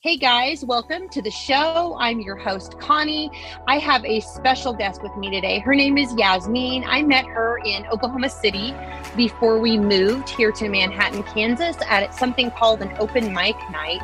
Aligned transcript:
Hey 0.00 0.16
guys, 0.16 0.64
welcome 0.64 1.08
to 1.08 1.20
the 1.20 1.30
show. 1.32 1.96
I'm 1.98 2.20
your 2.20 2.36
host, 2.36 2.78
Connie. 2.78 3.32
I 3.66 3.78
have 3.78 4.04
a 4.04 4.20
special 4.20 4.72
guest 4.72 5.02
with 5.02 5.16
me 5.16 5.28
today. 5.28 5.58
Her 5.58 5.74
name 5.74 5.98
is 5.98 6.14
Yasmin. 6.14 6.84
I 6.86 7.02
met 7.02 7.24
her 7.24 7.58
in 7.64 7.84
Oklahoma 7.86 8.30
City 8.30 8.72
before 9.16 9.58
we 9.58 9.76
moved 9.76 10.28
here 10.28 10.52
to 10.52 10.68
Manhattan, 10.68 11.24
Kansas 11.24 11.76
at 11.88 12.14
something 12.14 12.52
called 12.52 12.80
an 12.80 12.94
open 13.00 13.34
mic 13.34 13.56
night. 13.72 14.00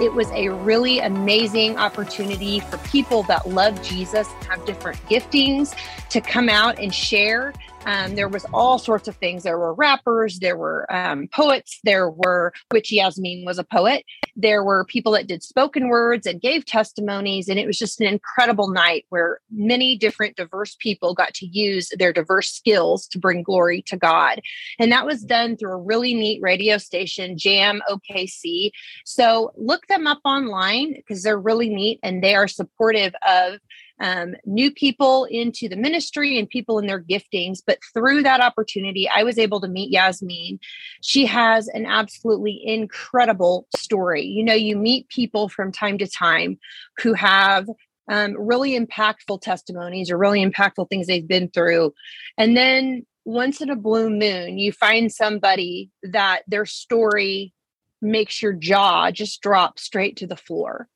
It 0.00 0.14
was 0.14 0.30
a 0.30 0.48
really 0.48 1.00
amazing 1.00 1.76
opportunity 1.76 2.60
for 2.60 2.78
people 2.78 3.22
that 3.24 3.46
love 3.46 3.82
Jesus, 3.82 4.26
have 4.48 4.64
different 4.64 4.98
giftings 5.10 5.76
to 6.08 6.22
come 6.22 6.48
out 6.48 6.78
and 6.78 6.94
share 6.94 7.52
um, 7.86 8.14
there 8.14 8.28
was 8.28 8.44
all 8.52 8.78
sorts 8.78 9.08
of 9.08 9.16
things. 9.16 9.42
There 9.42 9.58
were 9.58 9.74
rappers, 9.74 10.38
there 10.38 10.56
were 10.56 10.86
um, 10.94 11.28
poets, 11.28 11.80
there 11.84 12.08
were, 12.08 12.52
which 12.70 12.92
Yasmin 12.92 13.44
was 13.44 13.58
a 13.58 13.64
poet. 13.64 14.04
There 14.36 14.64
were 14.64 14.84
people 14.84 15.12
that 15.12 15.26
did 15.26 15.42
spoken 15.42 15.88
words 15.88 16.26
and 16.26 16.40
gave 16.40 16.64
testimonies. 16.64 17.48
And 17.48 17.58
it 17.58 17.66
was 17.66 17.78
just 17.78 18.00
an 18.00 18.06
incredible 18.06 18.68
night 18.68 19.06
where 19.08 19.40
many 19.50 19.96
different 19.96 20.36
diverse 20.36 20.76
people 20.78 21.14
got 21.14 21.34
to 21.34 21.46
use 21.46 21.90
their 21.98 22.12
diverse 22.12 22.48
skills 22.48 23.06
to 23.08 23.18
bring 23.18 23.42
glory 23.42 23.82
to 23.82 23.96
God. 23.96 24.40
And 24.78 24.90
that 24.92 25.06
was 25.06 25.22
done 25.22 25.56
through 25.56 25.72
a 25.72 25.82
really 25.82 26.14
neat 26.14 26.40
radio 26.42 26.78
station, 26.78 27.36
Jam 27.38 27.80
OKC. 27.90 28.70
So 29.04 29.52
look 29.56 29.86
them 29.86 30.06
up 30.06 30.20
online 30.24 30.94
because 30.94 31.22
they're 31.22 31.38
really 31.38 31.68
neat 31.68 32.00
and 32.02 32.22
they 32.22 32.34
are 32.34 32.48
supportive 32.48 33.14
of 33.26 33.58
um, 34.00 34.34
new 34.44 34.72
people 34.72 35.24
into 35.26 35.68
the 35.68 35.76
ministry 35.76 36.38
and 36.38 36.48
people 36.48 36.78
in 36.78 36.86
their 36.86 37.02
giftings. 37.02 37.60
But 37.64 37.78
through 37.92 38.22
that 38.22 38.40
opportunity, 38.40 39.08
I 39.08 39.22
was 39.22 39.38
able 39.38 39.60
to 39.60 39.68
meet 39.68 39.90
Yasmin. 39.90 40.58
She 41.02 41.26
has 41.26 41.68
an 41.68 41.86
absolutely 41.86 42.60
incredible 42.64 43.66
story. 43.76 44.24
You 44.24 44.44
know, 44.44 44.54
you 44.54 44.76
meet 44.76 45.08
people 45.08 45.48
from 45.48 45.72
time 45.72 45.98
to 45.98 46.08
time 46.08 46.58
who 47.02 47.14
have 47.14 47.68
um, 48.10 48.34
really 48.38 48.78
impactful 48.78 49.40
testimonies 49.40 50.10
or 50.10 50.18
really 50.18 50.44
impactful 50.44 50.88
things 50.88 51.06
they've 51.06 51.26
been 51.26 51.48
through. 51.48 51.94
And 52.36 52.56
then 52.56 53.06
once 53.24 53.60
in 53.60 53.70
a 53.70 53.76
blue 53.76 54.10
moon, 54.10 54.58
you 54.58 54.72
find 54.72 55.10
somebody 55.10 55.90
that 56.02 56.42
their 56.46 56.66
story 56.66 57.54
makes 58.02 58.42
your 58.42 58.52
jaw 58.52 59.10
just 59.10 59.40
drop 59.40 59.78
straight 59.78 60.16
to 60.18 60.26
the 60.26 60.36
floor 60.36 60.88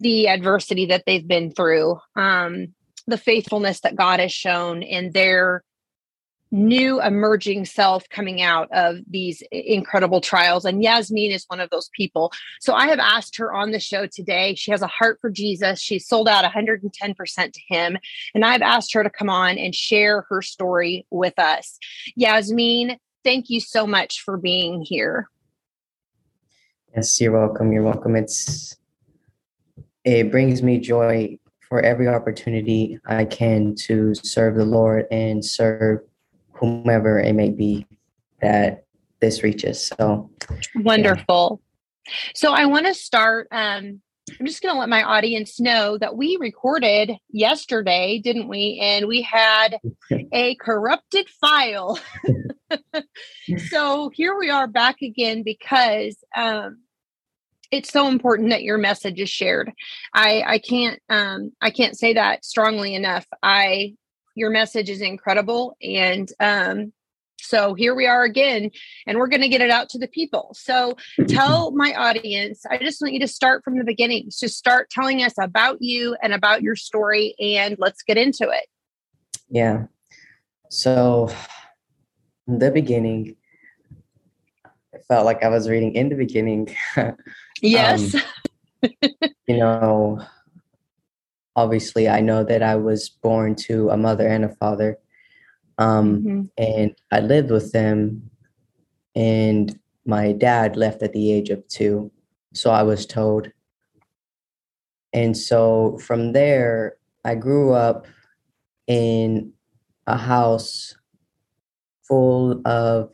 the 0.00 0.28
adversity 0.28 0.86
that 0.86 1.04
they've 1.06 1.26
been 1.26 1.52
through, 1.52 1.98
um, 2.16 2.74
the 3.06 3.18
faithfulness 3.18 3.80
that 3.80 3.96
God 3.96 4.20
has 4.20 4.32
shown 4.32 4.82
in 4.82 5.12
their 5.12 5.62
new 6.52 7.00
emerging 7.00 7.64
self 7.64 8.06
coming 8.10 8.42
out 8.42 8.68
of 8.72 8.98
these 9.08 9.42
incredible 9.50 10.20
trials. 10.20 10.64
And 10.64 10.82
Yasmin 10.82 11.32
is 11.32 11.46
one 11.48 11.60
of 11.60 11.70
those 11.70 11.88
people. 11.96 12.30
So 12.60 12.74
I 12.74 12.86
have 12.88 12.98
asked 12.98 13.36
her 13.38 13.52
on 13.52 13.72
the 13.72 13.80
show 13.80 14.06
today. 14.06 14.54
She 14.54 14.70
has 14.70 14.82
a 14.82 14.86
heart 14.86 15.18
for 15.20 15.30
Jesus. 15.30 15.80
She's 15.80 16.06
sold 16.06 16.28
out 16.28 16.44
110% 16.44 17.52
to 17.52 17.60
him. 17.68 17.96
And 18.34 18.44
I've 18.44 18.62
asked 18.62 18.92
her 18.92 19.02
to 19.02 19.10
come 19.10 19.30
on 19.30 19.56
and 19.56 19.74
share 19.74 20.26
her 20.28 20.42
story 20.42 21.06
with 21.10 21.38
us. 21.38 21.78
Yasmin, 22.16 22.98
thank 23.24 23.48
you 23.48 23.58
so 23.58 23.86
much 23.86 24.20
for 24.20 24.36
being 24.36 24.82
here. 24.82 25.28
Yes, 26.94 27.18
you're 27.18 27.32
welcome. 27.32 27.72
You're 27.72 27.84
welcome. 27.84 28.14
It's 28.14 28.76
it 30.04 30.30
brings 30.30 30.62
me 30.62 30.78
joy 30.78 31.38
for 31.68 31.80
every 31.80 32.08
opportunity 32.08 32.98
I 33.06 33.24
can 33.24 33.74
to 33.86 34.14
serve 34.14 34.56
the 34.56 34.64
Lord 34.64 35.06
and 35.10 35.44
serve 35.44 36.00
whomever 36.52 37.18
it 37.18 37.32
may 37.34 37.50
be 37.50 37.86
that 38.40 38.84
this 39.20 39.42
reaches. 39.42 39.86
So 39.86 40.30
wonderful. 40.74 41.60
Yeah. 42.06 42.12
So 42.34 42.52
I 42.52 42.66
want 42.66 42.86
to 42.86 42.94
start. 42.94 43.48
Um, 43.52 44.00
I'm 44.38 44.46
just 44.46 44.62
going 44.62 44.74
to 44.74 44.78
let 44.78 44.88
my 44.88 45.02
audience 45.02 45.58
know 45.58 45.98
that 45.98 46.16
we 46.16 46.36
recorded 46.38 47.12
yesterday, 47.30 48.20
didn't 48.22 48.48
we? 48.48 48.78
And 48.80 49.06
we 49.06 49.22
had 49.22 49.78
a 50.32 50.54
corrupted 50.56 51.28
file. 51.40 51.98
so 53.68 54.10
here 54.14 54.36
we 54.38 54.50
are 54.50 54.66
back 54.66 55.02
again 55.02 55.42
because 55.42 56.16
um, 56.36 56.81
it's 57.72 57.90
so 57.90 58.06
important 58.06 58.50
that 58.50 58.62
your 58.62 58.78
message 58.78 59.18
is 59.18 59.30
shared. 59.30 59.72
I 60.14 60.44
I 60.46 60.58
can't 60.58 61.00
um 61.08 61.52
I 61.60 61.70
can't 61.70 61.98
say 61.98 62.12
that 62.12 62.44
strongly 62.44 62.94
enough. 62.94 63.26
I 63.42 63.94
your 64.34 64.50
message 64.50 64.88
is 64.88 65.00
incredible 65.00 65.76
and 65.82 66.30
um 66.38 66.92
so 67.40 67.74
here 67.74 67.94
we 67.94 68.06
are 68.06 68.22
again 68.22 68.70
and 69.06 69.18
we're 69.18 69.26
going 69.26 69.42
to 69.42 69.48
get 69.48 69.60
it 69.60 69.68
out 69.68 69.88
to 69.90 69.98
the 69.98 70.06
people. 70.06 70.54
So 70.54 70.96
tell 71.26 71.70
my 71.74 71.92
audience, 71.92 72.64
I 72.70 72.78
just 72.78 73.00
want 73.00 73.14
you 73.14 73.20
to 73.20 73.26
start 73.26 73.64
from 73.64 73.78
the 73.78 73.84
beginning. 73.84 74.30
Just 74.30 74.56
start 74.56 74.90
telling 74.90 75.24
us 75.24 75.34
about 75.40 75.82
you 75.82 76.16
and 76.22 76.32
about 76.32 76.62
your 76.62 76.76
story 76.76 77.34
and 77.40 77.74
let's 77.80 78.04
get 78.04 78.16
into 78.16 78.48
it. 78.48 78.66
Yeah. 79.50 79.86
So 80.68 81.30
in 82.46 82.60
the 82.60 82.70
beginning 82.70 83.36
I 84.94 84.98
felt 85.08 85.24
like 85.24 85.42
I 85.42 85.48
was 85.48 85.68
reading 85.68 85.94
in 85.94 86.10
the 86.10 86.14
beginning 86.14 86.74
Yes. 87.62 88.14
Um, 88.14 88.90
you 89.46 89.56
know, 89.56 90.20
obviously, 91.54 92.08
I 92.08 92.20
know 92.20 92.44
that 92.44 92.62
I 92.62 92.74
was 92.74 93.08
born 93.08 93.54
to 93.66 93.90
a 93.90 93.96
mother 93.96 94.26
and 94.26 94.44
a 94.44 94.54
father. 94.56 94.98
Um, 95.78 96.18
mm-hmm. 96.18 96.42
And 96.58 96.94
I 97.10 97.20
lived 97.20 97.50
with 97.50 97.72
them, 97.72 98.30
and 99.14 99.78
my 100.04 100.32
dad 100.32 100.76
left 100.76 101.02
at 101.02 101.12
the 101.12 101.32
age 101.32 101.48
of 101.50 101.66
two. 101.68 102.10
So 102.52 102.70
I 102.70 102.82
was 102.82 103.06
told. 103.06 103.50
And 105.14 105.36
so 105.36 105.98
from 105.98 106.32
there, 106.32 106.96
I 107.24 107.36
grew 107.36 107.72
up 107.72 108.06
in 108.86 109.52
a 110.06 110.16
house 110.16 110.96
full 112.02 112.60
of 112.66 113.10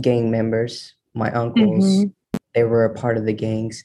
gang 0.00 0.30
members, 0.30 0.94
my 1.14 1.30
uncles, 1.32 1.84
mm-hmm 1.84 2.08
they 2.54 2.64
were 2.64 2.84
a 2.84 2.94
part 2.94 3.16
of 3.16 3.24
the 3.24 3.32
gangs. 3.32 3.84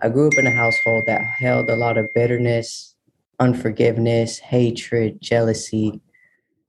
I 0.00 0.08
grew 0.08 0.28
up 0.28 0.38
in 0.38 0.46
a 0.46 0.50
household 0.50 1.04
that 1.06 1.22
held 1.22 1.70
a 1.70 1.76
lot 1.76 1.98
of 1.98 2.12
bitterness, 2.14 2.94
unforgiveness, 3.40 4.38
hatred, 4.38 5.20
jealousy, 5.20 6.00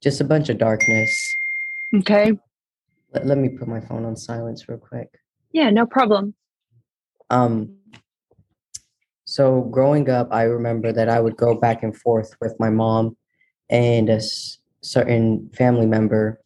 just 0.01 0.21
a 0.21 0.23
bunch 0.23 0.49
of 0.49 0.57
darkness. 0.57 1.35
Okay. 1.95 2.33
Let, 3.13 3.25
let 3.25 3.37
me 3.37 3.49
put 3.49 3.67
my 3.67 3.79
phone 3.81 4.05
on 4.05 4.15
silence 4.15 4.67
real 4.69 4.77
quick. 4.77 5.09
Yeah, 5.51 5.69
no 5.69 5.85
problem. 5.85 6.33
Um 7.29 7.75
so 9.25 9.61
growing 9.61 10.09
up, 10.09 10.27
I 10.31 10.43
remember 10.43 10.91
that 10.91 11.07
I 11.07 11.19
would 11.19 11.37
go 11.37 11.53
back 11.53 11.83
and 11.83 11.95
forth 11.95 12.35
with 12.41 12.55
my 12.59 12.71
mom 12.71 13.15
and 13.69 14.09
a 14.09 14.13
s- 14.13 14.57
certain 14.81 15.49
family 15.55 15.85
member. 15.85 16.41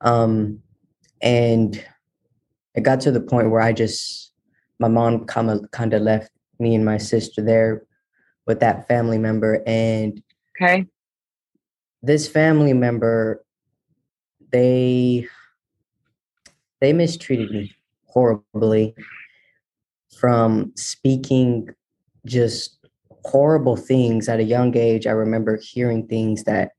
Um 0.00 0.60
and 1.20 1.84
it 2.74 2.82
got 2.82 3.00
to 3.00 3.10
the 3.12 3.20
point 3.20 3.50
where 3.50 3.60
I 3.60 3.72
just 3.72 4.32
my 4.78 4.88
mom 4.88 5.24
kind 5.26 5.50
of 5.50 5.70
kind 5.70 5.94
of 5.94 6.02
left 6.02 6.30
me 6.58 6.74
and 6.74 6.84
my 6.84 6.98
sister 6.98 7.42
there 7.42 7.84
with 8.46 8.60
that 8.60 8.86
family 8.88 9.18
member 9.18 9.62
and 9.66 10.22
okay. 10.56 10.86
this 12.02 12.28
family 12.28 12.72
member 12.72 13.44
they 14.50 15.26
they 16.80 16.92
mistreated 16.92 17.50
me 17.50 17.74
horribly 18.06 18.94
from 20.18 20.72
speaking 20.76 21.68
just 22.26 22.78
horrible 23.24 23.76
things 23.76 24.28
at 24.28 24.38
a 24.38 24.44
young 24.44 24.76
age. 24.76 25.06
I 25.06 25.12
remember 25.12 25.56
hearing 25.56 26.06
things 26.06 26.44
that 26.44 26.72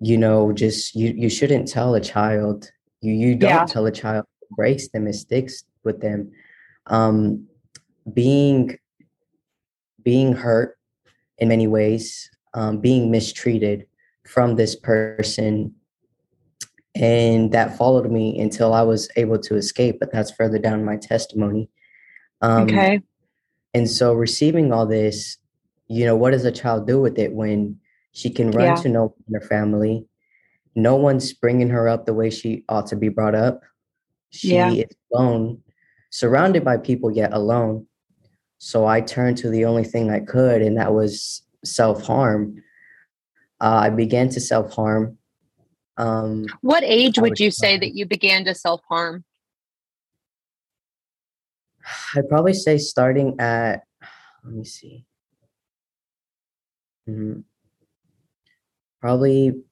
you 0.00 0.16
know 0.16 0.52
just 0.52 0.94
you 0.94 1.12
you 1.16 1.28
shouldn't 1.28 1.68
tell 1.68 1.94
a 1.94 2.00
child. 2.00 2.70
You 3.00 3.12
you 3.12 3.34
don't 3.34 3.50
yeah. 3.50 3.66
tell 3.66 3.86
a 3.86 3.92
child 3.92 4.24
embrace 4.50 4.88
the 4.88 5.00
mistakes 5.00 5.64
with 5.84 6.00
them. 6.00 6.32
Um, 6.86 7.46
being 8.12 8.78
being 10.02 10.32
hurt 10.32 10.78
in 11.38 11.48
many 11.48 11.66
ways 11.66 12.30
um, 12.54 12.78
being 12.78 13.10
mistreated 13.10 13.86
from 14.26 14.56
this 14.56 14.74
person. 14.74 15.74
And 16.94 17.52
that 17.52 17.76
followed 17.78 18.10
me 18.10 18.40
until 18.40 18.74
i 18.74 18.82
was 18.82 19.08
able 19.16 19.38
to 19.38 19.54
escape 19.54 20.00
but 20.00 20.10
that's 20.12 20.32
further 20.32 20.58
down 20.58 20.84
my 20.84 20.96
testimony. 20.96 21.70
Um, 22.40 22.64
okay. 22.64 23.02
and 23.74 23.90
so 23.90 24.12
receiving 24.12 24.72
all 24.72 24.86
this 24.86 25.38
you 25.88 26.04
know 26.04 26.14
what 26.14 26.30
does 26.30 26.44
a 26.44 26.52
child 26.52 26.86
do 26.86 27.00
with 27.00 27.18
it 27.18 27.32
when 27.32 27.80
she 28.12 28.30
can 28.30 28.50
run 28.52 28.66
yeah. 28.66 28.74
to 28.76 28.88
no 28.88 29.02
one 29.02 29.14
in 29.28 29.34
her 29.34 29.40
family? 29.40 30.06
No 30.74 30.96
one's 30.96 31.32
bringing 31.32 31.70
her 31.70 31.88
up 31.88 32.06
the 32.06 32.14
way 32.14 32.30
she 32.30 32.64
ought 32.68 32.86
to 32.88 32.96
be 32.96 33.08
brought 33.08 33.34
up 33.34 33.62
she 34.30 34.48
yeah. 34.48 34.70
is 34.70 34.96
alone, 35.12 35.62
surrounded 36.10 36.64
by 36.64 36.76
people, 36.76 37.10
yet 37.10 37.32
alone. 37.32 37.86
So 38.58 38.86
I 38.86 39.00
turned 39.00 39.38
to 39.38 39.50
the 39.50 39.64
only 39.64 39.84
thing 39.84 40.10
I 40.10 40.20
could, 40.20 40.62
and 40.62 40.76
that 40.76 40.92
was 40.92 41.42
self 41.64 42.02
harm. 42.02 42.62
Uh, 43.60 43.80
I 43.84 43.90
began 43.90 44.28
to 44.30 44.40
self 44.40 44.72
harm. 44.72 45.18
Um, 45.96 46.46
what 46.60 46.84
age 46.84 47.18
would 47.18 47.40
you 47.40 47.50
say 47.50 47.76
that 47.78 47.94
you 47.94 48.06
began 48.06 48.44
to 48.44 48.54
self 48.54 48.82
harm? 48.88 49.24
I'd 52.16 52.28
probably 52.28 52.52
say 52.54 52.78
starting 52.78 53.36
at 53.40 53.82
let 54.44 54.54
me 54.54 54.64
see. 54.64 55.04
Mm, 57.08 57.44
probably, 59.00 59.62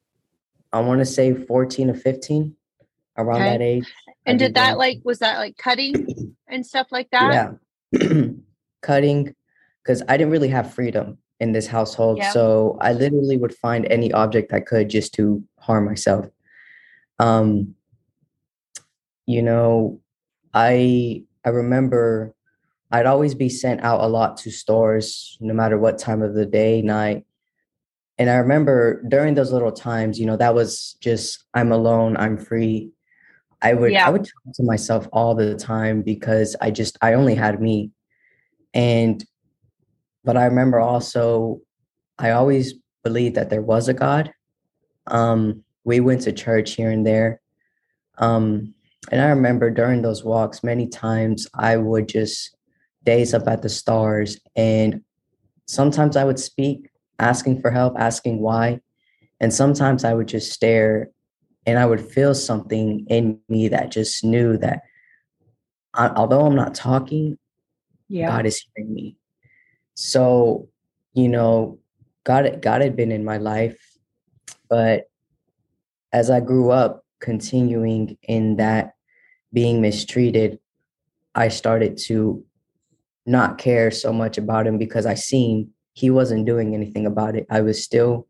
I 0.72 0.80
want 0.80 1.00
to 1.00 1.06
say 1.06 1.34
14 1.34 1.90
or 1.90 1.94
15, 1.94 2.56
around 3.16 3.42
Okay. 3.42 3.50
that 3.50 3.62
age. 3.62 3.84
And 4.26 4.38
did 4.38 4.54
that 4.54 4.76
like 4.76 4.98
was 5.04 5.20
that 5.20 5.38
like 5.38 5.56
cutting 5.56 6.06
and 6.48 6.66
stuff 6.66 6.88
like 6.90 7.08
that? 7.10 7.58
yeah. 7.92 8.28
Cutting 8.82 9.34
because 9.82 10.02
i 10.08 10.16
didn't 10.16 10.30
really 10.32 10.48
have 10.48 10.74
freedom 10.74 11.18
in 11.40 11.52
this 11.52 11.66
household 11.66 12.18
Yeah. 12.18 12.30
so 12.30 12.76
i 12.80 12.92
literally 12.92 13.36
would 13.36 13.54
find 13.54 13.86
any 13.86 14.12
object 14.12 14.52
i 14.52 14.60
could 14.60 14.90
just 14.90 15.14
to 15.14 15.42
harm 15.58 15.84
myself. 15.86 16.26
Um 17.18 17.74
you 19.26 19.42
know 19.42 20.00
i 20.54 21.22
i 21.44 21.48
remember 21.48 22.34
i'd 22.92 23.06
always 23.06 23.34
be 23.34 23.48
sent 23.48 23.80
out 23.82 24.00
a 24.00 24.06
lot 24.06 24.36
to 24.38 24.50
stores 24.50 25.36
no 25.40 25.54
matter 25.54 25.78
what 25.78 25.98
time 25.98 26.22
of 26.22 26.34
the 26.34 26.46
day 26.46 26.82
night. 26.82 27.24
And 28.18 28.30
i 28.30 28.36
remember 28.36 29.02
during 29.08 29.34
those 29.34 29.52
little 29.52 29.72
times 29.72 30.18
you 30.20 30.26
know 30.26 30.36
that 30.36 30.54
was 30.54 30.96
just 31.00 31.44
i'm 31.54 31.72
alone 31.72 32.16
i'm 32.16 32.36
free 32.38 32.90
i 33.62 33.72
would 33.74 33.92
Yeah. 33.92 34.06
i 34.06 34.10
would 34.10 34.24
talk 34.24 34.54
to 34.54 34.62
myself 34.62 35.08
all 35.12 35.34
the 35.34 35.54
time 35.54 36.02
because 36.02 36.56
i 36.60 36.70
just 36.70 36.96
i 37.02 37.14
only 37.14 37.34
had 37.34 37.60
me. 37.60 37.90
And 38.74 39.24
but 40.24 40.36
i 40.36 40.44
remember 40.44 40.78
also 40.80 41.60
i 42.18 42.30
always 42.30 42.74
believed 43.04 43.36
that 43.36 43.50
there 43.50 43.62
was 43.62 43.88
a 43.88 43.94
god. 43.94 44.32
Um 45.06 45.62
we 45.84 46.00
went 46.00 46.22
to 46.22 46.32
church 46.32 46.72
here 46.72 46.90
and 46.90 47.06
there. 47.06 47.40
Um 48.18 48.74
and 49.10 49.20
i 49.20 49.28
remember 49.28 49.70
during 49.70 50.02
those 50.02 50.24
walks 50.24 50.64
many 50.64 50.88
times 50.88 51.46
i 51.54 51.76
would 51.76 52.08
just 52.08 52.56
daze 53.04 53.32
up 53.34 53.46
at 53.46 53.62
the 53.62 53.68
stars 53.68 54.40
and 54.56 55.02
sometimes 55.66 56.16
i 56.16 56.24
would 56.24 56.40
speak 56.40 56.90
asking 57.20 57.60
for 57.60 57.70
help 57.70 57.94
asking 57.98 58.40
why. 58.40 58.80
And 59.40 59.52
sometimes 59.54 60.04
i 60.04 60.12
would 60.12 60.28
just 60.28 60.52
stare 60.52 61.10
and 61.66 61.78
i 61.78 61.84
would 61.84 62.00
feel 62.00 62.34
something 62.34 63.04
in 63.08 63.38
me 63.48 63.68
that 63.68 63.90
just 63.90 64.24
knew 64.24 64.56
that 64.56 64.82
I, 65.94 66.08
although 66.08 66.46
i'm 66.46 66.54
not 66.56 66.74
talking 66.74 67.38
Yeah. 68.08 68.28
God 68.28 68.46
is 68.46 68.62
hearing 68.74 68.94
me. 68.94 69.16
So, 69.94 70.68
you 71.14 71.28
know, 71.28 71.78
God 72.24 72.60
God 72.62 72.80
had 72.82 72.94
been 72.96 73.10
in 73.10 73.24
my 73.24 73.38
life, 73.38 73.78
but 74.68 75.04
as 76.12 76.30
I 76.30 76.40
grew 76.40 76.70
up, 76.70 77.02
continuing 77.20 78.16
in 78.22 78.56
that 78.56 78.94
being 79.52 79.80
mistreated, 79.80 80.58
I 81.34 81.48
started 81.48 81.96
to 82.06 82.44
not 83.26 83.58
care 83.58 83.90
so 83.90 84.12
much 84.12 84.38
about 84.38 84.66
him 84.66 84.78
because 84.78 85.06
I 85.06 85.14
seen 85.14 85.72
he 85.94 86.10
wasn't 86.10 86.46
doing 86.46 86.74
anything 86.74 87.06
about 87.06 87.34
it. 87.36 87.46
I 87.50 87.60
was 87.62 87.82
still 87.82 88.28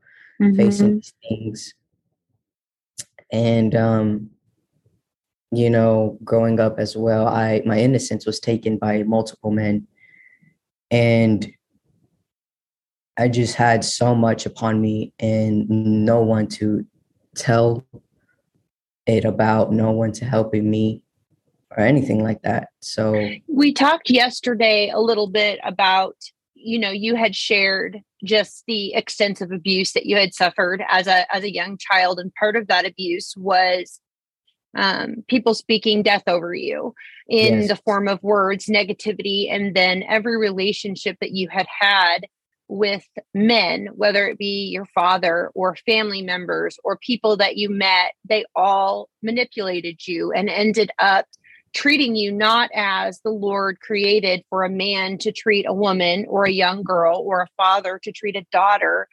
facing 0.56 0.92
Mhm. 0.92 0.94
these 0.94 1.14
things. 1.28 1.74
And 3.32 3.74
um, 3.74 4.30
you 5.52 5.70
know, 5.70 6.18
growing 6.24 6.60
up 6.60 6.78
as 6.78 6.96
well, 6.96 7.26
I 7.26 7.62
my 7.64 7.78
innocence 7.78 8.26
was 8.26 8.40
taken 8.40 8.78
by 8.78 9.02
multiple 9.02 9.50
men. 9.50 9.86
And 10.90 11.50
I 13.18 13.28
just 13.28 13.54
had 13.54 13.84
so 13.84 14.14
much 14.14 14.46
upon 14.46 14.80
me 14.80 15.12
and 15.18 15.68
no 15.68 16.20
one 16.20 16.48
to 16.48 16.84
tell 17.34 17.86
it 19.06 19.24
about, 19.24 19.72
no 19.72 19.90
one 19.90 20.12
to 20.12 20.24
helping 20.24 20.70
me 20.70 21.02
or 21.76 21.82
anything 21.82 22.22
like 22.22 22.42
that. 22.42 22.68
So 22.80 23.30
We 23.48 23.72
talked 23.72 24.10
yesterday 24.10 24.90
a 24.90 25.00
little 25.00 25.28
bit 25.28 25.58
about, 25.64 26.16
you 26.56 26.78
know, 26.78 26.90
you 26.90 27.14
had 27.14 27.36
shared 27.36 28.00
just 28.24 28.64
the 28.66 28.94
extensive 28.94 29.52
abuse 29.52 29.92
that 29.92 30.06
you 30.06 30.16
had 30.16 30.34
suffered 30.34 30.82
as 30.88 31.06
a 31.06 31.32
as 31.34 31.44
a 31.44 31.52
young 31.52 31.78
child, 31.78 32.18
and 32.18 32.34
part 32.34 32.56
of 32.56 32.66
that 32.68 32.86
abuse 32.86 33.34
was 33.36 34.00
um, 34.76 35.24
people 35.28 35.54
speaking 35.54 36.02
death 36.02 36.24
over 36.26 36.54
you 36.54 36.94
in 37.28 37.60
Yes. 37.60 37.68
the 37.68 37.76
form 37.76 38.08
of 38.08 38.22
words, 38.22 38.66
negativity, 38.66 39.50
and 39.50 39.74
then 39.74 40.02
every 40.08 40.36
relationship 40.36 41.16
that 41.20 41.32
you 41.32 41.48
had 41.48 41.66
had 41.80 42.26
with 42.68 43.04
men, 43.32 43.88
whether 43.94 44.26
it 44.28 44.38
be 44.38 44.68
your 44.72 44.86
father 44.86 45.50
or 45.54 45.76
family 45.86 46.20
members 46.22 46.78
or 46.84 46.98
people 46.98 47.36
that 47.36 47.56
you 47.56 47.68
met, 47.70 48.12
they 48.28 48.44
all 48.54 49.08
manipulated 49.22 50.06
you 50.06 50.32
and 50.32 50.48
ended 50.48 50.90
up 50.98 51.26
treating 51.76 52.16
you 52.16 52.32
not 52.32 52.70
as 52.74 53.20
the 53.20 53.30
Lord 53.30 53.80
created 53.80 54.42
for 54.48 54.64
a 54.64 54.70
man 54.70 55.18
to 55.18 55.30
treat 55.30 55.66
a 55.68 55.74
woman 55.74 56.24
or 56.26 56.44
a 56.44 56.50
young 56.50 56.82
girl 56.82 57.22
or 57.24 57.42
a 57.42 57.48
father 57.58 58.00
to 58.02 58.12
treat 58.12 58.34
a 58.34 58.46
daughter. 58.50 59.08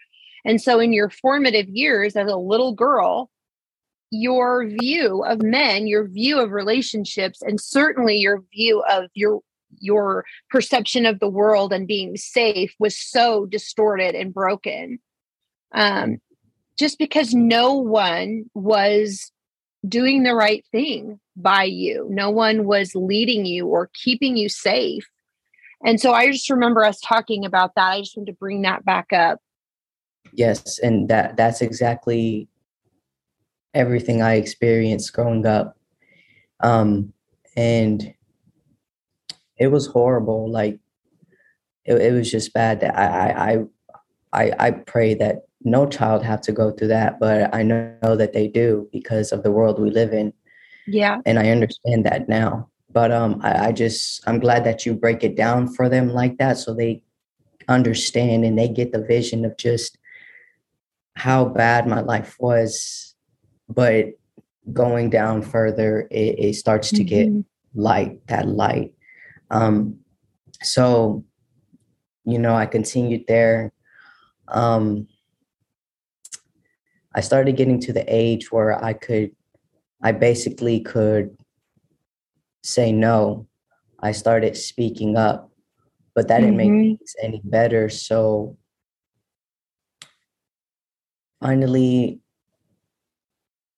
And 0.45 0.61
so, 0.61 0.79
in 0.79 0.93
your 0.93 1.09
formative 1.09 1.67
years 1.67 2.15
as 2.15 2.31
a 2.31 2.37
little 2.37 2.73
girl, 2.73 3.29
your 4.11 4.65
view 4.65 5.23
of 5.25 5.41
men, 5.41 5.87
your 5.87 6.07
view 6.07 6.39
of 6.39 6.51
relationships, 6.51 7.41
and 7.41 7.59
certainly 7.59 8.15
your 8.15 8.41
view 8.53 8.81
of 8.89 9.09
your 9.13 9.41
your 9.79 10.23
perception 10.49 11.05
of 11.05 11.19
the 11.19 11.27
world 11.27 11.73
and 11.73 11.87
being 11.87 12.15
safe 12.15 12.73
was 12.79 12.97
so 12.97 13.45
distorted 13.45 14.15
and 14.15 14.33
broken. 14.33 14.99
Um, 15.73 16.19
just 16.77 16.97
because 16.97 17.33
no 17.33 17.73
one 17.73 18.45
was 18.53 19.31
doing 19.87 20.23
the 20.23 20.33
right 20.33 20.63
thing 20.71 21.19
by 21.35 21.63
you, 21.63 22.07
no 22.09 22.29
one 22.29 22.65
was 22.65 22.95
leading 22.95 23.45
you 23.45 23.67
or 23.67 23.89
keeping 23.93 24.37
you 24.37 24.49
safe. 24.49 25.07
And 25.85 25.99
so 25.99 26.13
I 26.13 26.31
just 26.31 26.49
remember 26.49 26.83
us 26.83 26.99
talking 27.01 27.43
about 27.45 27.75
that. 27.75 27.91
I 27.91 27.99
just 27.99 28.15
wanted 28.15 28.31
to 28.31 28.37
bring 28.37 28.61
that 28.61 28.85
back 28.85 29.11
up. 29.11 29.39
yes, 30.31 30.79
and 30.79 31.09
that 31.09 31.35
that's 31.37 31.61
exactly 31.61 32.47
everything 33.73 34.21
I 34.21 34.35
experienced 34.35 35.13
growing 35.13 35.45
up. 35.45 35.77
Um 36.61 37.13
and 37.55 38.13
it 39.57 39.67
was 39.67 39.87
horrible. 39.87 40.49
Like 40.49 40.79
it, 41.85 41.95
it 41.95 42.13
was 42.13 42.31
just 42.31 42.53
bad 42.53 42.79
that 42.81 42.97
I 42.97 43.53
I 44.33 44.43
I 44.45 44.67
I 44.67 44.71
pray 44.71 45.13
that 45.15 45.43
no 45.63 45.85
child 45.87 46.23
have 46.23 46.41
to 46.41 46.51
go 46.51 46.71
through 46.71 46.89
that, 46.89 47.19
but 47.19 47.53
I 47.53 47.63
know 47.63 48.15
that 48.15 48.33
they 48.33 48.47
do 48.47 48.89
because 48.91 49.31
of 49.31 49.43
the 49.43 49.51
world 49.51 49.79
we 49.79 49.89
live 49.89 50.13
in, 50.13 50.33
Yeah. 50.87 51.19
and 51.25 51.39
I 51.39 51.49
understand 51.49 52.05
that 52.05 52.27
now. 52.27 52.69
But 52.91 53.11
um, 53.11 53.39
I, 53.41 53.67
I 53.67 53.71
just 53.71 54.27
I'm 54.27 54.39
glad 54.39 54.63
that 54.65 54.85
you 54.85 54.93
break 54.93 55.23
it 55.23 55.35
down 55.35 55.67
for 55.73 55.89
them 55.89 56.09
like 56.09 56.37
that, 56.37 56.57
so 56.57 56.73
they 56.73 57.01
understand 57.67 58.45
and 58.45 58.57
they 58.57 58.67
get 58.67 58.91
the 58.91 59.01
vision 59.03 59.45
of 59.45 59.57
just 59.57 59.97
how 61.15 61.45
bad 61.45 61.87
my 61.87 62.01
life 62.01 62.35
was. 62.39 63.15
But 63.69 64.09
going 64.71 65.09
down 65.09 65.41
further, 65.41 66.07
it, 66.11 66.39
it 66.39 66.55
starts 66.55 66.91
to 66.91 67.03
get 67.03 67.27
Mhm. 67.27 67.45
light, 67.73 68.25
that 68.27 68.47
light. 68.47 68.93
Um, 69.49 69.99
so, 70.61 71.23
you 72.25 72.37
know, 72.39 72.55
I 72.55 72.65
continued 72.65 73.25
there. 73.27 73.71
Um, 74.47 75.07
I 77.15 77.21
started 77.21 77.55
getting 77.57 77.79
to 77.81 77.93
the 77.93 78.05
age 78.07 78.51
where 78.51 78.83
I 78.83 78.93
could, 78.93 79.35
I 80.03 80.11
basically 80.11 80.81
could 80.81 81.35
say 82.61 82.91
no. 82.91 83.47
I 84.01 84.11
started 84.11 84.57
speaking 84.57 85.15
up, 85.15 85.49
but 86.13 86.27
that 86.27 86.41
didn't 86.41 86.57
make 86.57 86.71
Mhm. 86.71 86.97
things 86.97 87.15
any 87.21 87.41
better. 87.43 87.89
So 87.89 88.57
finally, 91.41 92.19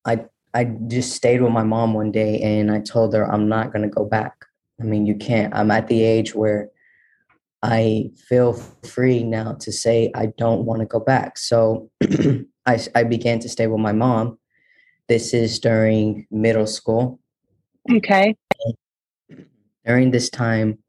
I 0.06 0.26
I 0.54 0.64
just 0.88 1.12
stayed 1.14 1.42
with 1.42 1.52
my 1.52 1.64
mom 1.64 1.94
one 1.94 2.12
day 2.12 2.40
and 2.42 2.72
I 2.72 2.80
told 2.80 3.14
her 3.14 3.30
I'm 3.30 3.48
not 3.50 3.72
gonna 3.74 3.90
go 3.90 4.06
back. 4.06 4.46
I 4.80 4.84
mean, 4.84 5.06
you 5.06 5.16
can't. 5.16 5.54
I'm 5.54 5.70
at 5.70 5.88
the 5.88 6.02
age 6.02 6.34
where 6.34 6.70
I 7.62 8.12
feel 8.30 8.54
free 8.84 9.24
now 9.24 9.54
to 9.54 9.72
say 9.72 10.12
I 10.16 10.28
don't 10.38 10.66
want 10.66 10.82
to 10.82 10.86
go 10.86 11.00
back. 11.00 11.38
So 11.38 11.90
I, 12.66 12.80
I 12.94 13.04
began 13.04 13.40
to 13.40 13.50
stay 13.50 13.68
with 13.68 13.80
my 13.80 13.92
mom. 13.92 14.38
This 15.08 15.34
is 15.34 15.60
during 15.60 16.26
middle 16.32 16.66
school. 16.66 17.20
Okay. 17.92 18.36
During 19.86 20.10
this 20.10 20.30
time, 20.32 20.80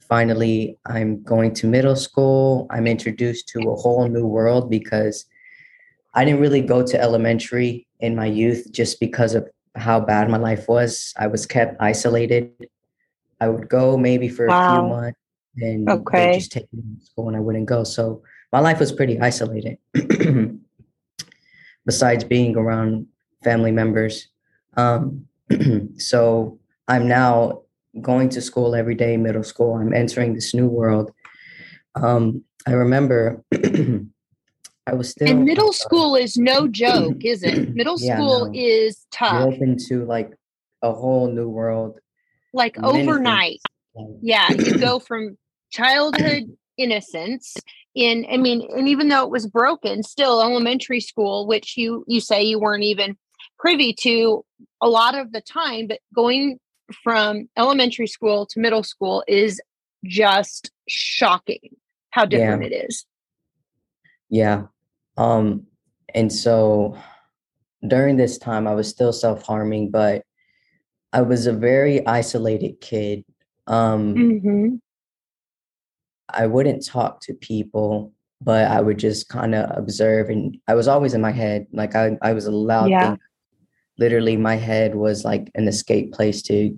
finally, 0.00 0.78
I'm 0.86 1.22
going 1.22 1.52
to 1.54 1.66
middle 1.66 1.96
school. 1.96 2.66
I'm 2.70 2.86
introduced 2.86 3.48
to 3.48 3.60
a 3.70 3.76
whole 3.76 4.08
new 4.08 4.26
world 4.26 4.70
because 4.70 5.26
I 6.14 6.24
didn't 6.24 6.40
really 6.40 6.62
go 6.62 6.82
to 6.86 7.00
elementary 7.00 7.86
in 8.00 8.16
my 8.16 8.26
youth 8.26 8.72
just 8.72 8.98
because 9.00 9.34
of 9.34 9.48
how 9.74 10.00
bad 10.00 10.30
my 10.30 10.38
life 10.38 10.66
was. 10.68 11.12
I 11.18 11.26
was 11.26 11.44
kept 11.44 11.76
isolated. 11.80 12.52
I 13.40 13.48
would 13.48 13.68
go 13.68 13.98
maybe 13.98 14.28
for 14.28 14.46
a 14.46 14.50
few 14.66 14.82
months 14.82 15.18
and 15.56 15.88
Okay. 15.88 16.38
just 16.38 16.52
take 16.52 16.72
me 16.72 16.82
to 16.98 17.04
school 17.04 17.28
and 17.28 17.36
I 17.36 17.40
wouldn't 17.40 17.66
go. 17.66 17.84
So 17.84 18.22
my 18.50 18.60
life 18.60 18.80
was 18.80 18.92
pretty 18.92 19.20
isolated. 19.20 19.76
Besides 21.84 22.24
being 22.24 22.56
around 22.56 23.08
family 23.42 23.72
members. 23.72 24.28
Um, 24.76 25.26
so 25.96 26.58
I'm 26.88 27.08
now 27.08 27.62
going 28.00 28.28
to 28.30 28.40
school 28.40 28.74
every 28.74 28.94
day, 28.94 29.16
middle 29.16 29.42
school. 29.42 29.74
I'm 29.74 29.92
entering 29.92 30.34
this 30.34 30.54
new 30.54 30.66
world. 30.68 31.12
Um, 31.94 32.44
I 32.66 32.72
remember 32.72 33.42
I 34.86 34.94
was 34.94 35.10
still 35.10 35.28
and 35.28 35.44
middle 35.44 35.72
school 35.72 36.16
is 36.16 36.36
no 36.36 36.66
joke, 36.66 37.24
is 37.24 37.42
it? 37.42 37.68
Middle 37.74 37.96
Yeah, 37.98 38.16
school 38.16 38.46
no. 38.46 38.52
is 38.54 39.06
you're 39.12 39.30
tough. 39.30 39.54
open 39.54 39.76
to 39.88 40.04
like 40.04 40.32
a 40.82 40.92
whole 40.92 41.30
new 41.30 41.48
world. 41.48 42.00
Like 42.52 42.76
many 42.78 42.92
things. 42.98 43.08
overnight. 43.08 43.60
Yeah, 44.20 44.52
you 44.52 44.78
go 44.78 44.98
from 44.98 45.36
childhood 45.70 46.44
innocence 46.76 47.54
in 47.94 48.26
I 48.30 48.38
mean, 48.38 48.68
and 48.74 48.88
even 48.88 49.08
though 49.08 49.24
it 49.24 49.30
was 49.30 49.46
broken, 49.46 50.02
still 50.02 50.42
elementary 50.42 51.00
school, 51.00 51.46
which 51.46 51.76
you 51.76 52.04
you 52.08 52.20
say 52.20 52.42
you 52.42 52.58
weren't 52.58 52.84
even 52.84 53.16
privy 53.62 53.94
to 53.94 54.44
a 54.82 54.88
lot 54.88 55.16
of 55.16 55.32
the 55.32 55.40
time, 55.40 55.86
but 55.86 56.00
going 56.14 56.58
from 57.02 57.48
elementary 57.56 58.08
school 58.08 58.44
to 58.44 58.60
middle 58.60 58.82
school 58.82 59.22
is 59.28 59.60
just 60.04 60.72
shocking 60.88 61.70
how 62.10 62.26
different 62.26 62.64
it 62.64 62.72
is. 62.72 63.06
Yeah. 64.28 64.64
Um, 65.16 65.66
and 66.12 66.30
so 66.30 66.98
during 67.86 68.16
this 68.16 68.36
time, 68.36 68.66
I 68.66 68.74
was 68.74 68.88
still 68.88 69.12
self 69.12 69.46
harming, 69.46 69.90
but 69.90 70.24
I 71.12 71.22
was 71.22 71.46
a 71.46 71.52
very 71.52 72.04
isolated 72.06 72.80
kid. 72.80 73.24
Um, 73.68 74.14
Mhm. 74.16 74.80
I 76.28 76.46
wouldn't 76.46 76.84
talk 76.84 77.20
to 77.22 77.34
people, 77.34 78.12
but 78.40 78.70
I 78.70 78.80
would 78.80 78.98
just 78.98 79.28
kind 79.28 79.54
of 79.54 79.70
observe, 79.76 80.30
and 80.30 80.58
I 80.66 80.74
was 80.74 80.88
always 80.88 81.14
in 81.14 81.20
my 81.20 81.30
head. 81.30 81.68
Like 81.72 81.94
I, 81.94 82.18
I 82.22 82.32
was 82.32 82.46
a 82.46 82.50
loud 82.50 82.90
Yeah. 82.90 83.10
thinker. 83.10 83.22
Literally, 83.98 84.36
my 84.36 84.56
head 84.56 84.94
was 84.94 85.24
like 85.24 85.50
an 85.54 85.68
escape 85.68 86.12
place 86.12 86.42
to 86.42 86.76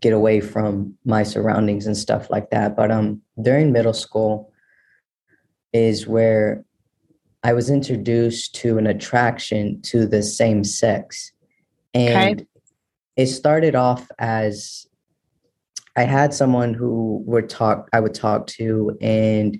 get 0.00 0.12
away 0.12 0.40
from 0.40 0.94
my 1.04 1.22
surroundings 1.22 1.86
and 1.86 1.96
stuff 1.96 2.30
like 2.30 2.50
that. 2.50 2.76
But 2.76 2.90
um, 2.90 3.22
during 3.40 3.72
middle 3.72 3.94
school 3.94 4.52
is 5.72 6.06
where 6.06 6.64
I 7.42 7.52
was 7.52 7.70
introduced 7.70 8.54
to 8.56 8.78
an 8.78 8.86
attraction 8.86 9.80
to 9.82 10.06
the 10.06 10.22
same 10.22 10.64
sex. 10.64 11.32
And 11.94 12.46
it 13.16 13.26
started 13.26 13.74
off 13.74 14.10
as 14.18 14.86
I 15.96 16.02
had 16.02 16.34
someone 16.34 16.74
who 16.74 17.22
would 17.26 17.48
talk 17.48 17.88
I 17.92 18.00
would 18.00 18.14
talk 18.14 18.46
to 18.48 18.96
and 19.00 19.58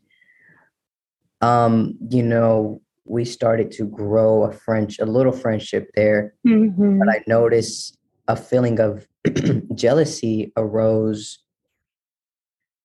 um 1.41 1.95
you 2.11 2.23
know 2.23 2.83
we 3.06 3.25
started 3.25 3.70
to 3.72 3.84
grow 3.86 4.44
a 4.44 4.52
French 4.52 4.98
a 4.98 5.06
little 5.06 5.32
friendship 5.32 5.90
there 5.94 6.34
Mhm. 6.46 6.98
but 6.98 7.08
I 7.08 7.22
noticed 7.26 7.96
a 8.28 8.36
feeling 8.36 8.80
of 8.80 9.06
jealousy 9.75 10.52
arose 10.56 11.38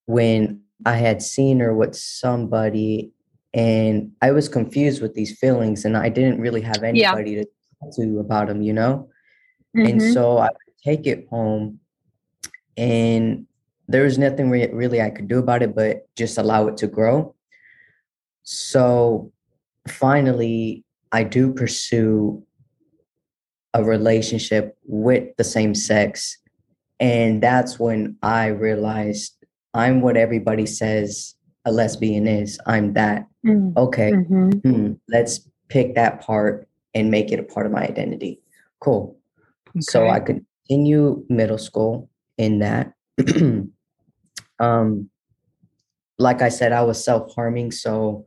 when 0.05 0.61
I 0.85 0.95
had 0.95 1.21
seen 1.21 1.59
her 1.59 1.73
with 1.75 1.95
somebody 1.95 3.11
and 3.53 4.11
I 4.21 4.31
was 4.31 4.49
confused 4.49 5.01
with 5.01 5.13
these 5.13 5.37
feelings 5.37 5.85
and 5.85 5.95
I 5.97 6.09
didn't 6.09 6.39
really 6.39 6.61
have 6.61 6.83
Yeah. 6.83 7.11
anybody 7.11 7.35
to 7.35 7.45
talk 7.79 7.95
to 7.97 8.19
about 8.19 8.47
them, 8.47 8.61
you 8.61 8.73
know? 8.73 9.09
And 9.75 9.99
Mhm. 10.01 10.13
so 10.13 10.37
I 10.37 10.47
would 10.49 10.77
take 10.83 11.05
it 11.07 11.27
home 11.29 11.79
and 12.77 13.45
there 13.87 14.03
was 14.03 14.17
nothing 14.17 14.49
re- 14.49 14.71
really 14.71 15.01
I 15.01 15.09
could 15.09 15.27
do 15.27 15.39
about 15.39 15.61
it 15.63 15.75
but 15.75 16.07
just 16.15 16.37
allow 16.37 16.67
it 16.67 16.77
to 16.77 16.87
grow. 16.87 17.35
So 18.43 19.31
finally, 19.87 20.83
I 21.11 21.23
do 21.23 21.53
pursue 21.53 22.43
a 23.73 23.83
relationship 23.83 24.77
with 24.85 25.35
the 25.37 25.43
same 25.43 25.73
sex. 25.75 26.37
And 26.99 27.41
that's 27.41 27.79
when 27.79 28.17
I 28.21 28.47
realized 28.47 29.33
I'm 29.73 30.01
what 30.01 30.17
everybody 30.17 30.65
says 30.65 31.35
a 31.65 31.71
lesbian 31.71 32.27
is. 32.27 32.59
I'm 32.65 32.93
that. 32.93 33.25
Mhm. 33.45 33.75
Okay, 33.77 34.11
Mhm. 34.11 34.61
hmm, 34.63 34.93
let's 35.07 35.49
pick 35.69 35.95
that 35.95 36.21
part 36.21 36.67
and 36.93 37.09
make 37.09 37.31
it 37.31 37.39
a 37.39 37.43
part 37.43 37.65
of 37.65 37.71
my 37.71 37.83
identity. 37.83 38.41
Cool. 38.81 39.17
So 39.79 40.07
I 40.09 40.19
Okay. 40.19 40.41
continue 40.67 41.25
middle 41.29 41.57
school 41.57 42.09
in 42.37 42.59
that. 42.59 42.93
um, 44.59 45.09
like 46.19 46.41
I 46.41 46.49
said, 46.49 46.71
I 46.73 46.81
was 46.83 47.03
self 47.03 47.33
harming. 47.33 47.71
So 47.71 48.25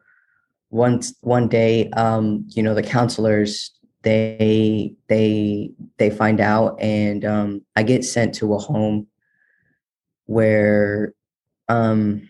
once 0.75 1.15
one 1.21 1.47
day, 1.47 1.89
um, 1.91 2.45
you 2.49 2.61
know, 2.61 2.75
the 2.75 2.83
counselors 2.83 3.71
they 4.03 4.93
they 5.07 5.71
they 5.99 6.11
find 6.11 6.41
out, 6.41 6.77
and 6.81 7.25
um, 7.25 7.63
I 7.77 7.85
get 7.85 8.05
sent 8.05 8.35
to 8.37 8.55
a 8.55 8.59
home 8.59 9.07
where, 10.27 11.15
um, 11.69 12.29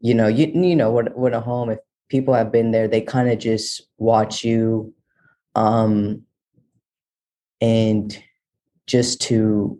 you 0.00 0.14
know, 0.14 0.26
you 0.26 0.46
you 0.54 0.74
know 0.74 0.90
what 0.90 1.16
what 1.18 1.34
a 1.34 1.40
home 1.40 1.68
if 1.68 1.78
people 2.08 2.32
have 2.32 2.50
been 2.50 2.70
there, 2.70 2.88
they 2.88 3.02
kind 3.02 3.28
of 3.28 3.38
just 3.38 3.82
watch 3.98 4.42
you, 4.42 4.94
um, 5.54 6.22
and 7.60 8.22
just 8.86 9.20
to 9.20 9.78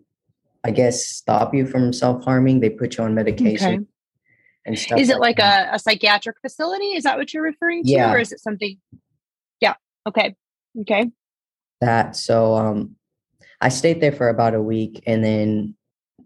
I 0.64 0.70
guess 0.70 1.06
stop 1.06 1.54
you 1.54 1.66
from 1.66 1.94
self 1.94 2.22
harming, 2.24 2.60
they 2.60 2.68
put 2.68 2.98
you 2.98 3.04
on 3.04 3.14
medication 3.14 3.74
Okay. 3.74 3.86
And 4.66 4.78
stuff. 4.78 4.98
Is 4.98 5.10
it 5.10 5.18
like 5.18 5.36
that. 5.36 5.70
a, 5.70 5.74
a 5.74 5.78
psychiatric 5.78 6.36
facility? 6.40 6.86
Is 6.96 7.04
that 7.04 7.16
what 7.16 7.32
you're 7.32 7.42
referring 7.42 7.84
to? 7.84 7.90
Yeah. 7.90 8.12
Or 8.12 8.18
is 8.18 8.32
it 8.32 8.40
something? 8.40 8.78
Yeah. 9.60 9.74
Okay. 10.06 10.34
Okay. 10.80 11.10
that? 11.80 12.16
So 12.16 12.54
um, 12.54 12.96
I 13.60 13.68
stayed 13.68 14.00
there 14.00 14.12
for 14.12 14.28
about 14.28 14.54
a 14.54 14.62
week, 14.62 15.02
and 15.06 15.24
then 15.24 15.74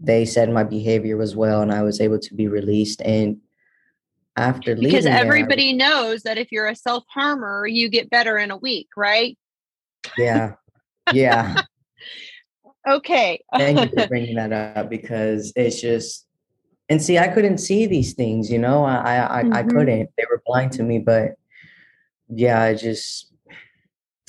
they 0.00 0.24
said 0.24 0.50
my 0.50 0.64
behavior 0.64 1.16
was 1.16 1.34
well, 1.34 1.62
and 1.62 1.72
I 1.72 1.82
was 1.82 2.00
able 2.00 2.18
to 2.18 2.34
be 2.34 2.48
released. 2.48 3.00
And 3.02 3.38
after 4.36 4.74
leaving, 4.74 4.90
Because 4.90 5.04
there, 5.04 5.14
everybody 5.16 5.72
knows 5.72 6.22
that 6.24 6.38
if 6.38 6.50
you're 6.50 6.68
a 6.68 6.76
self 6.76 7.04
harmer, 7.08 7.66
you 7.66 7.88
get 7.88 8.10
better 8.10 8.36
in 8.38 8.50
a 8.50 8.56
week, 8.56 8.88
right? 8.96 9.38
yeah, 10.18 10.54
yeah. 11.12 11.62
Okay. 12.86 13.42
Thank 13.56 13.80
you 13.80 13.98
for 13.98 14.06
bringing 14.08 14.36
that 14.36 14.52
up 14.52 14.90
because 14.90 15.52
it's 15.56 15.80
just, 15.80 16.26
and 16.88 17.02
see, 17.02 17.18
I 17.18 17.28
couldn't 17.28 17.58
see 17.58 17.86
these 17.86 18.14
things, 18.14 18.50
you 18.50 18.58
know, 18.58 18.84
I, 18.84 18.94
I, 18.94 19.16
I, 19.16 19.38
I 19.38 19.42
mm-hmm. 19.42 19.70
couldn't. 19.70 20.10
They 20.16 20.24
were 20.30 20.42
blind 20.46 20.72
to 20.72 20.82
me, 20.82 20.98
but 20.98 21.36
yeah, 22.28 22.62
I 22.62 22.74
just, 22.74 23.32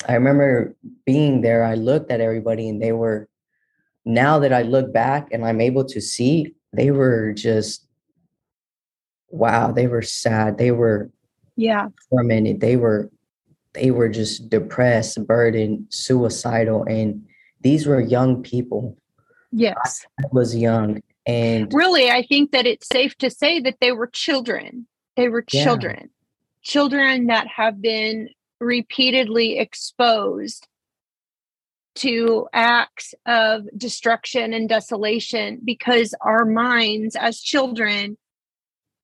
I 0.07 0.13
remember 0.13 0.75
being 1.05 1.41
there. 1.41 1.63
I 1.63 1.75
looked 1.75 2.11
at 2.11 2.21
everybody, 2.21 2.69
and 2.69 2.81
they 2.81 2.91
were. 2.91 3.27
Now 4.07 4.37
that 4.37 4.53
I 4.53 4.61
look 4.61 4.93
back 4.93 5.29
and 5.31 5.43
I'm 5.43 5.59
able 5.59 5.83
to 5.85 5.99
see, 5.99 6.53
they 6.71 6.91
were 6.91 7.33
just, 7.33 7.87
wow, 9.29 9.71
they 9.71 9.87
were 9.87 10.03
sad. 10.03 10.59
They 10.59 10.69
were 10.69 11.09
yeah. 11.55 11.87
for 11.87 12.19
tormented. 12.19 12.61
They 12.61 12.75
were, 12.75 13.09
they 13.73 13.89
were 13.89 14.07
just 14.07 14.47
depressed, 14.47 15.25
burdened, 15.25 15.87
suicidal, 15.89 16.83
and 16.83 17.25
these 17.61 17.87
were 17.87 17.99
young 17.99 18.43
people. 18.43 18.95
Yes. 19.51 20.05
I 20.19 20.25
was 20.31 20.55
young, 20.55 21.01
and 21.25 21.73
Really, 21.73 22.09
I 22.11 22.23
think 22.23 22.51
that 22.51 22.65
it's 22.65 22.87
safe 22.87 23.15
to 23.17 23.29
say 23.29 23.59
that 23.61 23.77
they 23.81 23.91
were 23.91 24.07
children. 24.07 24.87
They 25.15 25.29
were 25.29 25.45
Yeah. 25.51 25.63
children. 25.63 26.09
Children 26.61 27.27
that 27.27 27.47
have 27.47 27.81
been 27.81 28.29
repeatedly 28.59 29.57
exposed 29.59 30.67
to 31.95 32.47
acts 32.53 33.13
of 33.25 33.67
destruction 33.77 34.53
and 34.53 34.67
desolation 34.67 35.61
because 35.63 36.13
our 36.21 36.45
minds 36.45 37.15
as 37.15 37.39
children 37.39 38.17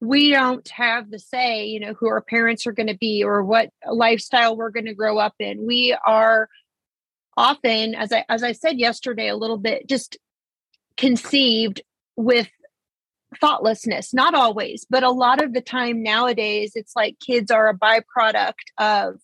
we 0.02 0.32
don't 0.32 0.68
have 0.70 1.12
the 1.12 1.20
say 1.20 1.66
you 1.66 1.80
know 1.80 1.94
who 1.94 2.08
our 2.08 2.22
parents 2.22 2.66
are 2.68 2.74
going 2.74 2.88
to 2.88 2.98
be 2.98 3.24
or 3.24 3.44
what 3.44 3.70
lifestyle 3.90 4.58
we're 4.58 4.72
going 4.72 4.86
to 4.86 4.94
grow 4.94 5.18
up 5.18 5.36
in 5.40 5.66
we 5.66 5.96
are 6.06 6.50
often 7.38 7.96
as 7.96 8.12
i 8.12 8.26
as 8.28 8.44
i 8.44 8.52
said 8.52 8.78
yesterday 8.78 9.30
a 9.30 9.38
little 9.38 9.58
bit 9.58 9.88
just 9.88 10.18
conceived 10.98 11.82
with 12.16 12.50
thoughtlessness 13.40 14.14
not 14.14 14.36
always 14.36 14.86
but 14.90 15.04
a 15.04 15.10
lot 15.10 15.42
of 15.42 15.54
the 15.54 15.62
time 15.62 16.04
nowadays 16.04 16.74
it's 16.76 16.96
like 16.96 17.18
kids 17.20 17.50
are 17.50 17.70
a 17.70 17.78
byproduct 17.78 18.54
of 18.78 19.16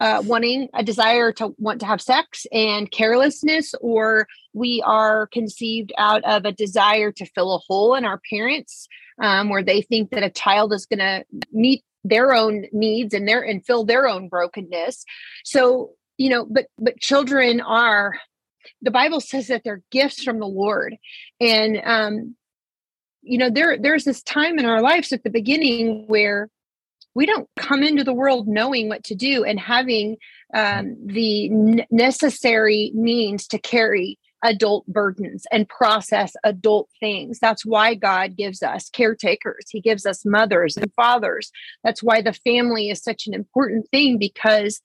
uh, 0.00 0.22
wanting 0.26 0.68
a 0.74 0.82
desire 0.82 1.32
to 1.32 1.54
want 1.58 1.80
to 1.80 1.86
have 1.86 2.00
sex 2.00 2.46
and 2.52 2.90
carelessness, 2.90 3.74
or 3.80 4.26
we 4.52 4.82
are 4.84 5.26
conceived 5.28 5.92
out 5.96 6.22
of 6.24 6.44
a 6.44 6.52
desire 6.52 7.10
to 7.12 7.26
fill 7.26 7.54
a 7.54 7.58
hole 7.66 7.94
in 7.94 8.04
our 8.04 8.20
parents, 8.28 8.88
um, 9.22 9.48
where 9.48 9.62
they 9.62 9.80
think 9.80 10.10
that 10.10 10.22
a 10.22 10.30
child 10.30 10.72
is 10.72 10.86
going 10.86 10.98
to 10.98 11.24
meet 11.52 11.82
their 12.04 12.34
own 12.34 12.66
needs 12.72 13.14
and 13.14 13.26
their 13.26 13.42
and 13.42 13.64
fill 13.64 13.84
their 13.84 14.06
own 14.06 14.28
brokenness. 14.28 15.04
So 15.44 15.92
you 16.18 16.30
know, 16.30 16.46
but 16.46 16.66
but 16.78 17.00
children 17.00 17.60
are. 17.60 18.16
The 18.82 18.90
Bible 18.90 19.20
says 19.20 19.48
that 19.48 19.62
they're 19.64 19.82
gifts 19.90 20.22
from 20.22 20.38
the 20.38 20.46
Lord, 20.46 20.96
and 21.40 21.80
um, 21.84 22.36
you 23.22 23.38
know 23.38 23.50
there 23.50 23.78
there's 23.78 24.04
this 24.04 24.22
time 24.22 24.58
in 24.58 24.66
our 24.66 24.80
lives 24.80 25.12
at 25.12 25.24
the 25.24 25.30
beginning 25.30 26.04
where 26.06 26.48
we 27.14 27.24
don't 27.24 27.48
come 27.56 27.82
into 27.82 28.04
the 28.04 28.12
world 28.12 28.46
knowing 28.46 28.88
what 28.88 29.02
to 29.04 29.14
do 29.14 29.42
and 29.42 29.58
having 29.58 30.18
um, 30.54 30.96
the 31.02 31.50
n- 31.50 31.86
necessary 31.90 32.92
means 32.94 33.46
to 33.48 33.58
carry 33.58 34.18
adult 34.44 34.86
burdens 34.86 35.46
and 35.50 35.66
process 35.68 36.34
adult 36.44 36.90
things. 37.00 37.38
That's 37.40 37.64
why 37.64 37.94
God 37.94 38.36
gives 38.36 38.62
us 38.62 38.90
caretakers, 38.90 39.64
He 39.70 39.80
gives 39.80 40.04
us 40.06 40.24
mothers 40.24 40.76
and 40.76 40.92
fathers. 40.94 41.50
That's 41.82 42.02
why 42.02 42.22
the 42.22 42.34
family 42.34 42.90
is 42.90 43.02
such 43.02 43.26
an 43.26 43.34
important 43.34 43.88
thing 43.90 44.18
because 44.18 44.80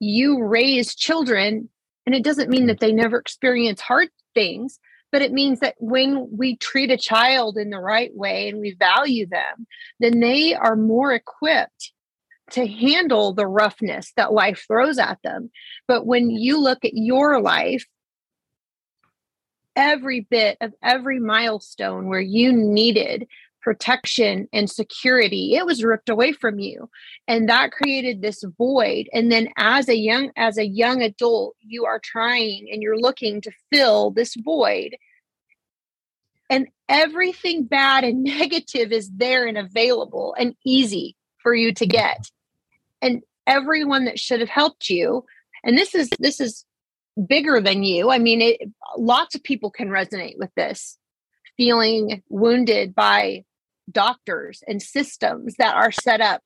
you 0.00 0.42
raise 0.42 0.94
children, 0.94 1.68
and 2.08 2.14
it 2.14 2.24
doesn't 2.24 2.48
mean 2.48 2.68
that 2.68 2.80
they 2.80 2.90
never 2.90 3.18
experience 3.18 3.82
hard 3.82 4.08
things. 4.32 4.80
But 5.12 5.20
it 5.20 5.30
means 5.30 5.60
that 5.60 5.74
when 5.76 6.26
we 6.34 6.56
treat 6.56 6.90
a 6.90 6.96
child 6.96 7.58
in 7.58 7.68
the 7.68 7.80
right 7.80 8.10
way 8.14 8.48
and 8.48 8.60
we 8.60 8.74
value 8.78 9.26
them, 9.26 9.66
then 10.00 10.18
they 10.20 10.54
are 10.54 10.74
more 10.74 11.12
equipped 11.12 11.92
to 12.52 12.66
handle 12.66 13.34
the 13.34 13.46
roughness 13.46 14.10
that 14.16 14.32
life 14.32 14.64
throws 14.66 14.98
at 14.98 15.18
them. 15.22 15.50
But 15.86 16.06
when 16.06 16.30
you 16.30 16.58
look 16.58 16.82
at 16.82 16.94
your 16.94 17.42
life 17.42 17.84
every 19.76 20.20
bit 20.20 20.56
of 20.62 20.72
every 20.82 21.20
milestone 21.20 22.08
where 22.08 22.20
you 22.20 22.54
needed 22.54 23.28
protection 23.60 24.48
and 24.52 24.70
security. 24.70 25.54
It 25.54 25.66
was 25.66 25.84
ripped 25.84 26.08
away 26.08 26.32
from 26.32 26.58
you 26.58 26.88
and 27.26 27.48
that 27.48 27.72
created 27.72 28.22
this 28.22 28.44
void. 28.56 29.08
And 29.12 29.30
then 29.30 29.48
as 29.56 29.88
a 29.88 29.96
young 29.96 30.30
as 30.36 30.58
a 30.58 30.66
young 30.66 31.02
adult 31.02 31.56
you 31.60 31.84
are 31.84 32.00
trying 32.02 32.68
and 32.72 32.82
you're 32.82 32.98
looking 32.98 33.40
to 33.42 33.52
fill 33.72 34.10
this 34.10 34.34
void. 34.36 34.96
And 36.50 36.68
everything 36.88 37.64
bad 37.64 38.04
and 38.04 38.22
negative 38.24 38.92
is 38.92 39.10
there 39.10 39.46
and 39.46 39.58
available 39.58 40.34
and 40.38 40.54
easy 40.64 41.16
for 41.38 41.54
you 41.54 41.72
to 41.74 41.86
get. 41.86 42.30
And 43.02 43.22
everyone 43.46 44.04
that 44.04 44.18
should 44.18 44.40
have 44.40 44.48
helped 44.48 44.90
you 44.90 45.24
and 45.64 45.76
this 45.76 45.94
is 45.94 46.08
this 46.18 46.40
is 46.40 46.64
bigger 47.26 47.60
than 47.60 47.82
you. 47.82 48.10
I 48.10 48.18
mean, 48.18 48.40
it, 48.40 48.60
lots 48.96 49.34
of 49.34 49.42
people 49.42 49.70
can 49.70 49.88
resonate 49.88 50.38
with 50.38 50.50
this. 50.54 50.98
Feeling 51.56 52.22
wounded 52.28 52.94
by 52.94 53.44
doctors 53.90 54.62
and 54.66 54.82
systems 54.82 55.54
that 55.58 55.74
are 55.74 55.92
set 55.92 56.20
up 56.20 56.42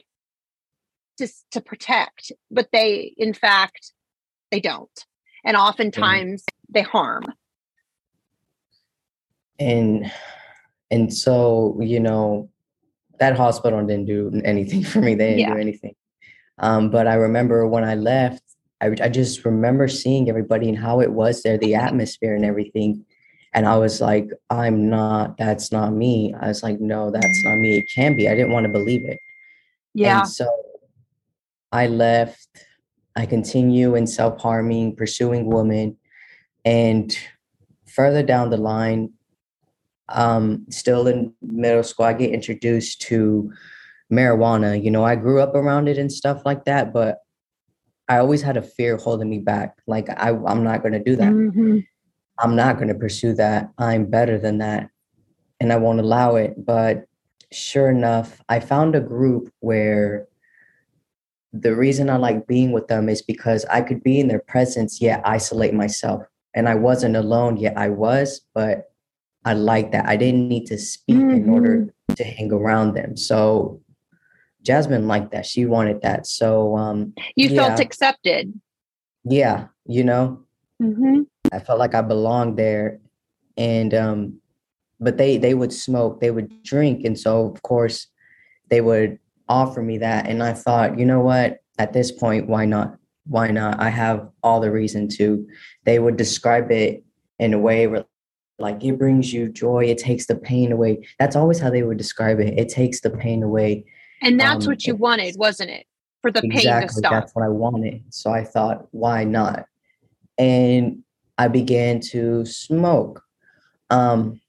to, 1.19 1.29
to 1.51 1.61
protect, 1.61 2.33
but 2.51 2.69
they, 2.73 3.15
in 3.17 3.35
fact, 3.35 3.93
they 4.51 4.61
don't. 4.61 5.07
And 5.45 5.57
oftentimes 5.57 6.43
mm-hmm. 6.43 6.73
they 6.73 6.83
harm. 6.83 7.25
And, 9.59 10.11
and 10.91 11.13
so, 11.13 11.79
you 11.81 12.01
know, 12.01 12.51
that 13.19 13.37
hospital 13.37 13.85
didn't 13.87 14.07
do 14.07 14.41
anything 14.45 14.83
for 14.85 15.01
me. 15.01 15.15
They 15.15 15.29
didn't 15.29 15.39
yeah. 15.41 15.55
do 15.55 15.61
anything. 15.61 15.95
Um, 16.59 16.91
but 16.91 17.07
I 17.07 17.15
remember 17.15 17.67
when 17.67 17.85
I 17.85 17.95
left, 17.95 18.43
I, 18.81 18.95
I 19.01 19.09
just 19.09 19.45
remember 19.45 19.87
seeing 19.89 20.29
everybody 20.29 20.69
and 20.69 20.79
how 20.79 21.01
it 21.01 21.13
was 21.13 21.43
there, 21.43 21.57
the 21.57 21.75
atmosphere 21.75 22.35
and 22.35 22.45
everything. 22.45 23.05
And 23.55 23.67
I 23.67 23.77
was 23.77 24.01
like, 24.01 24.31
I'm 24.49 24.89
not, 24.89 25.37
that's 25.37 25.71
not 25.73 25.93
me. 25.93 26.35
I 26.41 26.49
was 26.49 26.63
like, 26.63 26.81
no, 26.81 27.11
that's 27.11 27.45
not 27.45 27.59
me. 27.59 27.79
It 27.79 27.91
can 27.95 28.17
be. 28.17 28.29
I 28.29 28.35
didn't 28.35 28.53
want 28.53 28.67
to 28.67 28.73
believe 28.73 29.05
it. 29.05 29.19
Yeah. 29.95 30.21
And 30.21 30.29
so 30.29 30.51
I 31.71 31.87
left. 31.87 32.49
I 33.15 33.27
continue 33.27 33.95
in 33.95 34.07
self 34.07 34.41
harming, 34.41 34.97
pursuing 34.97 35.47
women. 35.47 35.99
And 36.65 37.17
further 37.87 38.23
down 38.23 38.49
the 38.49 38.57
line, 38.57 39.13
um, 40.09 40.67
still 40.71 41.07
in 41.07 41.35
middle 41.43 41.83
school, 41.83 42.07
I 42.07 42.15
get 42.15 42.31
introduced 42.31 43.03
to 43.03 43.53
marijuana. 44.11 44.83
You 44.83 44.91
know, 44.91 45.05
I 45.05 45.17
grew 45.17 45.41
up 45.41 45.55
around 45.55 45.89
it 45.89 45.99
and 45.99 46.11
stuff 46.11 46.43
like 46.47 46.65
that, 46.65 46.93
but 46.93 47.19
I 48.09 48.19
always 48.19 48.43
had 48.43 48.57
a 48.57 48.63
fear 48.63 48.97
holding 48.97 49.29
me 49.29 49.39
back. 49.39 49.77
Like 49.87 50.09
I, 50.09 50.31
I'm 50.31 50.65
not 50.65 50.83
going 50.83 50.93
to 50.93 51.03
do 51.03 51.17
that. 51.17 51.33
Mm-hmm. 51.33 51.81
I'm 52.43 52.57
not 52.57 52.77
going 52.77 52.89
to 52.89 52.95
pursue 52.95 53.35
that. 53.35 53.71
I'm 53.79 54.07
better 54.07 54.39
than 54.39 54.59
that, 54.59 54.91
and 55.61 55.73
I 55.73 55.77
won't 55.77 56.01
allow 56.01 56.37
it. 56.37 56.55
But 56.65 57.07
sure 57.53 57.91
enough, 57.91 58.43
I 58.49 58.61
found 58.61 58.95
a 58.95 59.01
group 59.01 59.53
where 59.61 60.27
the 61.53 61.77
reason 61.77 62.11
I 62.11 62.17
like 62.17 62.47
being 62.47 62.73
with 62.73 62.89
them 62.89 63.09
is 63.09 63.23
because 63.23 63.65
I 63.67 63.83
could 63.83 64.03
be 64.03 64.19
in 64.19 64.29
their 64.29 64.41
presence 64.41 65.01
yet 65.01 65.23
isolate 65.25 65.75
myself, 65.75 66.23
and 66.55 66.69
I 66.69 66.75
wasn't 66.75 67.17
alone 67.17 67.57
yet 67.57 67.79
I 67.79 67.89
was. 67.89 68.41
But 68.55 68.91
I 69.45 69.55
like 69.55 69.93
that. 69.93 70.07
I 70.07 70.17
didn't 70.17 70.49
need 70.49 70.67
to 70.67 70.79
speak 70.79 71.17
mm-hmm. 71.17 71.31
in 71.31 71.51
order 71.51 71.77
mm-hmm. 71.77 72.15
to 72.15 72.25
hang 72.25 72.53
around 72.53 72.95
them. 72.95 73.17
So 73.17 73.81
Jazmin 74.65 75.07
liked 75.07 75.33
that. 75.33 75.47
She 75.47 75.67
wanted 75.67 76.03
that. 76.03 76.27
So 76.27 76.77
um 76.77 77.15
you 77.37 77.49
yeah. 77.49 77.69
felt 77.69 77.81
accepted. 77.81 78.53
Yeah, 79.25 79.69
you 79.87 80.05
know. 80.05 80.45
Mm-hmm. 80.83 81.23
I 81.53 81.59
felt 81.59 81.79
like 81.79 81.95
I 81.95 82.03
belonged 82.03 82.59
there. 82.59 82.99
And 83.57 83.95
um 83.95 84.41
but 85.01 85.19
they 85.19 85.37
they 85.37 85.55
would 85.55 85.73
smoke, 85.73 86.21
they 86.21 86.31
would 86.31 86.63
drink. 86.63 87.05
And 87.05 87.19
so 87.19 87.47
of 87.47 87.63
course 87.63 88.07
they 88.69 88.81
would 88.81 89.19
offer 89.49 89.83
me 89.83 89.99
that. 89.99 90.27
And 90.27 90.43
I 90.43 90.53
thought, 90.53 90.99
you 90.99 91.05
know 91.05 91.21
what? 91.21 91.59
At 91.79 91.93
this 91.93 92.13
point, 92.13 92.49
why 92.49 92.65
not? 92.65 92.97
Why 93.27 93.51
not? 93.51 93.81
I 93.81 93.89
have 93.89 94.29
all 94.43 94.61
the 94.61 94.71
reason 94.71 95.09
to. 95.17 95.47
They 95.85 95.99
would 95.99 96.17
describe 96.17 96.71
it 96.71 97.05
in 97.39 97.55
a 97.55 97.59
way 97.59 97.87
where 97.87 98.05
like 98.59 98.83
it 98.85 98.99
brings 98.99 99.33
you 99.33 99.49
joy, 99.49 99.87
it 99.87 99.99
takes 99.99 100.27
the 100.27 100.37
pain 100.37 100.71
away. 100.73 101.07
That's 101.19 101.37
always 101.37 101.59
how 101.59 101.71
they 101.71 101.83
would 101.83 101.99
describe 101.99 102.39
it. 102.41 102.59
It 102.59 102.69
takes 102.69 103.01
the 103.01 103.11
pain 103.11 103.43
away 103.43 103.85
and 104.23 104.39
that's 104.39 104.65
um, 104.65 104.71
what 104.71 104.87
you 104.87 104.95
wanted, 104.95 105.37
wasn't 105.37 105.71
it? 105.71 105.87
For 106.23 106.31
the 106.31 106.41
exactly, 106.45 106.71
pain 106.71 106.89
to 106.89 106.95
stop. 106.95 107.13
That's 107.13 107.35
what 107.35 107.45
I 107.45 107.49
wanted. 107.49 108.05
So 108.11 108.31
I 108.31 108.45
thought, 108.45 108.87
why 108.93 109.25
not? 109.25 109.67
And 110.39 111.03
I 111.39 111.49
began 111.49 112.01
to 112.11 112.45
smoke 112.45 113.23
um, 113.91 114.41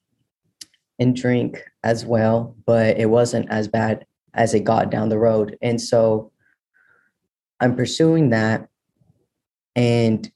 and 0.99 1.15
drink 1.15 1.63
as 1.83 2.05
well, 2.05 2.55
but 2.65 2.97
it 2.97 3.09
wasn't 3.09 3.49
as 3.49 3.67
bad 3.67 4.05
as 4.33 4.53
it 4.53 4.63
got 4.63 4.89
down 4.89 5.09
the 5.09 5.19
road. 5.19 5.57
And 5.61 5.79
so 5.79 6.31
I'm 7.59 7.75
pursuing 7.75 8.29
that. 8.29 8.67
And 9.75 10.29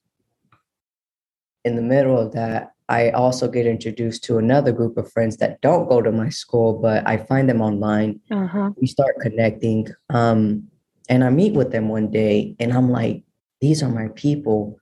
in 1.64 1.76
the 1.76 1.82
middle 1.82 2.18
of 2.18 2.34
that, 2.34 2.74
I 2.90 3.10
also 3.10 3.50
get 3.50 3.66
introduced 3.66 4.24
to 4.26 4.38
another 4.38 4.72
group 4.72 4.98
of 4.98 5.12
friends 5.12 5.38
that 5.38 5.60
don't 5.62 5.90
go 5.90 6.02
to 6.02 6.12
my 6.12 6.30
school, 6.30 6.80
but 6.82 7.08
I 7.08 7.18
find 7.18 7.50
them 7.50 7.62
online. 7.62 8.22
Uh-huh. 8.32 8.72
We 8.80 8.88
start 8.88 9.20
connecting. 9.20 9.88
Um, 10.10 10.70
and 11.10 11.24
I 11.24 11.30
meet 11.30 11.54
with 11.54 11.72
them 11.72 11.90
one 11.90 12.10
day 12.10 12.56
and 12.60 12.74
I'm 12.74 12.90
like, 12.90 13.24
these 13.60 13.84
are 13.84 13.90
my 13.90 14.08
people. 14.16 14.80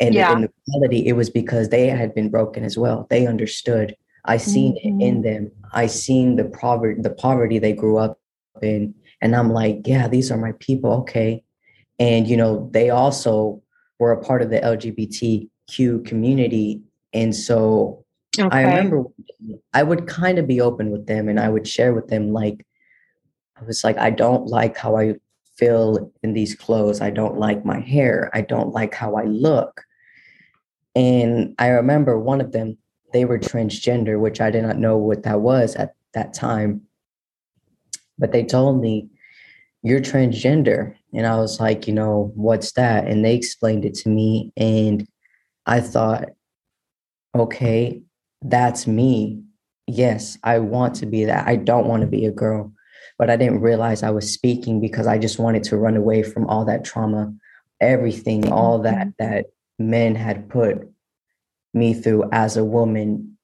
And 0.00 0.14
yeah. 0.14 0.32
in 0.32 0.42
the 0.42 0.50
quality, 0.68 1.06
it 1.06 1.12
was 1.12 1.30
because 1.30 1.68
they 1.68 1.88
had 1.88 2.14
been 2.14 2.30
broken 2.30 2.64
as 2.64 2.76
well. 2.78 3.06
They 3.10 3.26
understood. 3.26 3.96
I 4.24 4.36
seen 4.36 4.74
mm-hmm. 4.74 5.00
it 5.00 5.04
in 5.04 5.14
mm-hmm. 5.16 5.22
them. 5.22 5.50
I 5.72 5.86
seen 5.86 6.36
the 6.36 6.44
poverty, 6.44 7.00
the 7.00 7.10
poverty 7.10 7.58
they 7.58 7.72
grew 7.72 7.98
up 7.98 8.18
in. 8.62 8.94
And 9.20 9.36
I'm 9.36 9.50
like, 9.52 9.82
yeah, 9.84 10.08
these 10.08 10.30
are 10.30 10.38
my 10.38 10.52
people. 10.58 10.92
Okay. 10.92 11.44
And 11.98 12.26
you 12.26 12.36
know, 12.36 12.68
they 12.72 12.90
also 12.90 13.62
were 13.98 14.12
a 14.12 14.22
part 14.22 14.42
of 14.42 14.50
the 14.50 14.58
LGBTQ 14.58 16.04
community. 16.04 16.82
And 17.12 17.34
so 17.34 18.04
okay. 18.38 18.48
I 18.50 18.62
remember 18.62 19.04
I 19.72 19.82
would 19.82 20.08
kind 20.08 20.38
of 20.38 20.48
be 20.48 20.60
open 20.60 20.90
with 20.90 21.06
them 21.06 21.28
and 21.28 21.38
I 21.38 21.48
would 21.48 21.68
share 21.68 21.94
with 21.94 22.08
them, 22.08 22.32
like, 22.32 22.66
I 23.60 23.64
was 23.64 23.84
like, 23.84 23.98
I 23.98 24.10
don't 24.10 24.46
like 24.46 24.76
how 24.76 24.96
I 24.96 25.14
feel 25.56 26.12
in 26.22 26.32
these 26.32 26.54
clothes. 26.54 27.00
I 27.00 27.10
don't 27.10 27.38
like 27.38 27.64
my 27.64 27.80
hair. 27.80 28.30
I 28.32 28.42
don't 28.42 28.72
like 28.72 28.94
how 28.94 29.16
I 29.16 29.24
look. 29.24 29.82
And 30.94 31.54
I 31.58 31.68
remember 31.68 32.18
one 32.18 32.40
of 32.40 32.52
them, 32.52 32.76
they 33.12 33.24
were 33.24 33.38
transgender, 33.38 34.18
which 34.18 34.40
I 34.40 34.50
did 34.50 34.62
not 34.62 34.78
know 34.78 34.96
what 34.96 35.22
that 35.24 35.40
was 35.40 35.76
at 35.76 35.94
that 36.14 36.34
time. 36.34 36.82
But 38.18 38.32
they 38.32 38.44
told 38.44 38.80
me, 38.80 39.08
You're 39.82 40.00
transgender. 40.00 40.94
And 41.12 41.26
I 41.26 41.36
was 41.36 41.60
like, 41.60 41.86
You 41.86 41.94
know, 41.94 42.32
what's 42.34 42.72
that? 42.72 43.06
And 43.06 43.24
they 43.24 43.34
explained 43.34 43.84
it 43.84 43.94
to 43.96 44.08
me. 44.08 44.52
And 44.56 45.06
I 45.66 45.80
thought, 45.80 46.30
okay, 47.34 48.02
that's 48.42 48.86
me. 48.86 49.42
Yes, 49.86 50.38
I 50.42 50.58
want 50.58 50.94
to 50.96 51.06
be 51.06 51.24
that. 51.24 51.46
I 51.46 51.56
don't 51.56 51.86
want 51.86 52.02
to 52.02 52.06
be 52.06 52.26
a 52.26 52.30
girl. 52.30 52.72
But 53.22 53.30
I 53.30 53.36
didn't 53.36 53.60
realize 53.60 54.02
I 54.02 54.10
was 54.10 54.32
speaking 54.32 54.80
because 54.80 55.06
I 55.06 55.16
just 55.16 55.38
wanted 55.38 55.62
to 55.64 55.76
run 55.76 55.96
away 55.96 56.24
from 56.24 56.44
all 56.48 56.64
that 56.64 56.84
trauma, 56.84 57.32
everything, 57.80 58.50
all 58.50 58.80
that 58.80 59.06
mm-hmm. 59.10 59.24
that 59.24 59.46
men 59.78 60.16
had 60.16 60.48
put 60.48 60.90
me 61.72 61.94
through 61.94 62.28
as 62.32 62.56
a 62.56 62.64
woman. 62.64 63.38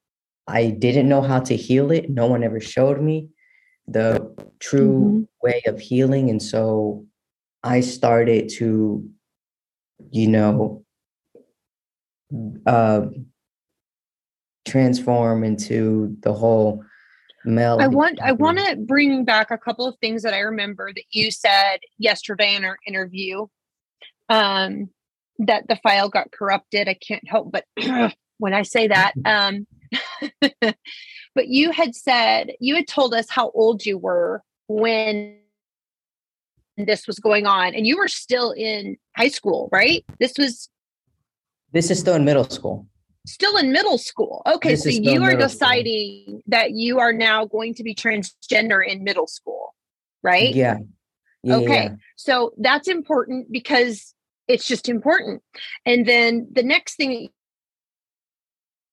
I 0.49 0.71
didn't 0.71 1.09
know 1.09 1.23
how 1.23 1.38
to 1.38 1.55
heal 1.55 1.93
it. 1.93 2.11
No 2.11 2.27
one 2.27 2.43
ever 2.43 2.59
showed 2.59 3.01
me 3.01 3.29
the 3.87 4.35
true 4.59 4.99
mm-hmm. 4.99 5.47
way 5.47 5.62
of 5.67 5.79
healing. 5.79 6.29
And 6.29 6.43
so 6.43 7.07
I 7.62 7.79
started 7.79 8.49
to, 8.55 9.09
you 10.11 10.27
know, 10.27 10.85
uh, 12.67 13.03
transform 14.67 15.45
into 15.45 16.17
the 16.19 16.33
whole 16.33 16.83
male. 17.44 17.79
I 17.81 17.87
want 17.87 18.20
I 18.20 18.33
want 18.33 18.59
to 18.59 18.77
bring 18.77 19.24
back 19.24 19.51
a 19.51 19.59
couple 19.59 19.87
of 19.87 19.96
things 19.98 20.22
that 20.22 20.35
I 20.35 20.40
remember 20.40 20.92
that 20.92 21.05
you 21.11 21.31
said 21.31 21.79
yesterday 21.98 22.55
in 22.55 22.64
our 22.64 22.79
interview. 22.87 23.46
Um, 24.29 24.90
that 25.38 25.68
the 25.68 25.77
file 25.77 26.09
got 26.09 26.33
corrupted. 26.33 26.88
I 26.88 26.94
can't 26.94 27.27
help 27.29 27.53
but 27.53 27.64
when 28.38 28.55
I 28.55 28.62
say 28.62 28.88
that. 28.88 29.12
Um, 29.24 29.66
but 31.35 31.48
you 31.48 31.70
had 31.70 31.94
said, 31.94 32.53
you 32.61 32.74
had 32.74 32.88
told 32.88 33.14
us 33.14 33.31
how 33.31 33.51
old 33.51 33.87
you 33.87 33.98
were 33.98 34.42
when 34.66 35.38
this 36.77 37.07
was 37.07 37.18
going 37.18 37.46
on, 37.46 37.74
and 37.74 37.87
you 37.87 37.96
were 37.96 38.09
still 38.09 38.53
in 38.53 38.96
high 39.16 39.29
school, 39.29 39.68
right? 39.72 40.05
This 40.20 40.35
was. 40.38 40.68
This 41.72 41.90
is 41.90 41.98
still 41.98 42.14
in 42.14 42.24
middle 42.24 42.44
school. 42.44 42.87
Still 43.29 43.57
in 43.57 43.73
middle 43.73 43.99
school. 43.99 44.43
Okay, 44.47 44.71
this 44.71 44.83
so 44.83 44.88
you 44.88 45.23
are 45.23 45.37
deciding 45.37 46.25
school. 46.25 46.43
that 46.47 46.73
you 46.73 46.99
are 46.99 47.12
now 47.12 47.45
going 47.45 47.75
to 47.75 47.83
be 47.83 47.95
transgender 47.95 48.85
in 48.87 49.05
middle 49.05 49.27
school, 49.27 49.75
right? 50.23 50.55
Yeah. 50.55 50.79
yeah 51.43 51.57
okay. 51.57 51.85
Yeah. 51.85 51.95
So 52.17 52.53
that's 52.59 52.88
important 52.88 53.53
because 53.53 54.14
it's 54.49 54.67
just 54.67 54.88
important. 54.88 55.43
And 55.85 56.07
then 56.07 56.49
the 56.51 56.62
next 56.62 56.97
thing 56.97 57.29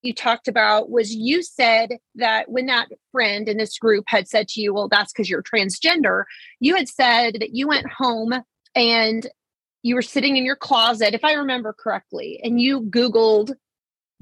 you 0.01 0.13
talked 0.13 0.47
about 0.47 0.89
was 0.89 1.15
you 1.15 1.41
said 1.41 1.97
that 2.15 2.49
when 2.49 2.67
that 2.67 2.89
friend 3.11 3.47
in 3.47 3.57
this 3.57 3.79
group 3.79 4.03
had 4.07 4.27
said 4.27 4.47
to 4.49 4.61
you, 4.61 4.73
Well, 4.73 4.89
that's 4.89 5.11
because 5.13 5.29
you're 5.29 5.43
transgender, 5.43 6.25
you 6.59 6.75
had 6.75 6.89
said 6.89 7.37
that 7.39 7.55
you 7.55 7.67
went 7.67 7.87
home 7.89 8.33
and 8.75 9.27
you 9.81 9.95
were 9.95 10.01
sitting 10.01 10.35
in 10.35 10.45
your 10.45 10.55
closet, 10.55 11.13
if 11.13 11.23
I 11.23 11.33
remember 11.33 11.71
correctly, 11.71 12.39
and 12.43 12.59
you 12.59 12.81
Googled 12.81 13.53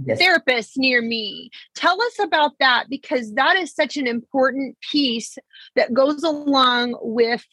yes. 0.06 0.20
therapist 0.20 0.78
near 0.78 1.02
me. 1.02 1.50
Tell 1.76 2.02
us 2.02 2.20
about 2.20 2.54
that 2.60 2.86
because 2.89 3.34
that 3.34 3.58
is 3.58 3.74
such 3.74 3.98
an 3.98 4.08
important 4.08 4.78
piece 4.92 5.38
that 5.76 5.94
goes 5.94 6.24
along 6.24 6.98
with 7.02 7.46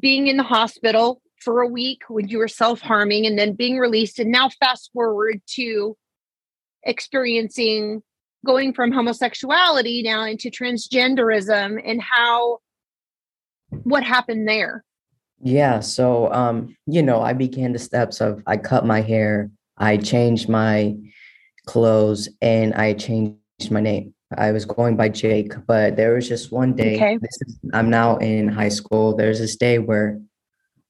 being 0.00 0.26
in 0.26 0.36
the 0.36 0.42
hospital 0.42 1.22
for 1.40 1.62
a 1.62 1.68
week 1.68 2.02
when 2.08 2.28
you 2.28 2.38
were 2.38 2.48
self 2.48 2.80
harming 2.80 3.26
and 3.26 3.38
then 3.38 3.54
being 3.54 3.78
released. 3.78 4.18
And 4.18 4.30
now, 4.30 4.48
fast 4.48 4.90
forward 4.92 5.40
to 5.54 5.96
experiencing 6.82 8.02
going 8.44 8.72
from 8.72 8.92
homosexuality 8.92 10.02
now 10.02 10.24
into 10.24 10.50
transgenderism 10.50 11.80
and 11.84 12.00
how 12.00 12.58
what 13.82 14.04
happened 14.04 14.48
there. 14.48 14.84
Yeah. 15.42 15.80
So, 15.80 16.32
um, 16.32 16.76
you 16.86 17.02
know, 17.02 17.20
I 17.20 17.32
began 17.32 17.72
the 17.72 17.78
steps 17.78 18.20
of 18.20 18.42
I 18.46 18.56
cut 18.56 18.86
my 18.86 19.00
hair, 19.00 19.50
I 19.76 19.96
changed 19.98 20.48
my 20.48 20.96
clothes, 21.66 22.28
and 22.40 22.74
I 22.74 22.94
changed 22.94 23.70
my 23.70 23.80
name. 23.80 24.14
I 24.36 24.50
was 24.50 24.64
going 24.64 24.96
by 24.96 25.08
Jake, 25.08 25.52
but 25.66 25.96
there 25.96 26.14
was 26.14 26.28
just 26.28 26.50
one 26.50 26.74
day. 26.74 26.96
Okay. 26.96 27.18
Is, 27.22 27.58
I'm 27.72 27.90
now 27.90 28.16
in 28.16 28.48
high 28.48 28.70
school. 28.70 29.14
There's 29.14 29.38
this 29.38 29.56
day 29.56 29.78
where 29.78 30.20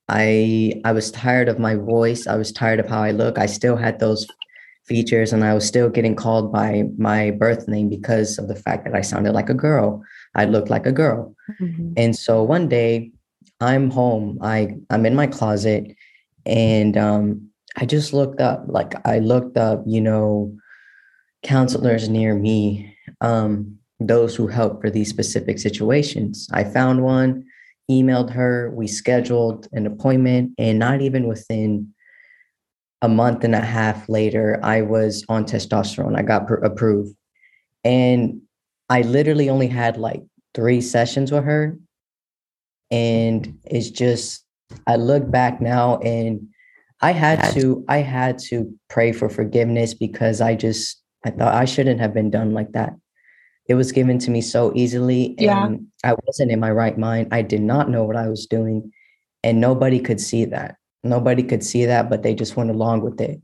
I 0.08 0.80
I 0.84 0.92
was 0.92 1.10
tired 1.10 1.48
of 1.48 1.58
my 1.58 1.74
voice. 1.74 2.26
I 2.26 2.36
was 2.36 2.52
tired 2.52 2.80
of 2.80 2.88
how 2.88 3.02
I 3.02 3.10
look. 3.10 3.38
I 3.38 3.46
still 3.46 3.76
had 3.76 3.98
those 3.98 4.26
features 4.86 5.32
and 5.32 5.44
I 5.44 5.52
was 5.52 5.66
still 5.66 5.90
getting 5.90 6.14
called 6.14 6.52
by 6.52 6.84
my 6.96 7.32
birth 7.32 7.66
name 7.66 7.88
because 7.88 8.38
of 8.38 8.46
the 8.46 8.54
fact 8.54 8.84
that 8.84 8.94
I 8.94 9.00
sounded 9.00 9.32
like 9.32 9.50
a 9.50 9.54
girl. 9.54 10.02
I 10.36 10.44
looked 10.44 10.70
like 10.70 10.86
a 10.86 10.92
girl. 10.92 11.34
Mm-hmm. 11.60 11.94
And 11.96 12.14
so 12.14 12.42
one 12.42 12.68
day 12.68 13.10
I'm 13.60 13.90
home. 13.90 14.38
I 14.40 14.76
I'm 14.90 15.04
in 15.04 15.14
my 15.14 15.26
closet 15.26 15.94
and 16.44 16.96
um 16.96 17.50
I 17.76 17.84
just 17.84 18.12
looked 18.12 18.40
up 18.40 18.64
like 18.68 18.94
I 19.06 19.18
looked 19.18 19.56
up, 19.56 19.82
you 19.86 20.00
know, 20.00 20.56
counselors 21.46 22.08
near 22.08 22.34
me 22.34 22.94
um 23.20 23.78
those 24.00 24.36
who 24.36 24.46
help 24.46 24.80
for 24.80 24.90
these 24.90 25.08
specific 25.08 25.58
situations. 25.58 26.48
I 26.52 26.64
found 26.64 27.02
one 27.02 27.44
emailed 27.90 28.30
her, 28.30 28.70
we 28.74 28.86
scheduled 28.86 29.68
an 29.72 29.86
appointment, 29.86 30.52
and 30.58 30.78
not 30.78 31.00
even 31.00 31.26
within 31.26 31.94
a 33.02 33.08
month 33.08 33.44
and 33.44 33.54
a 33.54 33.60
half 33.60 34.08
later, 34.08 34.58
I 34.62 34.82
was 34.82 35.24
on 35.28 35.44
testosterone. 35.44 36.16
I 36.16 36.22
got 36.22 36.46
pr- 36.46 36.54
approved. 36.54 37.14
And 37.84 38.42
I 38.88 39.02
literally 39.02 39.48
only 39.48 39.68
had 39.68 39.96
like 39.96 40.22
three 40.54 40.80
sessions 40.80 41.30
with 41.30 41.44
her. 41.44 41.78
And 42.90 43.58
it's 43.64 43.90
just, 43.90 44.44
I 44.86 44.96
look 44.96 45.30
back 45.30 45.60
now 45.60 45.98
and 45.98 46.48
I 47.00 47.12
had 47.12 47.52
to, 47.54 47.84
I 47.88 47.98
had 47.98 48.38
to 48.50 48.72
pray 48.88 49.12
for 49.12 49.28
forgiveness 49.28 49.94
because 49.94 50.40
I 50.40 50.54
just, 50.54 51.02
I 51.26 51.30
thought 51.30 51.54
I 51.54 51.64
shouldn't 51.64 51.98
have 51.98 52.14
been 52.14 52.30
done 52.30 52.52
like 52.52 52.72
that. 52.72 52.94
It 53.68 53.74
was 53.74 53.90
given 53.90 54.18
to 54.20 54.30
me 54.30 54.40
so 54.40 54.72
easily. 54.76 55.34
And 55.38 55.88
yeah. 56.04 56.12
I 56.12 56.14
wasn't 56.24 56.52
in 56.52 56.60
my 56.60 56.70
right 56.70 56.96
mind. 56.96 57.28
I 57.32 57.42
did 57.42 57.62
not 57.62 57.90
know 57.90 58.04
what 58.04 58.14
I 58.14 58.28
was 58.28 58.46
doing. 58.46 58.92
And 59.42 59.60
nobody 59.60 59.98
could 59.98 60.20
see 60.20 60.44
that. 60.44 60.76
Nobody 61.02 61.42
could 61.42 61.64
see 61.64 61.84
that, 61.84 62.08
but 62.08 62.22
they 62.22 62.32
just 62.32 62.56
went 62.56 62.70
along 62.70 63.00
with 63.00 63.20
it. 63.20 63.40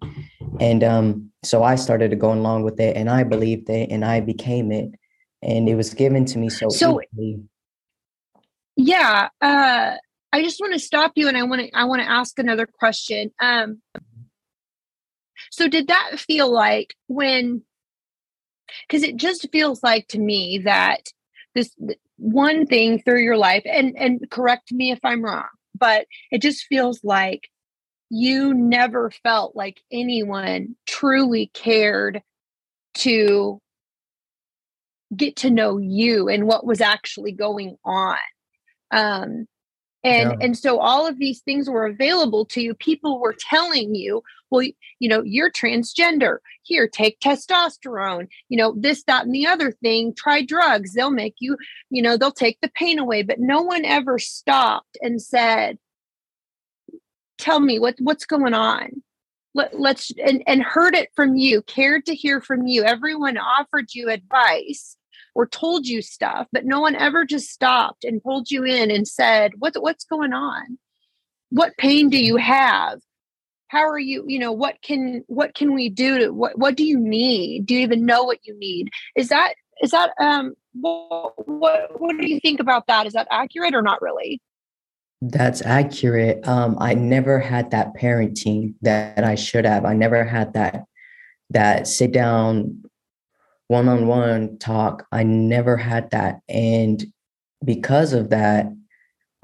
And 0.60 0.84
um, 0.84 1.30
so 1.42 1.64
I 1.64 1.74
started 1.74 2.10
to 2.10 2.16
go 2.16 2.32
along 2.32 2.62
with 2.62 2.78
it 2.78 2.96
and 2.96 3.10
I 3.10 3.24
believed 3.24 3.68
it 3.68 3.90
and 3.90 4.04
I 4.04 4.20
became 4.20 4.70
it. 4.70 4.90
And 5.42 5.68
it 5.68 5.74
was 5.74 5.92
given 5.92 6.24
to 6.26 6.38
me 6.38 6.50
so, 6.50 6.68
so 6.68 7.00
easily. 7.00 7.42
Yeah. 8.76 9.28
Uh, 9.40 9.96
I 10.32 10.42
just 10.42 10.60
want 10.60 10.72
to 10.72 10.78
stop 10.78 11.12
you 11.16 11.26
and 11.26 11.36
I 11.36 11.42
want 11.42 11.62
to 11.62 11.70
I 11.76 11.84
want 11.84 12.00
to 12.00 12.08
ask 12.08 12.38
another 12.38 12.66
question. 12.66 13.32
Um, 13.40 13.82
so 15.50 15.68
did 15.68 15.88
that 15.88 16.18
feel 16.18 16.50
like 16.50 16.94
when 17.08 17.62
because 18.86 19.02
it 19.02 19.16
just 19.16 19.50
feels 19.52 19.82
like 19.82 20.06
to 20.08 20.18
me 20.18 20.58
that 20.64 21.12
this 21.54 21.74
one 22.16 22.66
thing 22.66 23.00
through 23.00 23.22
your 23.22 23.36
life 23.36 23.62
and 23.66 23.96
and 23.96 24.30
correct 24.30 24.72
me 24.72 24.90
if 24.90 25.00
i'm 25.04 25.24
wrong 25.24 25.48
but 25.78 26.06
it 26.30 26.40
just 26.40 26.64
feels 26.66 27.02
like 27.02 27.48
you 28.14 28.52
never 28.52 29.10
felt 29.22 29.56
like 29.56 29.80
anyone 29.90 30.76
truly 30.86 31.50
cared 31.54 32.22
to 32.92 33.58
get 35.16 35.36
to 35.36 35.50
know 35.50 35.78
you 35.78 36.28
and 36.28 36.46
what 36.46 36.66
was 36.66 36.80
actually 36.82 37.32
going 37.32 37.76
on. 37.84 38.18
Um 38.90 39.46
and 40.04 40.30
yeah. 40.30 40.36
and 40.40 40.58
so 40.58 40.78
all 40.78 41.06
of 41.06 41.18
these 41.18 41.40
things 41.40 41.68
were 41.68 41.86
available 41.86 42.44
to 42.46 42.60
you. 42.60 42.74
People 42.74 43.20
were 43.20 43.36
telling 43.38 43.94
you 43.94 44.22
well 44.50 44.66
you 44.98 45.08
know 45.08 45.22
you're 45.22 45.50
transgender. 45.50 46.38
Here 46.62 46.88
take 46.88 47.20
testosterone 47.20 48.28
you 48.48 48.56
know 48.56 48.74
this 48.76 49.04
that 49.04 49.26
and 49.26 49.34
the 49.34 49.46
other 49.46 49.72
thing. 49.72 50.14
Try 50.14 50.42
drugs. 50.42 50.94
They'll 50.94 51.10
make 51.10 51.36
you 51.38 51.56
you 51.90 52.02
know 52.02 52.16
they'll 52.16 52.32
take 52.32 52.58
the 52.60 52.70
pain 52.74 52.98
away. 52.98 53.22
But 53.22 53.40
no 53.40 53.62
one 53.62 53.84
ever 53.84 54.18
stopped 54.18 54.98
and 55.02 55.20
said 55.20 55.78
tell 57.38 57.60
me 57.60 57.78
what 57.78 57.96
what's 57.98 58.26
going 58.26 58.54
on? 58.54 59.02
Let, 59.54 59.78
let's 59.78 60.10
and, 60.24 60.42
and 60.46 60.62
heard 60.62 60.94
it 60.94 61.10
from 61.14 61.36
you 61.36 61.60
cared 61.62 62.06
to 62.06 62.14
hear 62.14 62.40
from 62.40 62.66
you. 62.66 62.84
Everyone 62.84 63.36
offered 63.36 63.92
you 63.92 64.08
advice 64.08 64.96
or 65.34 65.46
told 65.46 65.86
you 65.86 66.02
stuff, 66.02 66.46
but 66.52 66.64
no 66.64 66.80
one 66.80 66.94
ever 66.94 67.24
just 67.24 67.50
stopped 67.50 68.04
and 68.04 68.22
pulled 68.22 68.50
you 68.50 68.64
in 68.64 68.90
and 68.90 69.06
said, 69.06 69.52
"What 69.58 69.74
what's 69.80 70.04
going 70.04 70.32
on? 70.32 70.78
What 71.50 71.76
pain 71.78 72.08
do 72.08 72.22
you 72.22 72.36
have? 72.36 73.00
How 73.68 73.88
are 73.88 73.98
you? 73.98 74.24
You 74.26 74.38
know, 74.38 74.52
what 74.52 74.76
can 74.82 75.24
what 75.28 75.54
can 75.54 75.74
we 75.74 75.88
do 75.88 76.18
to 76.18 76.30
what 76.30 76.58
what 76.58 76.76
do 76.76 76.84
you 76.84 76.98
need? 76.98 77.66
Do 77.66 77.74
you 77.74 77.80
even 77.80 78.04
know 78.04 78.24
what 78.24 78.38
you 78.44 78.58
need? 78.58 78.90
Is 79.16 79.28
that 79.28 79.54
is 79.82 79.90
that 79.92 80.10
um 80.20 80.54
what 80.72 81.32
what, 81.48 82.00
what 82.00 82.16
do 82.18 82.28
you 82.28 82.40
think 82.40 82.60
about 82.60 82.86
that? 82.86 83.06
Is 83.06 83.12
that 83.14 83.28
accurate 83.30 83.74
or 83.74 83.82
not 83.82 84.02
really? 84.02 84.40
That's 85.22 85.62
accurate. 85.62 86.46
Um, 86.48 86.76
I 86.80 86.94
never 86.94 87.38
had 87.38 87.70
that 87.70 87.94
parenting 87.94 88.74
that 88.82 89.22
I 89.22 89.36
should 89.36 89.64
have. 89.64 89.84
I 89.84 89.94
never 89.94 90.24
had 90.24 90.54
that 90.54 90.84
that 91.50 91.86
sit 91.86 92.12
down 92.12 92.82
one-on-one 93.72 94.58
talk 94.58 95.06
i 95.12 95.22
never 95.22 95.76
had 95.76 96.10
that. 96.10 96.40
And 96.48 97.04
because 97.64 98.12
of 98.12 98.30
that 98.30 98.66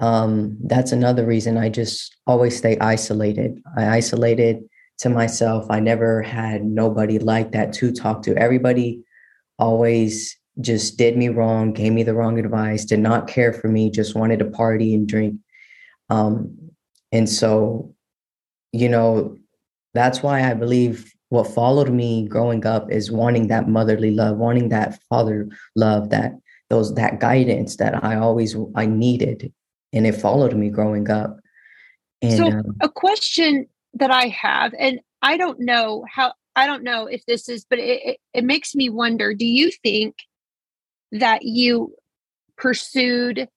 um, 0.01 0.57
that's 0.63 0.93
another 0.93 1.25
reason 1.25 1.57
i 1.57 1.69
just 1.69 2.15
always 2.25 2.55
stay 2.55 2.77
isolated. 2.79 3.61
I 3.77 3.97
isolated 3.97 4.55
to 4.99 5.09
myself. 5.09 5.65
I 5.69 5.79
never 5.79 6.21
had 6.21 6.63
nobody 6.63 7.19
like 7.19 7.51
that 7.53 7.73
to 7.73 7.91
talk 7.91 8.21
to. 8.23 8.35
Everybody 8.35 9.01
always 9.57 10.37
just 10.61 10.97
did 10.97 11.17
me 11.17 11.29
wrong 11.29 11.73
gave 11.73 11.93
me 11.93 12.03
the 12.03 12.13
wrong 12.13 12.37
advice 12.37 12.83
did 12.85 12.99
not 12.99 13.27
care 13.27 13.53
for 13.53 13.69
me 13.69 13.89
just 13.89 14.15
wanted 14.15 14.39
to 14.39 14.45
party 14.45 14.93
and 14.93 15.07
drink. 15.07 15.35
Um, 16.09 16.71
and 17.11 17.27
so 17.27 17.95
you 18.71 18.89
know 18.89 19.35
that's 19.93 20.21
why 20.21 20.43
i 20.49 20.53
believe 20.53 21.11
what 21.29 21.47
followed 21.47 21.91
me 21.91 22.27
growing 22.27 22.65
up 22.65 22.91
is 22.91 23.11
wanting 23.11 23.47
that 23.47 23.69
motherly 23.69 24.11
love, 24.11 24.37
wanting 24.37 24.69
that 24.69 24.99
father 25.09 25.47
love, 25.75 26.09
that 26.09 26.33
those 26.69 26.93
that 26.95 27.19
guidance 27.19 27.77
that 27.77 28.03
I 28.03 28.15
always 28.15 28.55
I 28.75 28.87
needed, 28.87 29.53
and 29.93 30.05
it 30.05 30.13
followed 30.13 30.55
me 30.55 30.69
growing 30.69 31.09
up. 31.09 31.39
And, 32.21 32.37
so, 32.37 32.47
um, 32.47 32.75
a 32.81 32.89
question 32.89 33.67
that 33.93 34.11
I 34.11 34.27
have, 34.27 34.73
and 34.77 34.99
I 35.21 35.37
don't 35.37 35.59
know 35.59 36.03
how 36.11 36.33
I 36.55 36.65
don't 36.65 36.83
know 36.83 37.05
if 37.05 37.25
this 37.25 37.47
is, 37.47 37.65
but 37.69 37.79
it, 37.79 38.01
it, 38.03 38.17
it 38.33 38.43
makes 38.43 38.73
me 38.73 38.89
wonder: 38.89 39.33
Do 39.33 39.45
you 39.45 39.71
think 39.83 40.15
that 41.11 41.43
you 41.43 41.95
pursued 42.57 43.47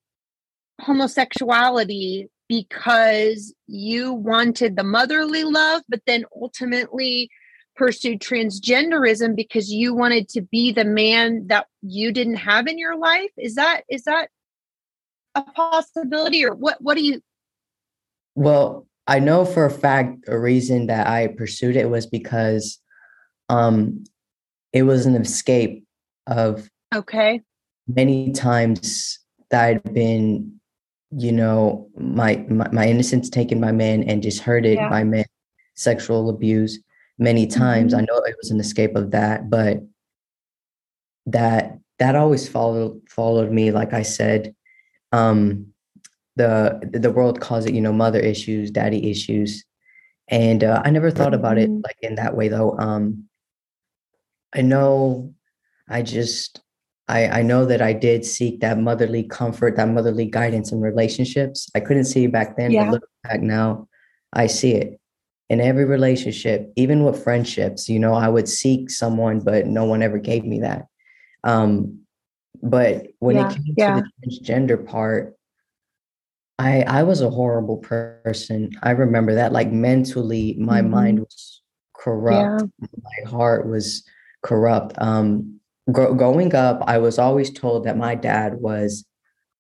homosexuality 0.80 2.28
because 2.48 3.54
you 3.66 4.12
wanted 4.12 4.76
the 4.76 4.84
motherly 4.84 5.44
love, 5.44 5.82
but 5.88 6.02
then 6.06 6.24
ultimately 6.40 7.30
pursued 7.76 8.20
transgenderism 8.20 9.34
because 9.34 9.70
you 9.70 9.94
wanted 9.94 10.28
to 10.30 10.42
be 10.42 10.72
the 10.72 10.84
man 10.84 11.46
that 11.48 11.66
you 11.82 12.12
didn't 12.12 12.36
have 12.36 12.66
in 12.66 12.78
your 12.78 12.96
life? 12.96 13.30
Is 13.38 13.54
that 13.54 13.82
is 13.88 14.04
that 14.04 14.28
a 15.34 15.42
possibility 15.42 16.44
or 16.44 16.54
what 16.54 16.80
what 16.80 16.96
do 16.96 17.04
you 17.04 17.22
Well, 18.34 18.86
I 19.06 19.18
know 19.18 19.44
for 19.44 19.64
a 19.64 19.70
fact 19.70 20.24
a 20.28 20.38
reason 20.38 20.86
that 20.86 21.06
I 21.06 21.28
pursued 21.28 21.76
it 21.76 21.88
was 21.90 22.06
because 22.06 22.78
um 23.48 24.04
it 24.72 24.82
was 24.84 25.06
an 25.06 25.16
escape 25.16 25.84
of 26.26 26.68
Okay. 26.94 27.40
many 27.88 28.32
times 28.32 29.18
that 29.50 29.64
I'd 29.64 29.94
been, 29.94 30.60
you 31.10 31.32
know, 31.32 31.88
my 31.96 32.36
my, 32.48 32.68
my 32.70 32.86
innocence 32.86 33.28
taken 33.30 33.60
by 33.60 33.72
men 33.72 34.02
and 34.04 34.22
just 34.22 34.40
hurted 34.40 34.76
Yeah. 34.76 34.90
by 34.90 35.04
men, 35.04 35.24
sexual 35.74 36.28
abuse 36.28 36.78
many 37.18 37.46
times. 37.46 37.94
I 37.94 38.00
know 38.00 38.16
it 38.18 38.36
was 38.40 38.50
an 38.50 38.60
escape 38.60 38.96
of 38.96 39.10
that, 39.12 39.48
but 39.50 39.78
that 41.26 41.78
that 41.98 42.16
always 42.16 42.48
followed 42.48 43.00
followed 43.08 43.50
me, 43.52 43.70
like 43.70 43.92
I 43.92 44.02
said. 44.02 44.54
Um 45.12 45.66
the 46.36 46.80
the 46.92 47.10
world 47.10 47.40
calls 47.40 47.66
it, 47.66 47.74
you 47.74 47.80
know, 47.80 47.92
mother 47.92 48.18
issues, 48.20 48.70
daddy 48.70 49.10
issues. 49.10 49.64
And 50.28 50.64
uh, 50.64 50.80
I 50.84 50.90
never 50.90 51.10
thought 51.10 51.34
about 51.34 51.58
it 51.58 51.68
Mhm. 51.68 51.82
like 51.84 51.96
in 52.00 52.14
that 52.16 52.36
way 52.36 52.48
though. 52.48 52.76
Um 52.78 53.28
I 54.54 54.62
know 54.62 55.34
I 55.88 56.02
just 56.02 56.60
I 57.08 57.26
I 57.40 57.42
know 57.42 57.66
that 57.66 57.82
I 57.82 57.92
did 57.92 58.24
seek 58.24 58.60
that 58.60 58.78
motherly 58.78 59.24
comfort, 59.24 59.76
that 59.76 59.88
motherly 59.88 60.24
guidance 60.26 60.72
in 60.72 60.80
relationships. 60.80 61.68
I 61.74 61.80
couldn't 61.80 62.06
see 62.06 62.24
it 62.24 62.32
back 62.32 62.56
then, 62.56 62.70
Yeah. 62.70 62.84
but 62.84 62.92
looking 62.92 63.08
back 63.24 63.42
now, 63.42 63.88
I 64.32 64.46
see 64.46 64.72
it. 64.74 64.98
In 65.52 65.60
every 65.60 65.84
relationship, 65.84 66.72
even 66.76 67.04
with 67.04 67.22
friendships, 67.22 67.86
you 67.86 67.98
know, 67.98 68.14
I 68.14 68.26
would 68.26 68.48
seek 68.48 68.88
someone, 68.88 69.40
but 69.40 69.66
no 69.66 69.84
one 69.84 70.02
ever 70.02 70.16
gave 70.16 70.46
me 70.46 70.60
that. 70.60 70.86
Um, 71.44 71.98
but 72.62 73.08
when 73.18 73.36
Yeah, 73.36 73.50
it 73.50 73.54
came 73.56 73.74
yeah. 73.76 74.00
to 74.00 74.00
the 74.00 74.30
transgender 74.30 74.86
part, 74.86 75.36
I 76.58 76.84
I 76.84 77.02
was 77.02 77.20
a 77.20 77.28
horrible 77.28 77.76
person. 77.76 78.70
I 78.82 78.92
remember 78.92 79.34
that. 79.34 79.52
Like 79.52 79.70
mentally, 79.70 80.56
my 80.58 80.80
mind 80.80 81.18
Mhm. 81.18 81.24
was 81.24 81.60
corrupt 81.94 82.62
Yeah. 82.62 82.88
my 83.02 83.30
heart 83.30 83.68
was 83.68 84.04
corrupt. 84.42 84.94
Um, 85.02 85.60
gro- 85.92 86.14
growing 86.14 86.54
up, 86.54 86.82
I 86.86 86.96
was 86.96 87.18
always 87.18 87.50
told 87.52 87.84
that 87.84 87.98
my 87.98 88.14
dad 88.14 88.54
was 88.54 89.04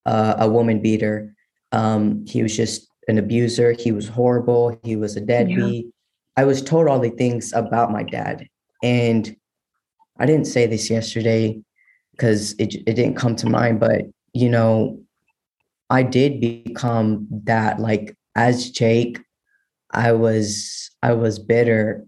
uh, 0.06 0.36
a 0.38 0.48
woman 0.48 0.80
beater. 0.80 1.34
Um, 1.70 2.24
he 2.26 2.42
was 2.42 2.56
just 2.56 2.88
an 3.08 3.18
abuser. 3.18 3.72
He 3.72 3.92
was 3.92 4.08
horrible. 4.08 4.78
He 4.82 4.96
was 4.96 5.16
a 5.16 5.20
Yeah. 5.20 5.26
deadbeat. 5.26 5.86
I 6.36 6.44
was 6.44 6.62
told 6.62 6.88
all 6.88 6.98
the 7.00 7.10
things 7.10 7.52
about 7.52 7.92
my 7.92 8.02
dad, 8.02 8.46
and 8.82 9.36
I 10.18 10.26
didn't 10.26 10.46
say 10.46 10.66
this 10.66 10.88
yesterday 10.90 11.60
because 12.12 12.52
it 12.58 12.74
it 12.86 12.94
didn't 12.94 13.16
come 13.16 13.36
to 13.36 13.48
mind. 13.48 13.80
But 13.80 14.02
you 14.32 14.48
know, 14.48 15.00
I 15.90 16.02
did 16.02 16.40
become 16.40 17.26
that. 17.44 17.80
Like 17.80 18.16
as 18.34 18.70
Jake, 18.70 19.20
I 19.90 20.12
was 20.12 20.90
I 21.02 21.12
was 21.12 21.38
bitter 21.38 22.06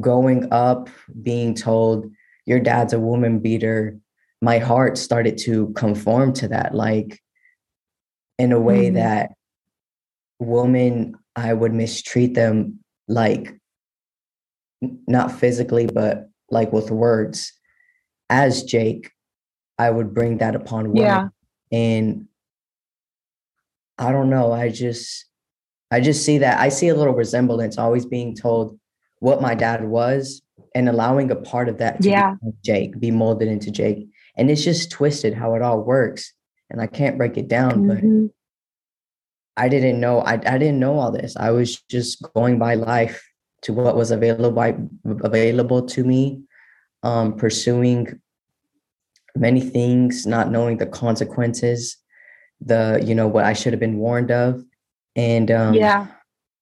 growing 0.00 0.52
up 0.52 0.88
being 1.22 1.54
told 1.54 2.10
your 2.46 2.60
dad's 2.60 2.92
a 2.92 2.98
woman 3.00 3.38
beater 3.38 3.96
my 4.42 4.58
heart 4.58 4.98
started 4.98 5.38
to 5.38 5.72
conform 5.74 6.32
to 6.32 6.48
that 6.48 6.74
like 6.74 7.20
in 8.38 8.50
a 8.52 8.60
way 8.60 8.90
Mhm. 8.90 8.94
that 8.94 9.33
women 10.38 11.14
i 11.36 11.52
would 11.52 11.72
mistreat 11.72 12.34
them 12.34 12.78
like 13.08 13.54
not 15.06 15.32
physically 15.32 15.86
but 15.86 16.28
like 16.50 16.72
with 16.72 16.90
words 16.90 17.52
as 18.30 18.62
jake 18.64 19.10
i 19.78 19.90
would 19.90 20.12
bring 20.14 20.38
that 20.38 20.54
upon 20.54 20.88
women 20.92 21.02
Yeah. 21.04 21.28
and 21.72 22.26
i 23.98 24.10
don't 24.12 24.30
know 24.30 24.52
i 24.52 24.68
just 24.68 25.26
i 25.90 26.00
just 26.00 26.24
see 26.24 26.38
that 26.38 26.58
i 26.60 26.68
see 26.68 26.88
a 26.88 26.94
little 26.94 27.14
resemblance 27.14 27.78
always 27.78 28.04
being 28.04 28.34
told 28.34 28.78
what 29.20 29.40
my 29.40 29.54
dad 29.54 29.84
was 29.88 30.42
and 30.74 30.88
allowing 30.88 31.30
a 31.30 31.36
part 31.36 31.68
of 31.68 31.78
that 31.78 32.02
to 32.02 32.08
Yeah. 32.10 32.34
jake 32.64 32.98
be 32.98 33.10
molded 33.10 33.48
into 33.48 33.70
jake 33.70 34.08
and 34.36 34.50
it's 34.50 34.64
just 34.64 34.90
twisted 34.90 35.32
how 35.34 35.54
it 35.54 35.62
all 35.62 35.80
works 35.82 36.32
and 36.70 36.80
i 36.80 36.86
can't 36.86 37.16
break 37.16 37.36
it 37.38 37.48
down 37.48 37.86
but 37.86 37.98
Mhm. 37.98 38.30
I 39.56 39.68
didn't 39.68 40.00
know 40.00 40.20
I, 40.20 40.34
I 40.34 40.58
didn't 40.58 40.78
know 40.78 40.98
all 40.98 41.10
this 41.12 41.36
i 41.36 41.50
was 41.50 41.80
just 41.90 42.22
going 42.34 42.58
by 42.58 42.74
life 42.74 43.22
to 43.62 43.72
what 43.72 43.96
was 43.96 44.10
available 44.10 44.50
by, 44.50 44.76
available 45.22 45.86
to 45.86 46.04
me 46.04 46.42
um 47.02 47.36
pursuing 47.36 48.20
many 49.36 49.60
things 49.60 50.26
not 50.26 50.50
knowing 50.50 50.78
the 50.78 50.86
consequences 50.86 51.96
the 52.60 53.02
you 53.04 53.14
know 53.14 53.28
what 53.28 53.44
i 53.44 53.52
should 53.52 53.72
have 53.72 53.80
been 53.80 53.98
warned 53.98 54.30
of 54.30 54.62
and 55.16 55.50
um 55.50 55.74
Yeah. 55.74 56.06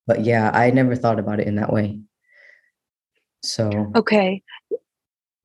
but 0.07 0.25
yeah 0.25 0.51
i 0.55 0.71
never 0.71 0.97
thought 0.97 1.19
about 1.19 1.41
it 1.41 1.47
in 1.47 1.57
that 1.57 1.73
way 1.73 2.01
so 3.45 3.91
Okay. 3.97 4.43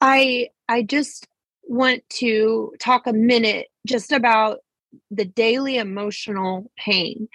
I 0.01 0.49
I 0.69 0.83
just 0.83 1.27
want 1.63 2.07
to 2.09 2.73
talk 2.79 3.07
a 3.07 3.13
minute 3.13 3.67
just 3.85 4.11
about 4.11 4.59
the 5.11 5.25
daily 5.25 5.77
emotional 5.77 6.71
pain. 6.77 7.27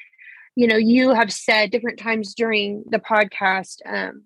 You 0.55 0.67
know, 0.67 0.77
you 0.77 1.11
have 1.15 1.33
said 1.33 1.71
different 1.71 1.99
times 1.99 2.35
during 2.35 2.85
the 2.89 2.99
podcast 2.99 3.77
um, 3.87 4.25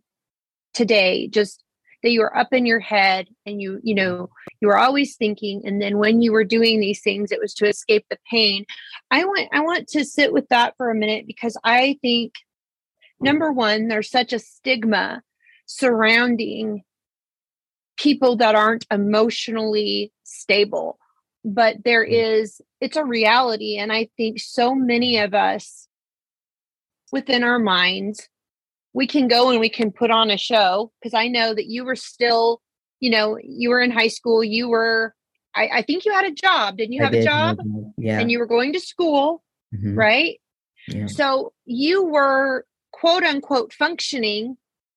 today 0.75 1.29
just 1.29 1.62
that 2.03 2.11
you 2.11 2.20
were 2.20 2.37
up 2.37 2.53
in 2.53 2.66
your 2.66 2.79
head 2.81 3.27
and 3.46 3.61
you 3.61 3.81
you 3.83 3.94
know 3.94 4.29
you 4.61 4.68
were 4.68 4.79
always 4.79 5.16
thinking 5.16 5.62
and 5.64 5.81
then 5.81 5.99
when 5.99 6.20
you 6.22 6.33
were 6.33 6.44
doing 6.44 6.79
these 6.79 7.03
things 7.03 7.33
it 7.33 7.40
was 7.40 7.55
to 7.55 7.66
escape 7.66 8.05
the 8.11 8.18
pain 8.31 8.64
i 9.11 9.25
want 9.25 9.49
i 9.53 9.61
want 9.61 9.88
to 9.88 10.05
sit 10.05 10.33
with 10.33 10.46
that 10.49 10.75
for 10.77 10.90
a 10.90 10.94
minute 10.94 11.27
because 11.27 11.57
i 11.64 11.99
think 12.03 12.35
number 13.20 13.51
one 13.51 13.88
there's 13.88 14.11
such 14.11 14.33
a 14.33 14.38
stigma 14.38 15.22
surrounding 15.64 16.83
people 17.96 18.37
that 18.37 18.55
aren't 18.55 18.87
emotionally 18.90 20.12
stable 20.22 20.99
but 21.46 21.76
there 21.85 22.02
is 22.02 22.61
it's 22.80 22.96
a 22.96 23.04
reality 23.04 23.78
and 23.78 23.92
i 23.92 24.09
think 24.16 24.40
so 24.40 24.74
many 24.74 25.16
of 25.18 25.32
us 25.32 25.87
within 27.12 27.44
our 27.44 27.61
minds 27.61 28.28
we 28.92 29.06
can 29.06 29.28
go 29.28 29.50
and 29.50 29.61
we 29.61 29.68
can 29.68 29.92
put 29.92 30.11
on 30.11 30.28
a 30.28 30.37
show 30.37 30.90
because 31.00 31.14
i 31.14 31.28
know 31.28 31.54
that 31.54 31.66
you 31.66 31.85
were 31.85 31.94
still 31.94 32.61
you 32.98 33.09
know 33.11 33.38
you 33.42 33.70
were 33.70 33.80
in 33.80 33.92
high 33.92 34.09
school 34.09 34.42
you 34.42 34.68
were 34.68 35.14
i, 35.54 35.68
I 35.74 35.82
think 35.82 36.04
you 36.04 36.12
had 36.12 36.26
a 36.26 36.32
job. 36.32 36.76
Didn't 36.78 36.92
you 36.92 37.04
have 37.04 37.14
a 37.14 37.22
job? 37.24 37.59
yeah 37.96 38.18
and 38.18 38.30
you 38.30 38.40
were 38.40 38.46
going 38.46 38.72
to 38.72 38.80
school 38.80 39.42
mhm, 39.74 39.96
right? 39.96 40.40
Yeah. 40.88 41.06
so 41.06 41.52
you 41.64 42.04
were 42.04 42.66
quote 42.92 43.22
unquote 43.22 43.72
functioning 43.72 44.56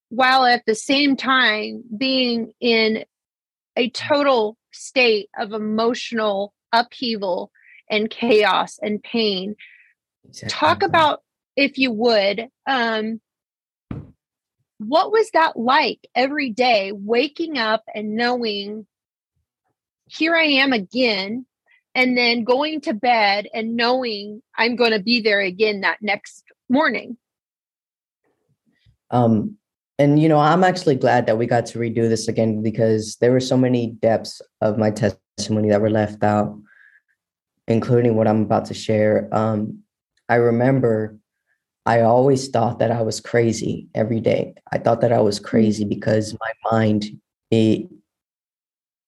while 0.09 0.45
at 0.45 0.63
the 0.65 0.75
same 0.75 1.15
time 1.15 1.83
being 1.95 2.53
in 2.59 3.05
a 3.75 3.89
total 3.91 4.57
state 4.71 5.29
of 5.37 5.53
emotional 5.53 6.53
upheaval 6.71 7.51
and 7.89 8.09
chaos 8.09 8.79
and 8.81 9.01
pain. 9.01 9.55
exactly. 10.27 10.49
Talk 10.49 10.83
about, 10.83 11.21
if 11.55 11.77
you 11.77 11.91
would, 11.91 12.49
um, 12.67 13.19
what 14.77 15.11
was 15.11 15.29
that 15.31 15.57
like 15.57 16.07
every 16.15 16.51
day, 16.51 16.91
waking 16.93 17.57
up 17.57 17.83
and 17.93 18.15
knowing, 18.15 18.87
here 20.05 20.35
I 20.35 20.43
am 20.43 20.71
again, 20.71 21.45
and 21.95 22.17
then 22.17 22.43
going 22.43 22.81
to 22.81 22.93
bed 22.93 23.47
and 23.53 23.75
knowing 23.75 24.41
I'm 24.55 24.75
going 24.75 24.91
to 24.91 25.01
be 25.01 25.21
there 25.21 25.41
again 25.41 25.81
that 25.81 25.97
next 26.01 26.43
morning? 26.69 27.17
Um, 29.11 29.57
and 29.99 30.17
you 30.17 30.29
know, 30.29 30.39
I'm 30.39 30.63
actually 30.63 30.95
glad 30.95 31.25
that 31.25 31.37
we 31.37 31.45
got 31.45 31.65
to 31.67 31.77
redo 31.77 32.07
this 32.07 32.29
again 32.29 32.63
because 32.63 33.17
there 33.17 33.33
were 33.33 33.41
so 33.41 33.57
many 33.57 33.91
depths 34.01 34.41
of 34.61 34.77
my 34.77 34.91
testimony 34.91 35.69
that 35.69 35.81
were 35.81 35.89
left 35.89 36.23
out, 36.23 36.57
including 37.67 38.15
what 38.15 38.27
I'm 38.27 38.41
about 38.41 38.65
to 38.65 38.73
share. 38.73 39.27
Um, 39.33 39.79
I 40.29 40.35
remember 40.35 41.17
I 41.85 42.01
always 42.01 42.47
thought 42.47 42.79
that 42.79 42.91
I 42.91 43.01
was 43.01 43.19
crazy 43.19 43.87
every 43.93 44.21
day. 44.21 44.53
I 44.71 44.77
thought 44.77 45.01
that 45.01 45.11
I 45.11 45.19
was 45.19 45.37
crazy 45.37 45.83
because 45.83 46.33
my 46.39 46.71
mind 46.71 47.05
it 47.51 47.89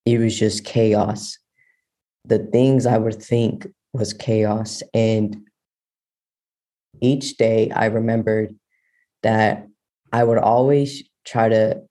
it 0.05 0.17
was 0.17 0.37
just 0.37 0.65
chaos. 0.65 1.37
The 2.25 2.39
things 2.39 2.85
I 2.85 2.97
would 2.97 3.23
think 3.23 3.65
was 3.93 4.11
chaos, 4.11 4.83
and 4.93 5.37
each 6.99 7.37
day 7.37 7.71
I 7.71 7.85
remembered 7.85 8.53
that 9.23 9.67
I 10.11 10.23
would 10.23 10.37
always 10.37 11.03
try 11.25 11.49
to 11.49 11.81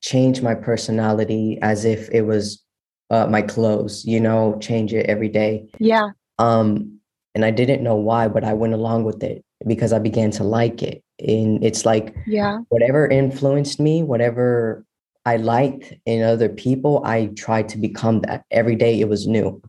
change 0.00 0.42
my 0.42 0.54
personality 0.54 1.58
as 1.62 1.84
if 1.84 2.08
it 2.10 2.22
was 2.22 2.62
uh, 3.10 3.26
my 3.26 3.42
clothes, 3.42 4.04
you 4.04 4.20
know, 4.20 4.58
change 4.60 4.92
it 4.92 5.06
every 5.06 5.28
day. 5.28 5.68
Yeah. 5.78 6.10
Um, 6.38 7.00
and 7.34 7.44
I 7.44 7.50
didn't 7.50 7.82
know 7.82 7.96
why, 7.96 8.28
but 8.28 8.44
I 8.44 8.52
went 8.52 8.74
along 8.74 9.04
with 9.04 9.22
it. 9.22 9.44
because 9.66 9.92
I 9.92 9.98
began 9.98 10.30
to 10.32 10.44
like 10.44 10.82
it. 10.82 11.02
And 11.18 11.64
it's 11.64 11.84
like 11.84 12.14
yeah, 12.26 12.58
whatever 12.68 13.08
influenced 13.08 13.80
me, 13.80 14.02
whatever 14.04 14.84
I 15.26 15.36
liked 15.36 15.94
in 16.06 16.22
other 16.22 16.48
people, 16.48 17.02
I 17.04 17.26
tried 17.36 17.68
to 17.70 17.78
become 17.78 18.20
that. 18.20 18.44
Every 18.50 18.76
day 18.76 19.00
it 19.00 19.08
was 19.08 19.26
new. 19.26 19.60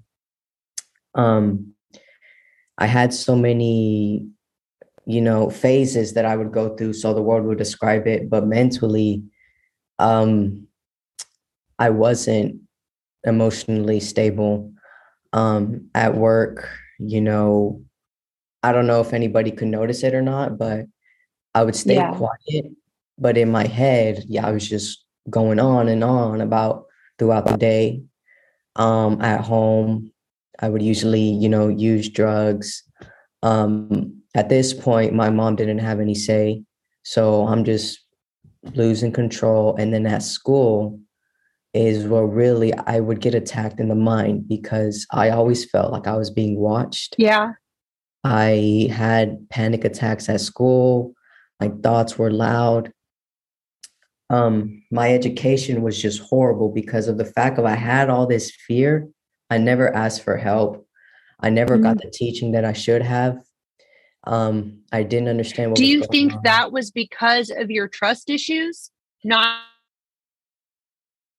Um 1.15 1.74
I 2.78 2.86
had 2.86 3.13
so 3.13 3.36
many 3.36 4.28
you 5.10 5.22
know 5.22 5.50
phases 5.50 6.13
that 6.13 6.26
I 6.26 6.36
would 6.36 6.52
go 6.52 6.76
through 6.76 6.93
so 6.93 7.13
the 7.13 7.22
world 7.22 7.45
would 7.45 7.58
describe 7.58 8.06
it, 8.06 8.30
but 8.30 8.45
mentally 8.45 9.24
um 9.98 10.67
I 11.80 11.89
wasn't 11.89 12.62
emotionally 13.24 14.00
stable 14.02 14.72
um 15.34 15.89
at 15.95 16.15
work, 16.15 16.69
you 17.00 17.22
know, 17.22 17.82
I 18.62 18.72
don't 18.72 18.86
know 18.86 19.02
if 19.02 19.12
anybody 19.13 19.52
could 19.52 19.69
notice 19.69 20.04
it 20.04 20.13
or 20.13 20.22
not, 20.22 20.60
but 20.60 20.86
I 21.56 21.63
would 21.63 21.76
stay 21.76 21.95
yeah. 21.95 22.13
quiet. 22.13 22.72
But 23.17 23.36
in 23.36 23.52
my 23.52 23.65
head, 23.65 24.24
yeah, 24.28 24.45
I 24.45 24.52
was 24.52 24.69
just 24.69 25.04
going 25.28 25.60
on 25.60 25.88
and 25.88 26.04
on 26.04 26.39
about 26.39 26.86
throughout 27.17 27.48
the 27.48 27.58
day. 27.58 28.04
Um, 28.76 29.22
at 29.22 29.41
home, 29.41 30.12
I 30.60 30.69
would 30.69 30.84
usually, 30.84 31.22
you 31.22 31.50
know, 31.50 31.67
use 31.67 32.10
drugs. 32.10 32.84
Um, 33.41 34.19
at 34.36 34.50
this 34.50 34.74
point, 34.74 35.13
my 35.13 35.30
mom 35.30 35.56
didn't 35.56 35.80
have 35.80 36.00
any 36.00 36.15
say. 36.15 36.63
So 37.04 37.48
I'm 37.48 37.63
just 37.63 38.00
losing 38.76 39.12
control. 39.12 39.76
And 39.78 39.94
then 39.94 40.06
at 40.06 40.24
school 40.24 41.00
is 41.74 42.06
where 42.06 42.26
really 42.26 42.74
I 42.74 43.00
would 43.00 43.22
get 43.22 43.36
attacked 43.36 43.80
in 43.80 43.89
the 43.89 43.96
mind 43.96 44.48
because 44.48 45.06
I 45.12 45.30
always 45.30 45.70
felt 45.70 45.92
like 45.92 46.08
I 46.08 46.15
was 46.15 46.30
being 46.30 46.58
watched. 46.58 47.15
Yeah. 47.18 47.54
I 48.24 48.89
had 48.92 49.50
panic 49.50 49.86
attacks 49.86 50.30
at 50.30 50.42
school. 50.42 51.13
My 51.60 51.70
thoughts 51.70 52.18
were 52.18 52.32
loud. 52.32 52.92
Um, 54.30 54.84
my 54.92 55.13
education 55.13 55.82
was 55.82 56.00
just 56.00 56.22
horrible 56.22 56.70
because 56.70 57.08
of 57.08 57.18
the 57.18 57.26
fact 57.26 57.58
of 57.58 57.65
I 57.65 57.76
had 57.76 58.10
all 58.10 58.28
this 58.28 58.52
fear. 58.52 59.08
I 59.50 59.58
never 59.58 59.94
asked 59.96 60.24
for 60.24 60.38
help. 60.38 60.86
I 61.39 61.50
never 61.50 61.76
mm-hmm. 61.76 61.84
got 61.84 62.02
the 62.02 62.12
teaching 62.12 62.52
that 62.52 62.65
I 62.65 62.74
should 62.74 63.02
have. 63.02 63.39
Um, 64.26 64.80
I 64.92 65.04
didn't 65.04 65.30
understand. 65.30 65.72
What 65.72 65.78
do 65.78 65.86
you 65.86 66.04
think 66.06 66.34
on. 66.34 66.40
that 66.44 66.72
was 66.72 66.92
because 66.92 67.50
of 67.50 67.72
your 67.72 67.88
trust 67.88 68.30
issues, 68.30 68.92
not 69.24 69.62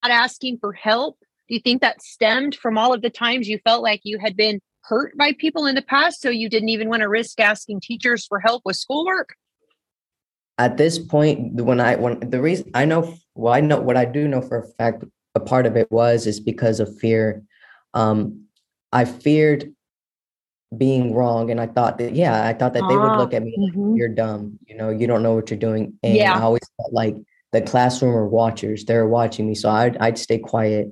not 0.03 0.11
asking 0.11 0.59
for 0.59 0.73
help? 0.73 1.19
Do 1.49 1.55
you 1.55 1.61
think 1.61 1.83
that 1.83 2.03
stemmed 2.03 2.55
from 2.55 2.79
all 2.79 2.95
of 2.95 3.03
the 3.03 3.11
times 3.11 3.49
you 3.49 3.59
felt 3.64 3.83
like 3.83 4.01
you 4.05 4.19
had 4.19 4.37
been 4.37 4.61
hurt 4.83 5.16
by 5.16 5.33
people 5.38 5.66
in 5.66 5.75
the 5.75 5.83
past, 5.83 6.23
so 6.23 6.31
you 6.31 6.49
didn't 6.49 6.71
even 6.71 6.88
want 6.88 7.01
to 7.03 7.09
risk 7.09 7.38
asking 7.38 7.81
teachers 7.81 8.27
for 8.27 8.40
help 8.40 8.62
with 8.64 8.77
schoolwork? 8.77 9.35
At 10.59 10.77
this 10.77 10.99
point, 10.99 11.55
when 11.55 11.81
I 11.81 11.97
when 11.97 12.19
the 12.31 12.40
reason 12.40 12.71
I 12.75 12.87
know 12.87 13.14
well, 13.35 13.53
I 13.53 13.61
know 13.61 13.81
what 13.81 13.97
I 13.97 14.05
do 14.05 14.27
know 14.27 14.40
for 14.40 14.59
a 14.59 14.66
fact. 14.79 15.05
A 15.37 15.40
part 15.40 15.64
of 15.64 15.77
it 15.77 15.88
was 15.93 16.27
is 16.27 16.40
because 16.40 16.81
of 16.81 16.99
fear. 16.99 17.45
Um, 17.95 18.47
I 18.93 19.05
feared 19.05 19.73
being 20.76 21.14
wrong, 21.14 21.50
and 21.50 21.61
I 21.61 21.66
thought 21.66 21.98
that 21.98 22.14
yeah, 22.14 22.46
I 22.46 22.52
thought 22.52 22.74
that 22.74 22.85
they 22.88 22.96
would 22.96 23.16
look 23.16 23.35
at 23.35 23.42
me 23.42 23.54
like 23.59 23.72
mm-hmm. 23.72 23.96
you're 23.96 24.09
dumb. 24.09 24.59
You 24.66 24.76
know, 24.76 24.90
you 24.90 25.06
don't 25.06 25.22
know 25.22 25.35
what 25.35 25.50
you're 25.50 25.59
doing. 25.59 25.98
And 26.02 26.14
yeah. 26.14 26.37
I 26.37 26.42
always 26.42 26.62
felt 26.76 26.92
like 26.92 27.16
the 27.52 27.62
classroom 27.62 28.14
are 28.14 28.28
watchers. 28.28 28.85
They're 28.85 29.09
watching 29.09 29.48
me, 29.48 29.54
so 29.54 29.70
I'd 29.70 29.96
I'd 29.98 30.18
stay 30.18 30.38
quiet 30.38 30.90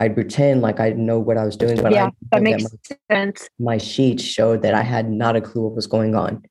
I'd 0.00 0.14
pretend 0.14 0.60
like 0.60 0.80
I 0.80 0.90
know 0.90 1.18
what 1.18 1.38
I 1.38 1.44
was 1.44 1.56
doing, 1.56 1.80
but 1.80 1.92
yeah, 1.92 2.10
that 2.32 2.42
makes 2.42 2.64
that 2.64 2.98
my, 3.08 3.16
sense. 3.16 3.48
My 3.58 3.78
sheets 3.78 4.22
showed 4.22 4.62
that 4.62 4.74
I 4.74 4.82
had 4.82 5.10
not 5.10 5.36
a 5.36 5.40
clue 5.40 5.62
what 5.62 5.76
was 5.76 5.86
going 5.86 6.16
on. 6.16 6.42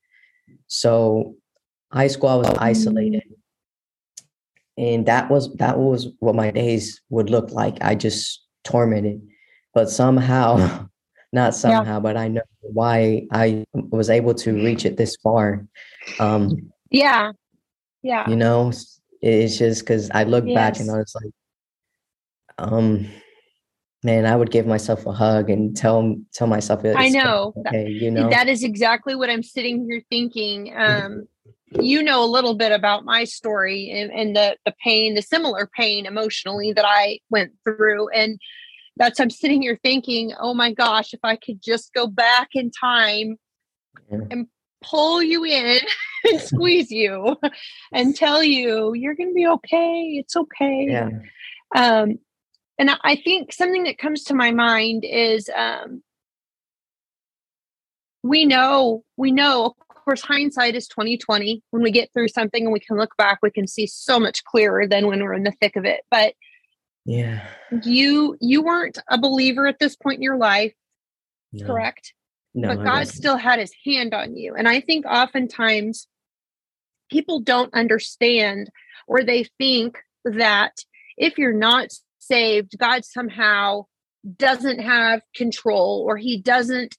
So 0.68 1.36
high 1.92 2.08
school, 2.08 2.30
I 2.30 2.36
was 2.36 2.48
mm. 2.48 2.58
isolated. 2.60 3.24
And 4.78 5.06
that 5.06 5.30
was 5.30 5.54
that 5.56 5.78
was 5.78 6.08
what 6.20 6.36
my 6.36 6.52
days 6.52 7.02
would 7.10 7.30
look 7.30 7.52
like. 7.52 7.78
I 7.82 7.96
just 7.96 8.44
tormented. 8.64 9.22
But 9.74 9.90
somehow, 9.90 10.88
not 11.34 11.56
somehow, 11.56 11.96
yeah. 11.96 12.00
but 12.00 12.16
I 12.16 12.28
know 12.30 12.42
why 12.62 13.28
I 13.32 13.66
was 13.74 14.10
able 14.10 14.34
to 14.36 14.54
reach 14.54 14.86
it 14.86 14.98
this 14.98 15.16
far. 15.24 15.66
Um 16.20 16.72
yeah. 16.90 17.32
Yeah. 18.04 18.30
You 18.30 18.36
know, 18.36 18.72
it's 19.22 19.58
just 19.58 19.82
because 19.82 20.12
I 20.12 20.24
look 20.24 20.46
yes. 20.46 20.56
back 20.56 20.80
and 20.80 20.92
I 20.92 20.98
was 20.98 21.16
like, 21.16 21.34
um, 22.58 23.08
man, 24.04 24.26
I 24.26 24.36
would 24.36 24.52
give 24.52 24.68
myself 24.68 25.06
a 25.06 25.14
hug 25.14 25.50
and 25.50 25.76
tell 25.76 26.16
tell 26.34 26.48
myself. 26.48 26.82
I 26.84 27.10
know. 27.10 27.54
Okay, 27.68 27.88
you 27.90 28.12
know 28.12 28.30
that 28.30 28.50
is 28.50 28.64
exactly 28.64 29.16
what 29.16 29.30
I'm 29.30 29.44
sitting 29.44 29.86
here 29.90 30.02
thinking. 30.10 30.74
Um, 30.76 31.28
you 31.80 32.04
know 32.04 32.24
a 32.24 32.28
little 32.28 32.54
bit 32.54 32.72
about 32.72 33.06
my 33.06 33.24
story 33.24 33.90
and, 33.90 34.12
and 34.12 34.36
the 34.36 34.58
the 34.66 34.74
pain, 34.84 35.16
the 35.16 35.22
similar 35.22 35.70
pain 35.76 36.06
emotionally 36.06 36.74
that 36.74 36.86
I 36.86 37.20
went 37.30 37.54
through, 37.64 38.10
and 38.10 38.40
that's 38.98 39.20
I'm 39.20 39.30
sitting 39.30 39.62
here 39.62 39.80
thinking, 39.84 40.34
oh 40.40 40.54
my 40.54 40.72
gosh, 40.72 41.14
if 41.14 41.20
I 41.24 41.36
could 41.36 41.62
just 41.62 41.94
go 41.94 42.08
back 42.08 42.50
in 42.54 42.72
time 42.72 43.38
and 44.10 44.48
pull 44.84 45.24
you 45.24 45.44
in 45.46 45.80
and 46.26 46.42
squeeze 46.42 46.92
you 46.92 47.36
and 47.92 48.16
tell 48.16 48.44
you 48.44 48.94
you're 48.94 49.16
going 49.16 49.30
to 49.30 49.36
be 49.36 49.48
okay. 49.48 50.16
It's 50.20 50.36
okay. 50.36 50.88
Yeah. 50.90 51.10
Um, 51.76 52.20
and 52.78 52.92
I 53.04 53.16
think 53.16 53.54
something 53.54 53.84
that 53.84 53.98
comes 53.98 54.24
to 54.26 54.34
my 54.34 54.52
mind 54.52 55.06
is 55.06 55.50
um, 55.56 56.02
we 58.24 58.46
know, 58.46 59.04
we 59.16 59.32
know, 59.32 59.76
of 59.90 59.96
course, 60.04 60.22
hindsight 60.22 60.76
is 60.76 60.88
2020. 60.88 61.62
When 61.70 61.84
we 61.84 61.92
get 61.92 62.12
through 62.14 62.30
something 62.30 62.64
and 62.64 62.74
we 62.74 62.80
can 62.80 62.98
look 62.98 63.16
back, 63.18 63.40
we 63.42 63.52
can 63.52 63.68
see 63.68 63.86
so 63.86 64.20
much 64.20 64.44
clearer 64.44 64.88
than 64.88 65.08
when 65.08 65.24
we're 65.24 65.34
in 65.34 65.44
the 65.44 65.54
thick 65.62 65.76
of 65.76 65.86
it. 65.86 66.02
But 66.10 66.34
yeah, 67.06 67.46
you 67.84 68.38
you 68.40 68.62
weren't 68.62 68.98
a 69.10 69.18
believer 69.18 69.68
at 69.68 69.80
this 69.80 69.96
point 69.96 70.18
in 70.18 70.24
your 70.24 70.38
life, 70.38 70.74
no. 71.52 71.66
correct? 71.66 72.14
No, 72.56 72.70
but 72.70 72.84
God 72.84 73.08
still 73.08 73.38
had 73.38 73.60
his 73.60 73.74
hand 73.84 74.14
on 74.14 74.36
you. 74.36 74.54
And 74.56 74.68
I 74.68 74.80
think 74.80 75.06
oftentimes 75.06 76.08
people 77.10 77.40
don't 77.40 77.74
understand 77.74 78.70
or 79.08 79.24
they 79.24 79.46
think 79.58 79.98
that 80.24 80.74
if 81.18 81.38
you're 81.38 81.54
not 81.54 81.90
saved, 82.20 82.78
God 82.78 83.06
somehow 83.06 83.86
doesn't 84.38 84.80
have 84.80 85.22
control 85.36 86.04
or 86.08 86.16
he 86.16 86.40
doesn't 86.40 86.96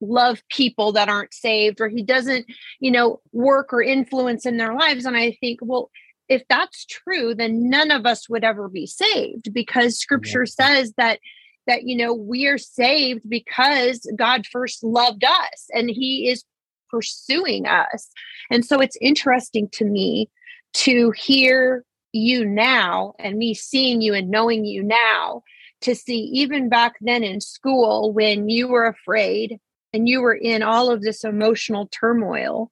love 0.00 0.42
people 0.48 0.92
that 0.92 1.08
aren't 1.08 1.34
saved 1.34 1.80
or 1.80 1.88
he 1.88 2.02
doesn't, 2.02 2.46
you 2.80 2.90
know, 2.90 3.20
work 3.32 3.72
or 3.72 3.82
influence 3.82 4.46
in 4.46 4.56
their 4.56 4.74
lives. 4.74 5.04
And 5.06 5.16
I 5.16 5.36
think, 5.40 5.60
well, 5.62 5.90
if 6.28 6.42
that's 6.48 6.86
true, 6.86 7.34
then 7.34 7.68
none 7.68 7.90
of 7.90 8.06
us 8.06 8.28
would 8.28 8.44
ever 8.44 8.68
be 8.68 8.86
saved 8.86 9.52
because 9.52 9.98
scripture 9.98 10.44
yeah. 10.46 10.66
says 10.66 10.92
that 10.96 11.20
that 11.66 11.84
you 11.84 11.96
know 11.96 12.12
we 12.12 12.46
are 12.46 12.58
saved 12.58 13.22
because 13.28 14.08
God 14.16 14.46
first 14.46 14.84
loved 14.84 15.24
us 15.24 15.68
and 15.70 15.88
he 15.90 16.28
is 16.28 16.44
pursuing 16.90 17.66
us. 17.66 18.10
And 18.50 18.64
so 18.64 18.80
it's 18.80 18.96
interesting 19.00 19.68
to 19.72 19.84
me 19.84 20.30
to 20.74 21.10
hear 21.12 21.84
you 22.12 22.44
now 22.44 23.14
and 23.18 23.36
me 23.36 23.54
seeing 23.54 24.00
you 24.00 24.14
and 24.14 24.30
knowing 24.30 24.64
you 24.64 24.82
now 24.82 25.42
to 25.80 25.94
see 25.94 26.30
even 26.32 26.68
back 26.68 26.94
then 27.00 27.24
in 27.24 27.40
school 27.40 28.12
when 28.12 28.48
you 28.48 28.68
were 28.68 28.86
afraid 28.86 29.58
and 29.92 30.08
you 30.08 30.20
were 30.20 30.34
in 30.34 30.62
all 30.62 30.90
of 30.90 31.02
this 31.02 31.24
emotional 31.24 31.88
turmoil 31.88 32.70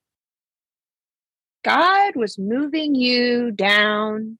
god 1.64 2.14
was 2.16 2.38
moving 2.38 2.94
you 2.94 3.50
down 3.50 4.38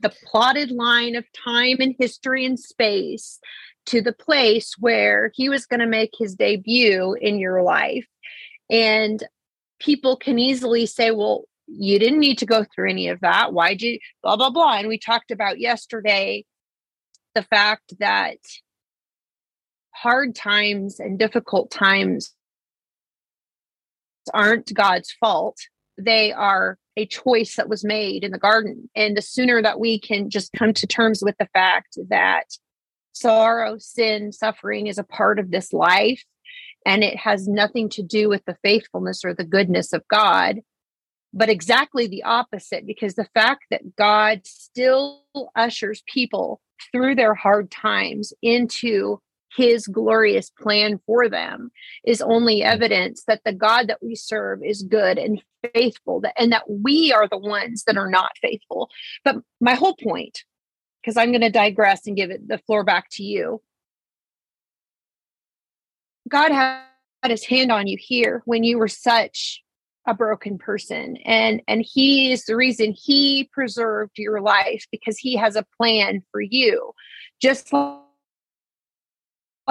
the 0.00 0.12
plotted 0.24 0.70
line 0.70 1.14
of 1.14 1.24
time 1.32 1.76
and 1.80 1.94
history 1.98 2.44
and 2.44 2.58
space 2.58 3.38
to 3.86 4.00
the 4.00 4.12
place 4.12 4.74
where 4.78 5.30
he 5.34 5.48
was 5.48 5.66
going 5.66 5.80
to 5.80 5.86
make 5.86 6.12
his 6.18 6.34
debut 6.34 7.14
in 7.20 7.38
your 7.38 7.62
life 7.62 8.06
and 8.70 9.24
people 9.78 10.16
can 10.16 10.38
easily 10.38 10.86
say 10.86 11.10
well 11.10 11.44
you 11.72 11.98
didn't 11.98 12.18
need 12.18 12.38
to 12.38 12.46
go 12.46 12.64
through 12.64 12.90
any 12.90 13.08
of 13.08 13.20
that. 13.20 13.52
Why'd 13.52 13.82
you 13.82 13.98
blah 14.22 14.36
blah 14.36 14.50
blah? 14.50 14.78
And 14.78 14.88
we 14.88 14.98
talked 14.98 15.30
about 15.30 15.60
yesterday 15.60 16.44
the 17.34 17.42
fact 17.42 17.98
that 18.00 18.38
hard 19.92 20.34
times 20.34 20.98
and 20.98 21.18
difficult 21.18 21.70
times 21.70 22.34
aren't 24.34 24.72
God's 24.74 25.12
fault. 25.12 25.58
They 26.04 26.32
are 26.32 26.78
a 26.96 27.06
choice 27.06 27.56
that 27.56 27.68
was 27.68 27.84
made 27.84 28.24
in 28.24 28.32
the 28.32 28.38
garden. 28.38 28.90
And 28.94 29.16
the 29.16 29.22
sooner 29.22 29.62
that 29.62 29.80
we 29.80 29.98
can 29.98 30.30
just 30.30 30.52
come 30.52 30.72
to 30.74 30.86
terms 30.86 31.22
with 31.22 31.36
the 31.38 31.48
fact 31.52 31.98
that 32.08 32.46
sorrow, 33.12 33.76
sin, 33.78 34.32
suffering 34.32 34.86
is 34.86 34.98
a 34.98 35.04
part 35.04 35.38
of 35.38 35.50
this 35.50 35.72
life 35.72 36.24
and 36.86 37.04
it 37.04 37.16
has 37.16 37.46
nothing 37.46 37.88
to 37.90 38.02
do 38.02 38.28
with 38.28 38.44
the 38.46 38.56
faithfulness 38.62 39.24
or 39.24 39.34
the 39.34 39.44
goodness 39.44 39.92
of 39.92 40.06
God, 40.08 40.60
but 41.32 41.48
exactly 41.48 42.06
the 42.06 42.22
opposite 42.22 42.86
because 42.86 43.14
the 43.14 43.28
fact 43.34 43.64
that 43.70 43.96
God 43.96 44.42
still 44.46 45.22
ushers 45.54 46.02
people 46.06 46.60
through 46.92 47.14
their 47.14 47.34
hard 47.34 47.70
times 47.70 48.32
into 48.42 49.20
his 49.56 49.86
glorious 49.86 50.50
plan 50.50 51.00
for 51.06 51.28
them 51.28 51.70
is 52.04 52.22
only 52.22 52.60
mm. 52.60 52.64
evidence 52.64 53.24
that 53.26 53.42
the 53.44 53.52
God 53.52 53.88
that 53.88 54.02
we 54.02 54.14
serve 54.14 54.62
is 54.64 54.82
good 54.82 55.18
and 55.18 55.42
faithful 55.74 56.22
and 56.38 56.52
that 56.52 56.68
we 56.68 57.12
are 57.12 57.28
the 57.28 57.38
ones 57.38 57.84
that 57.84 57.96
are 57.96 58.10
not 58.10 58.32
faithful. 58.40 58.90
But 59.24 59.36
my 59.60 59.74
whole 59.74 59.96
point, 59.96 60.44
because 61.00 61.16
I'm 61.16 61.30
going 61.30 61.40
to 61.40 61.50
digress 61.50 62.06
and 62.06 62.16
give 62.16 62.30
it 62.30 62.46
the 62.46 62.58
floor 62.58 62.84
back 62.84 63.06
to 63.12 63.22
you. 63.22 63.60
God 66.28 66.52
had 66.52 66.84
his 67.28 67.44
hand 67.44 67.72
on 67.72 67.86
you 67.86 67.96
here 67.98 68.42
when 68.44 68.62
you 68.62 68.78
were 68.78 68.88
such 68.88 69.62
a 70.06 70.14
broken 70.14 70.56
person 70.56 71.18
and 71.26 71.60
and 71.68 71.84
he 71.86 72.32
is 72.32 72.44
the 72.44 72.56
reason 72.56 72.94
he 72.96 73.50
preserved 73.52 74.12
your 74.16 74.40
life 74.40 74.86
because 74.90 75.18
he 75.18 75.36
has 75.36 75.56
a 75.56 75.66
plan 75.76 76.22
for 76.32 76.40
you 76.40 76.92
just 77.40 77.70
like 77.70 77.98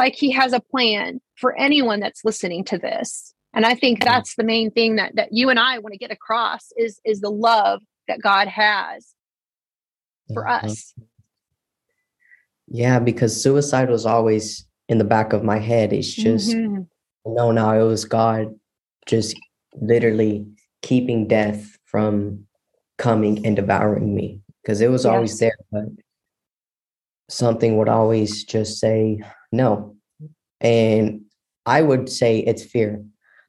he 0.07 0.31
has 0.31 0.53
a 0.53 0.59
plan 0.59 1.19
for 1.35 1.57
anyone 1.57 1.99
that's 1.99 2.25
listening 2.25 2.63
to 2.63 2.77
this 2.77 3.33
and 3.53 3.65
i 3.65 3.75
think 3.75 4.03
that's 4.03 4.35
the 4.35 4.43
main 4.43 4.71
thing 4.71 4.95
that 4.95 5.15
that 5.15 5.29
you 5.31 5.49
and 5.49 5.59
i 5.59 5.77
want 5.79 5.93
to 5.93 5.99
get 5.99 6.11
across 6.11 6.71
is 6.77 6.99
is 7.05 7.21
the 7.21 7.29
love 7.29 7.81
that 8.07 8.21
god 8.21 8.47
has 8.47 9.13
for 10.33 10.43
mm-hmm. 10.43 10.65
us 10.67 10.93
yeah 12.67 12.99
because 12.99 13.41
suicide 13.41 13.89
was 13.89 14.05
always 14.05 14.65
in 14.87 14.97
the 14.97 15.03
back 15.03 15.33
of 15.33 15.43
my 15.43 15.59
head 15.59 15.93
it's 15.93 16.13
just 16.13 16.51
mm-hmm. 16.51 16.81
no 17.25 17.51
no 17.51 17.71
it 17.71 17.87
was 17.87 18.05
god 18.05 18.53
just 19.05 19.35
literally 19.73 20.45
keeping 20.81 21.27
death 21.27 21.77
from 21.85 22.45
coming 22.97 23.45
and 23.45 23.55
devouring 23.55 24.13
me 24.13 24.39
because 24.61 24.81
it 24.81 24.89
was 24.89 25.05
yes. 25.05 25.11
always 25.11 25.39
there 25.39 25.57
but 25.71 25.85
something 27.29 27.77
would 27.77 27.89
always 27.89 28.43
just 28.43 28.79
say 28.79 29.21
no. 29.51 29.95
And 30.61 31.21
i 31.65 31.81
would 31.81 32.09
say 32.09 32.39
it's 32.39 32.63
fear. 32.63 33.03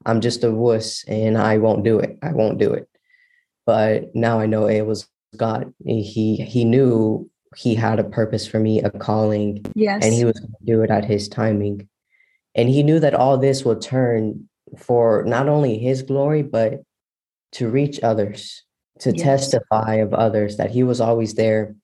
I'm 0.07 0.21
just 0.21 0.45
a 0.45 0.51
wuss 0.51 1.05
and 1.09 1.37
i 1.37 1.59
won't 1.59 1.85
do 1.85 1.99
it. 1.99 2.19
I 2.23 2.33
won't 2.33 2.59
do 2.59 2.73
it. 2.73 2.89
But 3.67 4.15
now 4.15 4.41
i 4.41 4.47
know 4.47 4.67
it 4.67 4.87
was 4.87 5.09
god. 5.37 5.73
He 5.85 6.37
he 6.37 6.65
knew 6.65 7.31
he 7.57 7.75
had 7.75 7.99
a 7.99 8.05
purpose 8.05 8.47
for 8.47 8.61
me 8.61 8.81
a 8.81 8.91
calling. 8.91 9.65
Yes. 9.75 10.05
And 10.05 10.15
he 10.15 10.25
was 10.25 10.39
going 10.39 10.53
to 10.53 10.65
do 10.65 10.83
it 10.83 10.91
at 10.91 11.05
his 11.05 11.29
timing. 11.29 11.89
And 12.55 12.69
he 12.69 12.83
knew 12.83 13.01
that 13.01 13.15
all 13.15 13.39
this 13.39 13.65
would 13.65 13.81
turn 13.81 14.49
for 14.77 15.25
not 15.27 15.49
only 15.49 15.79
his 15.79 16.03
glory, 16.03 16.43
but 16.43 16.83
to 17.53 17.69
reach 17.69 18.01
others, 18.03 18.65
to 19.01 19.13
yes. 19.13 19.23
testify 19.23 19.97
of 19.97 20.15
others 20.15 20.57
that 20.57 20.71
he 20.71 20.83
was 20.83 21.01
always 21.01 21.35
there. 21.35 21.75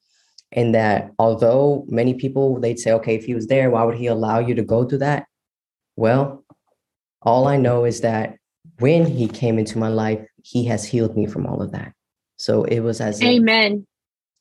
And 0.52 0.74
that 0.74 1.10
although 1.18 1.84
many 1.88 2.14
people 2.14 2.60
they'd 2.60 2.78
say, 2.78 2.92
okay, 2.92 3.14
if 3.14 3.24
he 3.24 3.34
was 3.34 3.48
there, 3.48 3.70
why 3.70 3.82
would 3.84 3.96
he 3.96 4.06
allow 4.06 4.38
you 4.38 4.54
to 4.54 4.62
go 4.62 4.84
through 4.84 4.98
that? 4.98 5.26
Well, 5.96 6.44
all 7.22 7.48
I 7.48 7.56
know 7.56 7.84
is 7.84 8.00
that 8.02 8.36
when 8.78 9.06
he 9.06 9.28
came 9.28 9.58
into 9.58 9.78
my 9.78 9.88
life, 9.88 10.26
he 10.42 10.64
has 10.66 10.84
healed 10.84 11.16
me 11.16 11.26
from 11.26 11.46
all 11.46 11.62
of 11.62 11.72
that. 11.72 11.92
So 12.36 12.64
it 12.64 12.80
was 12.80 13.00
as 13.00 13.22
Amen. 13.22 13.86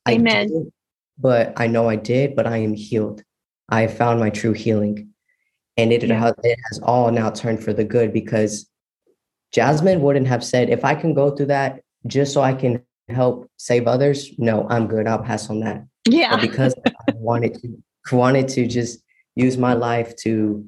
Amen. 0.08 0.48
Did, 0.48 0.74
but 1.18 1.54
I 1.58 1.68
know 1.68 1.90
I 1.90 1.96
did, 1.96 2.36
but 2.36 2.46
I 2.46 2.58
am 2.58 2.74
healed. 2.74 3.24
I 3.70 3.88
found 3.88 4.20
my 4.20 4.30
true 4.30 4.54
healing 4.54 5.14
and 5.78 5.92
it, 5.92 6.04
yeah. 6.04 6.32
it 6.44 6.60
has 6.70 6.80
all 6.80 7.12
now 7.12 7.30
turned 7.30 7.64
for 7.64 7.74
the 7.74 7.84
good 7.84 8.14
because 8.14 8.70
Jazmin 9.54 10.00
wouldn't 10.00 10.28
have 10.28 10.44
said, 10.44 10.70
if 10.70 10.86
I 10.86 10.96
can 10.96 11.14
go 11.14 11.36
through 11.36 11.48
that 11.48 11.82
just 12.08 12.34
so 12.34 12.42
I 12.42 12.54
can 12.54 12.84
help 13.10 13.50
save 13.58 13.88
others, 13.88 14.32
no, 14.38 14.68
I'm 14.70 14.88
good. 14.88 15.08
I'll 15.08 15.24
pass 15.24 15.50
on 15.50 15.60
that. 15.62 15.86
Yeah. 16.10 16.32
But 16.32 16.42
because 16.42 16.76
I 16.86 17.14
wanted 17.16 17.56
to 17.62 17.82
wanted 18.12 18.48
to 18.50 18.68
just 18.68 19.00
use 19.36 19.58
my 19.58 19.74
life 19.74 20.16
to 20.18 20.66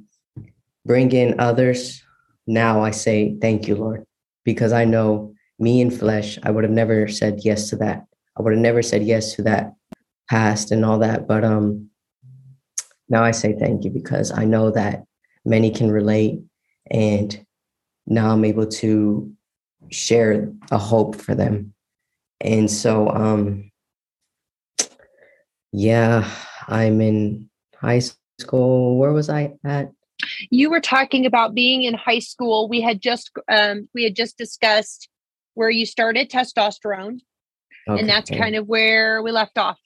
bring 0.85 1.11
in 1.11 1.39
others, 1.39 2.01
now 2.47 2.83
I 2.83 2.91
say 2.91 3.37
thank 3.39 3.67
you, 3.67 3.75
Lord, 3.75 4.05
because 4.43 4.73
I 4.73 4.85
know 4.85 5.33
me 5.59 5.81
in 5.81 5.91
flesh, 5.91 6.37
I 6.43 6.51
would 6.51 6.63
have 6.63 6.73
never 6.73 7.07
said 7.07 7.41
yes 7.43 7.69
to 7.69 7.75
that. 7.77 8.05
I 8.37 8.41
would 8.41 8.53
have 8.53 8.61
never 8.61 8.81
said 8.81 9.03
yes 9.03 9.33
to 9.35 9.43
that 9.43 9.73
past 10.29 10.71
and 10.71 10.83
all 10.83 10.99
that. 10.99 11.27
But 11.27 11.43
um 11.43 11.89
now 13.09 13.23
I 13.23 13.31
say 13.31 13.53
thank 13.57 13.83
you 13.83 13.91
because 13.91 14.31
I 14.31 14.43
know 14.43 14.71
that 14.71 15.03
many 15.45 15.71
can 15.71 15.91
relate. 15.91 16.41
And 16.91 17.45
now 18.05 18.31
I'm 18.31 18.45
able 18.45 18.67
to 18.67 19.31
share 19.89 20.51
a 20.71 20.77
hope 20.77 21.15
for 21.15 21.35
them. 21.35 21.73
And 22.41 22.69
so, 22.69 23.09
um, 23.09 23.71
yeah, 25.71 26.29
I'm 26.67 27.01
in 27.01 27.49
high 27.75 28.01
school. 28.39 28.97
Where 28.97 29.13
was 29.13 29.29
I 29.29 29.53
at? 29.65 29.91
You 30.49 30.69
were 30.69 30.81
talking 30.81 31.25
about 31.25 31.53
being 31.53 31.83
in 31.83 31.93
high 31.93 32.19
school. 32.19 32.67
We 32.67 32.81
had 32.81 33.01
just 33.01 33.31
um, 33.49 33.87
we 33.93 34.03
had 34.03 34.15
just 34.15 34.37
discussed 34.37 35.09
where 35.53 35.69
you 35.69 35.85
started 35.85 36.29
testosterone, 36.29 37.19
okay. 37.87 37.99
and 37.99 38.09
that's 38.09 38.29
kind 38.29 38.55
of 38.55 38.67
where 38.67 39.21
we 39.21 39.31
left 39.31 39.57
off. 39.57 39.79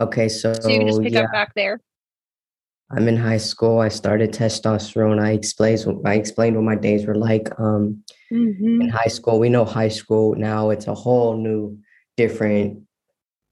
Okay, 0.00 0.28
so, 0.28 0.52
so 0.52 0.68
you 0.68 0.78
can 0.78 0.88
just 0.88 1.02
pick 1.02 1.12
yeah. 1.12 1.24
up 1.24 1.32
back 1.32 1.54
there. 1.54 1.80
I'm 2.90 3.08
in 3.08 3.16
high 3.16 3.38
school. 3.38 3.80
I 3.80 3.88
started 3.88 4.32
testosterone. 4.32 5.20
I 5.20 5.32
explained 5.32 5.84
I 6.04 6.14
explained 6.14 6.56
what 6.56 6.64
my 6.64 6.76
days 6.76 7.04
were 7.04 7.16
like. 7.16 7.48
Um, 7.58 8.02
mm-hmm. 8.32 8.82
In 8.82 8.88
high 8.88 9.08
school, 9.08 9.38
we 9.38 9.48
know 9.48 9.64
high 9.64 9.88
school 9.88 10.34
now. 10.36 10.70
It's 10.70 10.86
a 10.86 10.94
whole 10.94 11.36
new, 11.36 11.78
different, 12.16 12.82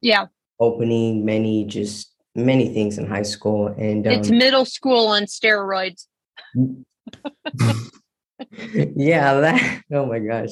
yeah, 0.01 0.27
opening. 0.65 1.25
Many 1.25 1.65
just 1.65 2.13
many 2.35 2.73
things 2.73 2.99
in 2.99 3.07
high 3.07 3.23
school, 3.23 3.69
and 3.79 4.07
um, 4.07 4.13
it's 4.13 4.31
middle 4.31 4.65
school 4.65 5.09
on 5.09 5.25
steroids. 5.25 6.07
yeah, 8.97 9.35
that. 9.41 9.83
Oh 9.93 10.07
my 10.07 10.19
gosh, 10.19 10.51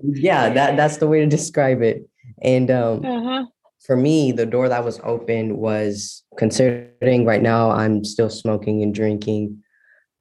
yeah, 0.00 0.50
that 0.50 0.76
that's 0.76 0.98
the 0.98 1.06
way 1.06 1.20
to 1.20 1.26
describe 1.26 1.82
it. 1.82 2.08
And 2.42 2.70
um, 2.70 3.04
uh-huh 3.04 3.44
for 3.86 3.96
me, 3.96 4.32
the 4.32 4.46
door 4.46 4.68
that 4.68 4.84
was 4.84 5.00
open 5.04 5.58
was 5.58 6.24
considering 6.36 7.24
right 7.24 7.40
now 7.40 7.70
I'm 7.70 8.04
still 8.04 8.28
smoking 8.28 8.82
and 8.82 8.92
drinking. 8.92 9.62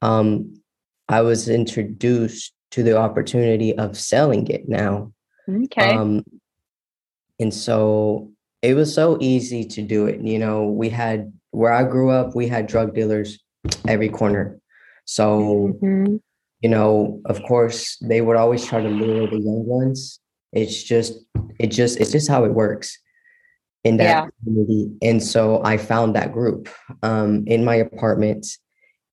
Um, 0.03 0.61
I 1.09 1.21
was 1.21 1.49
introduced 1.49 2.53
to 2.71 2.83
the 2.83 2.97
opportunity 2.97 3.75
of 3.75 3.97
selling 3.97 4.47
it 4.47 4.69
now. 4.69 5.11
Okay. 5.49 5.95
Um, 5.95 6.23
and 7.39 7.53
so 7.53 8.31
it 8.65 8.73
was 8.73 8.93
so 8.93 9.17
easy 9.21 9.63
to 9.63 9.81
do 9.83 10.07
it. 10.07 10.21
You 10.21 10.39
know, 10.39 10.65
we 10.65 10.89
had 10.89 11.31
where 11.51 11.71
I 11.71 11.83
grew 11.83 12.09
up, 12.09 12.35
we 12.35 12.47
had 12.47 12.65
drug 12.67 12.95
dealers 12.95 13.39
every 13.87 14.09
corner. 14.09 14.59
So, 15.05 15.77
mm-hmm. 15.81 16.17
you 16.61 16.69
know, 16.69 17.21
of 17.25 17.43
course, 17.43 17.97
they 18.01 18.21
would 18.21 18.37
always 18.37 18.65
try 18.65 18.81
to 18.81 18.89
lure 18.89 19.27
the 19.27 19.37
young 19.37 19.65
ones. 19.65 20.19
It's 20.51 20.83
just, 20.83 21.13
it 21.59 21.67
just, 21.67 21.99
it's 21.99 22.11
just 22.11 22.27
how 22.27 22.43
it 22.43 22.53
works 22.53 22.97
in 23.83 23.97
that 23.97 24.03
yeah. 24.03 24.27
community. 24.43 24.91
And 25.03 25.21
so 25.21 25.61
I 25.63 25.77
found 25.77 26.15
that 26.15 26.33
group 26.33 26.67
um, 27.03 27.43
in 27.45 27.63
my 27.63 27.75
apartment 27.75 28.47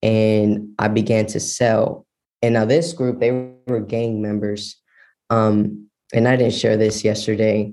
and 0.03 0.71
I 0.79 0.89
began 0.89 1.27
to 1.27 1.41
sell. 1.41 2.07
And 2.41 2.55
now 2.55 2.65
this 2.65 2.95
group, 2.95 3.21
they 3.21 3.53
were 3.67 3.81
gang 3.81 4.23
members. 4.23 4.77
Um, 5.29 5.89
and 6.15 6.27
I 6.27 6.37
didn't 6.37 6.55
share 6.55 6.79
this 6.79 7.05
yesterday. 7.05 7.73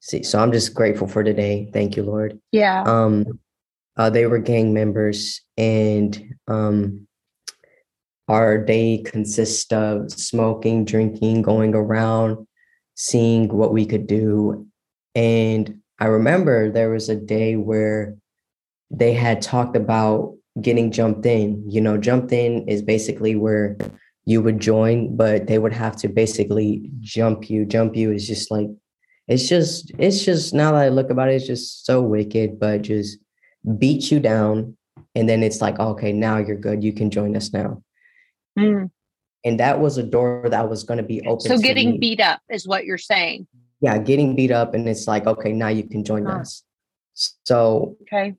See, 0.00 0.22
so 0.22 0.38
I'm 0.38 0.52
just 0.52 0.74
grateful 0.74 1.08
for 1.08 1.24
today. 1.24 1.70
Thank 1.72 1.96
you, 1.96 2.02
Lord. 2.02 2.38
Yeah. 2.52 2.82
Um, 2.84 3.40
uh, 3.96 4.10
they 4.10 4.26
were 4.26 4.38
gang 4.38 4.72
members, 4.72 5.40
and 5.56 6.36
um, 6.46 7.06
our 8.28 8.58
day 8.58 9.02
consists 9.04 9.72
of 9.72 10.12
smoking, 10.12 10.84
drinking, 10.84 11.42
going 11.42 11.74
around, 11.74 12.46
seeing 12.94 13.48
what 13.48 13.72
we 13.72 13.86
could 13.86 14.06
do. 14.06 14.68
And 15.16 15.80
I 15.98 16.06
remember 16.06 16.70
there 16.70 16.90
was 16.90 17.08
a 17.08 17.16
day 17.16 17.56
where 17.56 18.14
they 18.90 19.14
had 19.14 19.42
talked 19.42 19.76
about 19.76 20.36
getting 20.60 20.92
jumped 20.92 21.26
in. 21.26 21.68
You 21.68 21.80
know, 21.80 21.96
jumped 21.96 22.32
in 22.32 22.68
is 22.68 22.82
basically 22.82 23.34
where 23.34 23.76
you 24.26 24.42
would 24.42 24.60
join, 24.60 25.16
but 25.16 25.48
they 25.48 25.58
would 25.58 25.72
have 25.72 25.96
to 25.96 26.08
basically 26.08 26.88
jump 27.00 27.50
you. 27.50 27.64
Jump 27.64 27.96
you 27.96 28.12
is 28.12 28.28
just 28.28 28.50
like 28.50 28.68
it's 29.28 29.48
just 29.48 29.92
it's 29.98 30.24
just 30.24 30.54
now 30.54 30.72
that 30.72 30.82
I 30.82 30.88
look 30.88 31.10
about 31.10 31.28
it, 31.28 31.34
it's 31.34 31.46
just 31.46 31.86
so 31.86 32.02
wicked, 32.02 32.58
but 32.58 32.82
just 32.82 33.18
beat 33.78 34.10
you 34.10 34.20
down. 34.20 34.76
And 35.14 35.28
then 35.28 35.42
it's 35.42 35.60
like, 35.60 35.78
okay, 35.78 36.12
now 36.12 36.38
you're 36.38 36.56
good. 36.56 36.82
You 36.82 36.92
can 36.92 37.10
join 37.10 37.36
us 37.36 37.52
now. 37.52 37.82
Mm. 38.58 38.90
And 39.44 39.60
that 39.60 39.80
was 39.80 39.98
a 39.98 40.02
door 40.02 40.46
that 40.50 40.68
was 40.68 40.84
going 40.84 40.98
to 40.98 41.04
be 41.04 41.20
open. 41.26 41.46
So 41.46 41.58
getting 41.58 41.98
beat 42.00 42.20
up 42.20 42.40
is 42.48 42.66
what 42.66 42.84
you're 42.84 42.98
saying 42.98 43.46
yeah, 43.80 43.98
getting 43.98 44.34
beat 44.34 44.50
up, 44.50 44.74
and 44.74 44.88
it's 44.88 45.06
like, 45.06 45.26
okay, 45.26 45.52
now 45.52 45.68
you 45.68 45.84
can 45.84 46.04
join 46.04 46.26
huh. 46.26 46.38
us. 46.38 46.62
So 47.14 47.96
okay, 48.02 48.34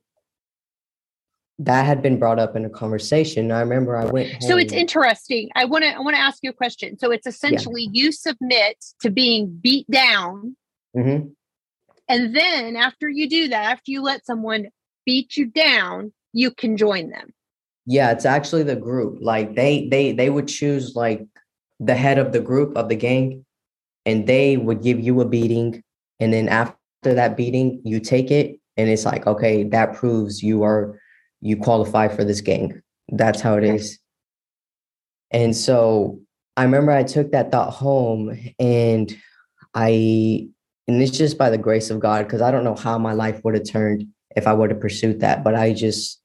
that 1.58 1.84
had 1.84 2.02
been 2.02 2.18
brought 2.18 2.38
up 2.38 2.56
in 2.56 2.64
a 2.64 2.70
conversation. 2.70 3.50
I 3.52 3.60
remember 3.60 3.96
I 3.96 4.06
went. 4.06 4.30
Home. 4.32 4.40
So 4.42 4.56
it's 4.56 4.72
interesting. 4.72 5.50
I 5.54 5.64
want 5.64 5.84
to 5.84 5.90
I 5.90 6.00
want 6.00 6.16
to 6.16 6.20
ask 6.20 6.38
you 6.42 6.50
a 6.50 6.54
question. 6.54 6.98
So 6.98 7.10
it's 7.10 7.26
essentially 7.26 7.84
yeah. 7.84 8.04
you 8.04 8.12
submit 8.12 8.84
to 9.00 9.10
being 9.10 9.58
beat 9.62 9.90
down, 9.90 10.56
mm-hmm. 10.96 11.28
and 12.08 12.36
then 12.36 12.76
after 12.76 13.08
you 13.08 13.28
do 13.28 13.48
that, 13.48 13.72
after 13.72 13.90
you 13.90 14.02
let 14.02 14.26
someone 14.26 14.68
beat 15.06 15.36
you 15.36 15.46
down, 15.46 16.12
you 16.32 16.50
can 16.50 16.76
join 16.76 17.10
them. 17.10 17.32
Yeah, 17.86 18.12
it's 18.12 18.24
actually 18.24 18.62
the 18.62 18.76
group. 18.76 19.18
Like 19.20 19.54
they 19.54 19.88
they 19.88 20.12
they 20.12 20.30
would 20.30 20.48
choose 20.48 20.94
like 20.94 21.26
the 21.80 21.94
head 21.94 22.18
of 22.18 22.32
the 22.32 22.40
group 22.40 22.76
of 22.76 22.88
the 22.88 22.96
gang 22.96 23.44
and 24.06 24.26
they 24.26 24.56
would 24.56 24.82
give 24.82 25.00
you 25.00 25.20
a 25.20 25.24
beating 25.24 25.82
and 26.20 26.32
then 26.32 26.48
after 26.48 26.76
that 27.02 27.36
beating 27.36 27.80
you 27.84 27.98
take 27.98 28.30
it 28.30 28.58
and 28.76 28.88
it's 28.88 29.04
like 29.04 29.26
okay 29.26 29.64
that 29.64 29.94
proves 29.94 30.42
you 30.42 30.62
are 30.62 30.98
you 31.40 31.56
qualify 31.56 32.06
for 32.06 32.22
this 32.22 32.40
gang 32.40 32.80
that's 33.12 33.40
how 33.40 33.56
it 33.56 33.64
is 33.64 33.98
and 35.30 35.56
so 35.56 36.20
i 36.56 36.62
remember 36.62 36.92
i 36.92 37.02
took 37.02 37.32
that 37.32 37.50
thought 37.50 37.72
home 37.72 38.38
and 38.58 39.16
i 39.74 40.46
and 40.90 41.02
it's 41.02 41.16
just 41.16 41.38
by 41.38 41.48
the 41.48 41.58
grace 41.58 41.90
of 41.90 42.00
god 42.00 42.26
because 42.26 42.40
i 42.42 42.50
don't 42.50 42.64
know 42.64 42.74
how 42.74 42.98
my 42.98 43.12
life 43.12 43.40
would 43.44 43.54
have 43.54 43.68
turned 43.68 44.06
if 44.36 44.46
i 44.46 44.52
would 44.52 44.70
have 44.70 44.80
pursued 44.80 45.20
that 45.20 45.44
but 45.44 45.54
i 45.54 45.72
just 45.72 46.20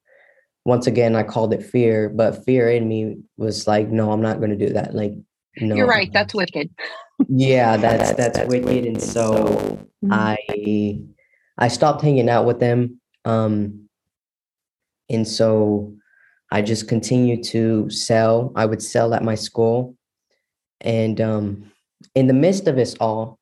once 0.65 0.87
again 0.87 1.15
i 1.15 1.23
called 1.23 1.53
it 1.53 1.63
fear 1.63 2.09
but 2.09 2.43
fear 2.43 2.69
in 2.69 2.87
me 2.87 3.17
was 3.37 3.67
like 3.67 3.89
no 3.89 4.11
i'm 4.11 4.21
not 4.21 4.37
going 4.37 4.49
to 4.49 4.67
do 4.67 4.73
that 4.73 4.93
like 4.93 5.13
no 5.57 5.75
You're 5.75 5.87
right. 5.87 6.11
That's 6.11 6.33
wicked. 6.33 6.69
yeah 7.29 7.77
that's 7.85 8.11
that's, 8.13 8.37
that's 8.37 8.49
wicked 8.49 8.85
and 8.85 9.01
so 9.01 9.45
mm-hmm. 10.03 10.11
i 10.11 10.99
i 11.57 11.67
stopped 11.67 12.01
hanging 12.01 12.29
out 12.29 12.45
with 12.45 12.59
them 12.59 12.99
um 13.23 13.87
and 15.09 15.27
so 15.27 15.93
i 16.51 16.61
just 16.61 16.87
continued 16.87 17.43
to 17.43 17.89
sell 17.89 18.51
i 18.55 18.65
would 18.65 18.81
sell 18.81 19.13
at 19.13 19.23
my 19.23 19.35
school 19.35 19.95
and 20.81 21.21
um 21.21 21.71
in 22.15 22.27
the 22.27 22.33
midst 22.33 22.67
of 22.67 22.77
it 22.77 22.95
all 22.99 23.39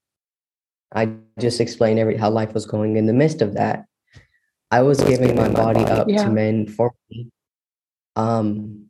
i 0.94 1.10
just 1.40 1.60
explained 1.60 2.00
every 2.00 2.18
how 2.18 2.30
life 2.30 2.54
was 2.54 2.66
going 2.66 2.98
in 2.98 3.06
the 3.06 3.14
midst 3.14 3.42
of 3.42 3.54
that 3.54 3.86
i 4.72 4.82
was 4.82 5.02
giving 5.04 5.36
my 5.36 5.50
body 5.50 5.84
up 5.86 6.08
yeah. 6.10 6.24
to 6.24 6.30
men 6.30 6.68
for 6.68 6.94
me 7.10 7.30
um 8.16 8.86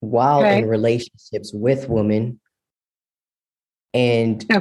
while 0.00 0.40
okay. 0.40 0.58
in 0.58 0.68
relationships 0.68 1.52
with 1.52 1.88
women 1.88 2.40
and 3.94 4.44
yeah. 4.48 4.60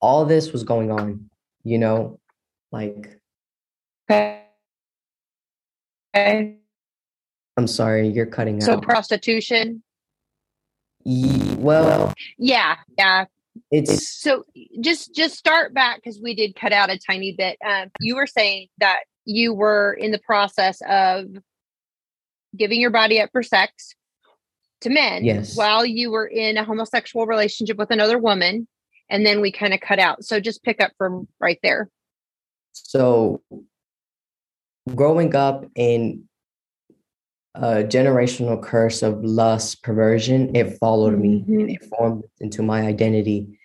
all 0.00 0.24
this 0.24 0.52
was 0.52 0.64
going 0.64 0.90
on, 0.90 1.30
you 1.64 1.78
know, 1.78 2.18
like. 2.72 3.18
Okay. 4.10 4.42
I'm 7.56 7.66
sorry, 7.66 8.08
you're 8.08 8.26
cutting 8.26 8.60
so 8.60 8.72
out. 8.72 8.76
So 8.76 8.80
prostitution. 8.80 9.82
well, 11.04 12.12
yeah, 12.38 12.76
yeah. 12.98 13.26
It's 13.70 14.08
so 14.08 14.44
just 14.80 15.14
just 15.14 15.36
start 15.36 15.74
back 15.74 15.96
because 15.96 16.20
we 16.22 16.34
did 16.34 16.54
cut 16.54 16.72
out 16.72 16.90
a 16.90 16.98
tiny 16.98 17.34
bit. 17.36 17.58
Um, 17.66 17.90
you 18.00 18.16
were 18.16 18.26
saying 18.26 18.68
that 18.78 19.00
you 19.24 19.54
were 19.54 19.92
in 19.92 20.12
the 20.12 20.18
process 20.18 20.80
of 20.88 21.26
giving 22.56 22.80
your 22.80 22.90
body 22.90 23.20
up 23.20 23.30
for 23.32 23.42
sex 23.42 23.94
to 24.80 24.90
men 24.90 25.24
yes. 25.24 25.56
while 25.56 25.84
you 25.84 26.10
were 26.10 26.26
in 26.26 26.56
a 26.56 26.64
homosexual 26.64 27.26
relationship 27.26 27.76
with 27.76 27.90
another 27.90 28.18
woman 28.18 28.66
and 29.08 29.26
then 29.26 29.40
we 29.40 29.52
kind 29.52 29.74
of 29.74 29.80
cut 29.80 29.98
out 29.98 30.24
so 30.24 30.40
just 30.40 30.62
pick 30.62 30.80
up 30.80 30.90
from 30.96 31.28
right 31.38 31.58
there 31.62 31.90
so 32.72 33.42
growing 34.94 35.34
up 35.36 35.64
in 35.74 36.24
a 37.54 37.82
generational 37.82 38.62
curse 38.62 39.02
of 39.02 39.22
lust 39.24 39.82
perversion 39.82 40.54
it 40.54 40.78
followed 40.78 41.14
mm-hmm. 41.14 41.52
me 41.52 41.62
and 41.62 41.70
it 41.70 41.84
formed 41.84 42.22
into 42.40 42.62
my 42.62 42.82
identity 42.82 43.58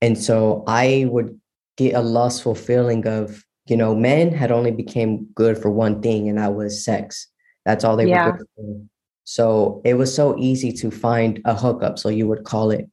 and 0.00 0.16
so 0.16 0.62
i 0.66 1.06
would 1.08 1.38
get 1.76 1.94
a 1.94 2.00
lustful 2.00 2.54
feeling 2.54 3.06
of 3.06 3.44
you 3.66 3.76
know 3.76 3.94
men 3.94 4.32
had 4.32 4.52
only 4.52 4.70
became 4.70 5.26
good 5.34 5.58
for 5.58 5.70
one 5.70 6.00
thing 6.00 6.28
and 6.28 6.38
that 6.38 6.54
was 6.54 6.84
sex 6.84 7.28
that's 7.64 7.82
all 7.82 7.96
they 7.96 8.08
yeah. 8.08 8.26
were 8.26 8.38
good 8.38 8.46
for 8.54 8.80
so 9.24 9.80
it 9.84 9.94
was 9.94 10.14
so 10.14 10.36
easy 10.38 10.70
to 10.72 10.90
find 10.90 11.40
a 11.44 11.54
hookup. 11.54 11.98
So 11.98 12.10
you 12.10 12.28
would 12.28 12.44
call 12.44 12.70
it. 12.70 12.88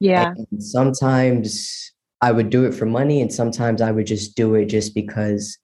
Yeah. 0.00 0.32
And 0.50 0.62
sometimes 0.62 1.92
I 2.20 2.32
would 2.32 2.50
do 2.50 2.64
it 2.64 2.72
for 2.72 2.86
money, 2.86 3.20
and 3.20 3.32
sometimes 3.32 3.82
I 3.82 3.90
would 3.90 4.06
just 4.06 4.36
do 4.36 4.54
it 4.54 4.66
just 4.66 4.94
because 4.94 5.58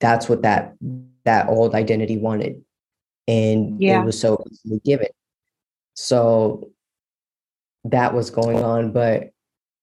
that's 0.00 0.28
what 0.28 0.42
that 0.42 0.74
that 1.24 1.48
old 1.48 1.74
identity 1.74 2.16
wanted. 2.16 2.62
And 3.28 3.80
yeah. 3.80 4.02
it 4.02 4.04
was 4.04 4.18
so 4.18 4.42
easily 4.50 4.80
given. 4.84 5.08
So 5.94 6.70
that 7.84 8.14
was 8.14 8.30
going 8.30 8.64
on, 8.64 8.90
but 8.92 9.30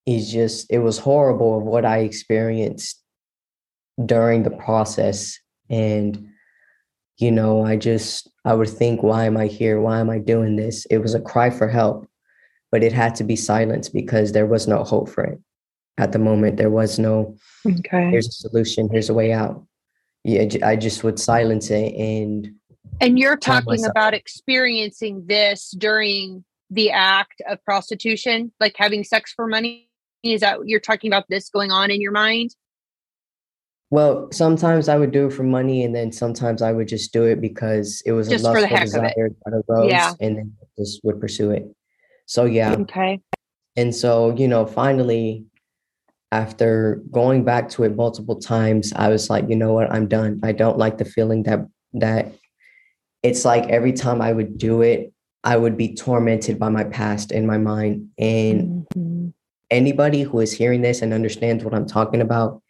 it's 0.05 0.31
just 0.31 0.67
it 0.69 0.79
was 0.79 0.97
horrible 0.97 1.57
of 1.57 1.63
what 1.63 1.85
I 1.85 1.99
experienced 1.99 3.01
during 4.03 4.43
the 4.43 4.51
process. 4.51 5.39
And 5.69 6.29
you 7.17 7.31
know, 7.31 7.63
I 7.63 7.77
just, 7.77 8.29
I 8.43 8.53
would 8.53 8.69
think, 8.69 9.01
why 9.01 9.23
am 9.25 9.37
I 9.37 9.47
here? 9.47 9.79
Why 9.79 9.99
am 9.99 10.09
I 10.09 10.19
doing 10.19 10.57
this? 10.57 10.85
It 10.87 10.97
was 10.97 11.15
a 11.15 11.21
cry 11.21 11.49
for 11.49 11.69
help, 11.69 12.07
but 12.71 12.83
it 12.83 12.91
had 12.91 13.15
to 13.15 13.23
be 13.23 13.37
silenced 13.37 13.93
because 13.93 14.33
there 14.33 14.45
was 14.45 14.67
no 14.67 14.83
hope 14.83 15.07
for 15.07 15.23
it 15.23 15.39
at 15.97 16.11
the 16.11 16.19
moment. 16.19 16.57
There 16.57 16.69
was 16.69 16.99
no, 16.99 17.37
okay, 17.65 18.09
here's 18.09 18.27
a 18.27 18.31
solution, 18.31 18.89
here's 18.91 19.09
a 19.09 19.13
way 19.13 19.31
out. 19.31 19.65
Yeah, 20.25 20.45
I 20.63 20.75
just 20.75 21.03
would 21.03 21.19
silence 21.19 21.69
it 21.69 21.93
and. 21.95 22.55
And 23.01 23.19
you're 23.19 23.37
talking 23.37 23.85
about 23.85 24.13
experiencing 24.13 25.25
this 25.27 25.71
during 25.71 26.43
the 26.69 26.91
act 26.91 27.41
of 27.49 27.63
prostitution, 27.63 28.51
like 28.59 28.75
having 28.77 29.03
sex 29.03 29.33
for 29.33 29.47
money. 29.47 29.89
Is 30.23 30.41
that 30.41 30.59
you're 30.65 30.79
talking 30.79 31.11
about 31.11 31.25
this 31.29 31.49
going 31.49 31.71
on 31.71 31.91
in 31.91 32.01
your 32.01 32.11
mind? 32.11 32.55
Well, 33.91 34.27
sometimes 34.31 34.89
I 34.89 34.97
would 34.97 35.11
do 35.11 35.27
it 35.27 35.33
for 35.33 35.43
money, 35.43 35.83
and 35.83 35.95
then 35.95 36.11
sometimes 36.11 36.63
I 36.63 36.71
would 36.71 36.87
just 36.87 37.13
do 37.13 37.23
it 37.23 37.39
because 37.39 38.01
it 38.05 38.11
was 38.13 38.27
just 38.27 38.43
a 38.43 38.47
lustful 38.47 38.77
desire 38.79 39.29
that 39.45 39.63
arose, 39.69 39.91
yeah. 39.91 40.13
and 40.19 40.37
then 40.37 40.53
just 40.77 41.01
would 41.03 41.21
pursue 41.21 41.51
it. 41.51 41.67
So 42.25 42.45
yeah. 42.45 42.73
Okay. 42.73 43.21
And 43.75 43.93
so 43.93 44.35
you 44.35 44.47
know, 44.47 44.65
finally, 44.65 45.45
after 46.31 47.03
going 47.11 47.43
back 47.43 47.69
to 47.69 47.83
it 47.83 47.95
multiple 47.95 48.37
times, 48.37 48.91
I 48.95 49.09
was 49.09 49.29
like, 49.29 49.47
you 49.47 49.55
know 49.55 49.73
what, 49.73 49.91
I'm 49.91 50.07
done. 50.07 50.39
I 50.43 50.51
don't 50.51 50.77
like 50.77 50.97
the 50.97 51.05
feeling 51.05 51.43
that 51.43 51.59
that 51.93 52.33
it's 53.25 53.45
like 53.45 53.69
every 53.69 53.93
time 53.93 54.21
I 54.21 54.31
would 54.31 54.57
do 54.57 54.81
it, 54.81 55.11
I 55.43 55.57
would 55.57 55.77
be 55.77 55.95
tormented 55.95 56.57
by 56.59 56.69
my 56.69 56.83
past 56.83 57.31
in 57.31 57.45
my 57.45 57.57
mind. 57.57 58.09
And 58.17 58.87
mm-hmm. 58.95 59.29
anybody 59.69 60.23
who 60.23 60.39
is 60.39 60.51
hearing 60.51 60.81
this 60.81 61.01
and 61.01 61.13
understands 61.13 61.63
what 61.63 61.73
I'm 61.73 61.85
talking 61.87 62.21
about 62.21 62.61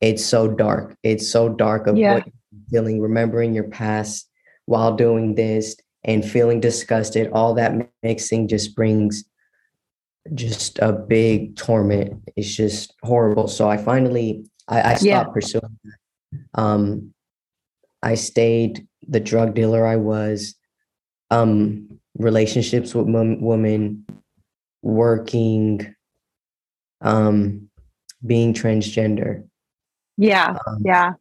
it's 0.00 0.24
so 0.24 0.48
dark. 0.48 0.96
It's 1.02 1.28
so 1.28 1.48
dark 1.48 1.86
of 1.86 1.96
yeah. 1.96 2.14
what 2.14 2.26
you're 2.26 2.62
feeling, 2.70 3.00
remembering 3.00 3.54
your 3.54 3.68
past 3.68 4.28
while 4.66 4.94
doing 4.94 5.34
this 5.34 5.76
and 6.04 6.24
feeling 6.24 6.60
disgusted. 6.60 7.30
All 7.32 7.54
that 7.54 7.90
mixing 8.02 8.48
just 8.48 8.76
brings 8.76 9.24
just 10.34 10.78
a 10.78 10.92
big 10.92 11.56
torment. 11.56 12.22
It's 12.36 12.54
just 12.54 12.94
horrible. 13.02 13.48
So 13.48 13.68
I 13.68 13.76
finally 13.76 14.44
I, 14.68 14.82
I 14.82 14.94
stopped 14.94 15.04
yeah. 15.04 15.24
pursuing 15.24 15.78
that. 15.84 16.60
Um 16.60 17.14
I 18.02 18.14
stayed 18.14 18.86
the 19.08 19.20
drug 19.20 19.54
dealer 19.54 19.86
I 19.86 19.96
was, 19.96 20.54
um, 21.30 22.00
relationships 22.16 22.94
with 22.94 23.08
m- 23.08 23.40
women, 23.40 24.06
working, 24.82 25.94
um, 27.00 27.68
being 28.24 28.54
transgender. 28.54 29.44
Yeah. 30.16 30.56
Um, 30.66 30.82
yeah. 30.84 31.12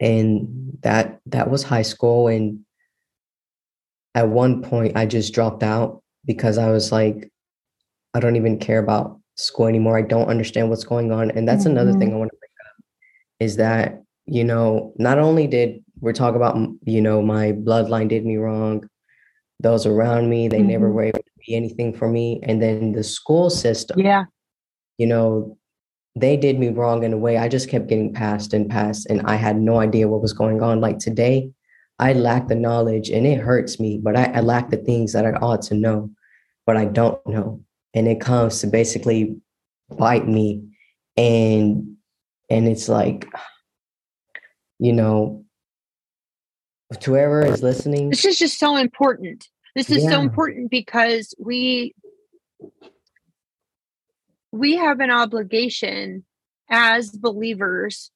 And 0.00 0.78
that 0.82 1.20
that 1.26 1.50
was 1.50 1.62
high 1.62 1.82
school 1.82 2.28
and 2.28 2.60
at 4.14 4.28
one 4.28 4.62
point 4.62 4.96
I 4.96 5.06
just 5.06 5.34
dropped 5.34 5.62
out 5.62 6.02
because 6.24 6.58
I 6.58 6.70
was 6.70 6.90
like 6.90 7.30
I 8.14 8.20
don't 8.20 8.36
even 8.36 8.58
care 8.58 8.78
about 8.78 9.20
school 9.36 9.66
anymore. 9.66 9.98
I 9.98 10.02
don't 10.02 10.28
understand 10.28 10.70
what's 10.70 10.84
going 10.84 11.10
on. 11.10 11.30
And 11.32 11.46
that's 11.48 11.64
mm-hmm. 11.64 11.72
another 11.72 11.92
thing 11.92 12.08
mm-hmm. 12.08 12.16
I 12.16 12.18
want 12.20 12.30
to 12.30 12.38
bring 12.38 12.50
up 12.60 12.84
is 13.40 13.56
that, 13.56 14.03
you 14.26 14.44
know, 14.44 14.92
not 14.96 15.18
only 15.18 15.46
did 15.46 15.84
we're 16.00 16.12
talking 16.12 16.36
about, 16.36 16.56
you 16.84 17.00
know, 17.00 17.22
my 17.22 17.52
bloodline 17.52 18.08
did 18.08 18.24
me 18.24 18.36
wrong, 18.36 18.88
those 19.60 19.86
around 19.86 20.28
me, 20.28 20.48
they 20.48 20.58
mm-hmm. 20.58 20.68
never 20.68 20.92
were 20.92 21.04
able 21.04 21.18
to 21.18 21.30
be 21.46 21.54
anything 21.54 21.94
for 21.94 22.08
me. 22.08 22.40
And 22.42 22.60
then 22.60 22.92
the 22.92 23.04
school 23.04 23.50
system. 23.50 24.00
Yeah. 24.00 24.24
You 24.98 25.06
know, 25.06 25.58
they 26.16 26.36
did 26.36 26.58
me 26.58 26.68
wrong 26.68 27.02
in 27.02 27.12
a 27.12 27.18
way. 27.18 27.38
I 27.38 27.48
just 27.48 27.68
kept 27.68 27.88
getting 27.88 28.12
passed 28.12 28.54
and 28.54 28.70
passed, 28.70 29.06
and 29.10 29.22
I 29.22 29.34
had 29.34 29.60
no 29.60 29.80
idea 29.80 30.08
what 30.08 30.22
was 30.22 30.32
going 30.32 30.62
on. 30.62 30.80
Like 30.80 30.98
today, 30.98 31.50
I 31.98 32.12
lack 32.12 32.48
the 32.48 32.54
knowledge 32.54 33.10
and 33.10 33.26
it 33.26 33.40
hurts 33.40 33.80
me, 33.80 33.98
but 34.02 34.16
I, 34.16 34.24
I 34.26 34.40
lack 34.40 34.70
the 34.70 34.76
things 34.76 35.12
that 35.12 35.26
I 35.26 35.32
ought 35.32 35.62
to 35.62 35.74
know, 35.74 36.10
but 36.66 36.76
I 36.76 36.84
don't 36.86 37.24
know. 37.26 37.60
And 37.94 38.08
it 38.08 38.20
comes 38.20 38.60
to 38.60 38.66
basically 38.66 39.36
bite 39.96 40.26
me. 40.26 40.64
And 41.16 41.96
and 42.50 42.68
it's 42.68 42.88
like, 42.88 43.26
you 44.78 44.92
know, 44.92 45.44
to 47.00 47.10
whoever 47.10 47.44
is 47.44 47.62
listening. 47.62 48.10
This 48.10 48.24
is 48.24 48.38
just 48.38 48.58
so 48.58 48.76
important. 48.76 49.48
This 49.74 49.90
is 49.90 50.04
yeah. 50.04 50.10
so 50.10 50.20
important 50.20 50.70
because 50.70 51.34
we 51.38 51.94
we 54.52 54.76
have 54.76 55.00
an 55.00 55.10
obligation 55.10 56.24
as 56.70 57.10
believers 57.10 58.10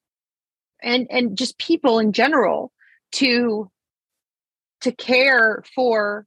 and 0.81 1.07
and 1.09 1.37
just 1.37 1.57
people 1.57 1.99
in 1.99 2.13
general 2.13 2.71
to 3.13 3.69
to 4.81 4.91
care 4.91 5.63
for 5.75 6.25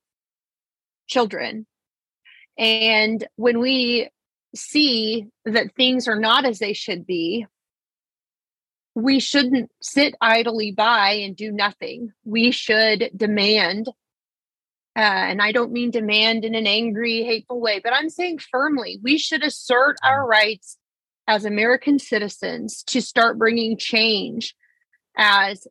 children. 1.07 1.67
And 2.59 3.27
when 3.37 3.61
we 3.61 4.11
see 4.55 5.29
that 5.47 5.75
things 5.75 6.07
are 6.07 6.19
not 6.19 6.45
as 6.45 6.59
they 6.59 6.75
should 6.75 7.07
be, 7.07 7.47
we 8.95 9.21
shouldn't 9.21 9.71
sit 9.81 10.15
idly 10.21 10.73
by 10.73 11.13
and 11.13 11.37
do 11.37 11.51
nothing. 11.51 12.13
We 12.25 12.51
should 12.51 13.11
demand, 13.17 13.89
uh, 14.97 15.01
and 15.01 15.41
I 15.41 15.53
don't 15.53 15.73
mean 15.73 15.91
demand 15.91 16.45
in 16.45 16.55
an 16.55 16.67
angry, 16.67 17.25
hateful 17.25 17.61
way, 17.61 17.81
but 17.83 17.93
I'm 17.93 18.11
saying 18.11 18.41
firmly, 18.51 19.01
we 19.03 19.19
should 19.19 19.43
assert 19.43 19.97
our 20.05 20.27
rights 20.27 20.77
as 21.27 21.45
American 21.45 21.99
citizens 21.99 22.83
to 22.85 23.01
start 23.01 23.39
bringing 23.39 23.77
change 23.79 24.55
as 25.17 25.67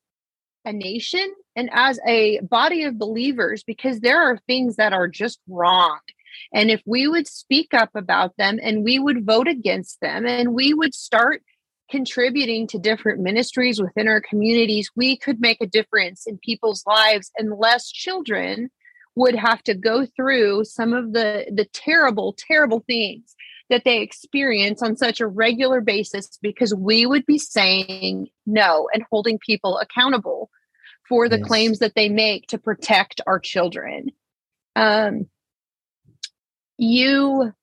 a 0.66 0.72
nation 0.72 1.34
and 1.56 1.70
as 1.74 2.00
a 2.08 2.40
body 2.42 2.84
of 2.84 2.98
believers 2.98 3.64
because 3.64 4.00
there 4.00 4.22
are 4.22 4.38
things 4.48 4.78
that 4.78 4.94
are 4.94 5.08
just 5.08 5.40
wrong. 5.48 6.00
And 6.54 6.72
if 6.72 6.82
we 6.86 7.08
would 7.08 7.28
speak 7.28 7.74
up 7.74 7.90
about 7.96 8.38
them 8.38 8.60
and 8.62 8.84
we 8.84 9.00
would 9.00 9.26
vote 9.26 9.48
against 9.48 10.00
them 10.02 10.26
and 10.26 10.54
we 10.54 10.74
would 10.74 10.94
start 10.94 11.44
contributing 11.92 12.66
to 12.68 12.80
different 12.80 13.20
ministries 13.20 13.82
within 13.82 14.08
our 14.08 14.22
communities, 14.22 14.90
we 14.96 15.18
could 15.18 15.40
make 15.40 15.58
a 15.62 15.68
difference 15.68 16.26
in 16.26 16.40
people's 16.40 16.84
lives 16.88 17.30
and 17.38 17.60
less 17.60 17.92
children 17.92 18.72
would 19.16 19.36
have 19.36 19.62
to 19.64 19.76
go 19.76 20.06
through 20.06 20.64
some 20.64 20.94
of 20.94 21.12
the 21.12 21.46
the 21.54 21.66
terrible 21.74 22.34
terrible 22.38 22.82
things 22.88 23.36
that 23.70 23.84
they 23.84 24.02
experience 24.02 24.82
on 24.82 24.96
such 24.96 25.20
a 25.20 25.28
regular 25.28 25.82
basis 25.82 26.40
because 26.42 26.74
we 26.74 27.06
would 27.06 27.26
be 27.26 27.38
saying 27.38 28.28
no 28.46 28.88
and 28.94 29.04
holding 29.10 29.38
people 29.40 29.78
accountable 29.78 30.50
for 31.08 31.28
the 31.28 31.38
yes. 31.38 31.48
claims 31.48 31.80
that 31.80 31.94
they 31.96 32.10
make 32.10 32.48
to 32.48 32.58
protect 32.58 33.22
our 33.28 33.40
children. 33.40 34.12
Um, 34.76 35.28
you 36.78 37.54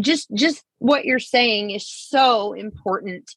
just 0.00 0.28
just 0.34 0.62
what 0.78 1.04
you're 1.04 1.18
saying 1.18 1.70
is 1.70 1.88
so 1.88 2.52
important. 2.52 3.30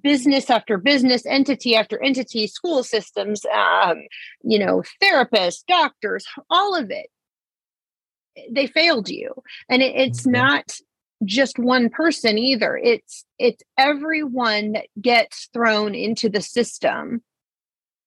Business 0.00 0.48
after 0.48 0.78
business 0.78 1.26
entity 1.26 1.76
after 1.76 2.02
entity 2.02 2.46
school 2.46 2.82
systems 2.82 3.44
um, 3.54 3.98
you 4.42 4.58
know 4.58 4.82
therapists 5.02 5.64
doctors 5.66 6.24
all 6.48 6.74
of 6.74 6.90
it. 6.90 7.06
They 8.50 8.66
failed 8.66 9.10
you. 9.10 9.34
And 9.68 9.82
it, 9.82 9.94
it's 9.94 10.22
mm-hmm. 10.22 10.32
not 10.32 10.78
just 11.24 11.58
one 11.58 11.90
person 11.90 12.38
either. 12.38 12.76
It's 12.76 13.24
it's 13.38 13.62
everyone 13.78 14.72
that 14.72 14.86
gets 15.00 15.48
thrown 15.52 15.94
into 15.94 16.28
the 16.28 16.40
system 16.40 17.22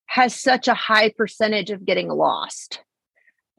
has 0.07 0.39
such 0.39 0.67
a 0.67 0.73
high 0.73 1.09
percentage 1.09 1.71
of 1.71 1.85
getting 1.85 2.09
lost 2.09 2.81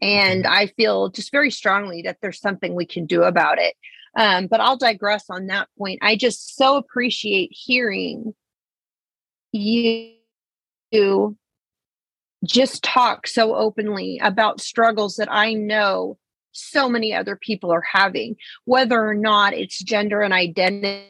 and 0.00 0.46
i 0.46 0.66
feel 0.66 1.08
just 1.08 1.32
very 1.32 1.50
strongly 1.50 2.02
that 2.02 2.18
there's 2.20 2.40
something 2.40 2.74
we 2.74 2.86
can 2.86 3.06
do 3.06 3.22
about 3.22 3.58
it. 3.58 3.74
Um, 4.18 4.46
but 4.46 4.60
i'll 4.60 4.78
digress 4.78 5.24
on 5.28 5.46
that 5.48 5.68
point. 5.78 5.98
I 6.02 6.16
just 6.16 6.56
so 6.56 6.76
appreciate 6.76 7.50
hearing 7.52 8.34
you 9.52 10.14
just 12.44 12.82
talk 12.82 13.26
so 13.26 13.54
openly 13.54 14.20
about 14.22 14.60
struggles 14.60 15.16
that 15.16 15.32
i 15.32 15.52
know 15.52 16.18
so 16.56 16.88
many 16.88 17.12
other 17.14 17.36
people 17.36 17.70
are 17.72 17.84
having, 17.92 18.36
whether 18.64 19.00
or 19.06 19.14
not 19.14 19.52
it's 19.52 19.82
gender 19.82 20.20
and 20.22 20.32
identity, 20.32 21.04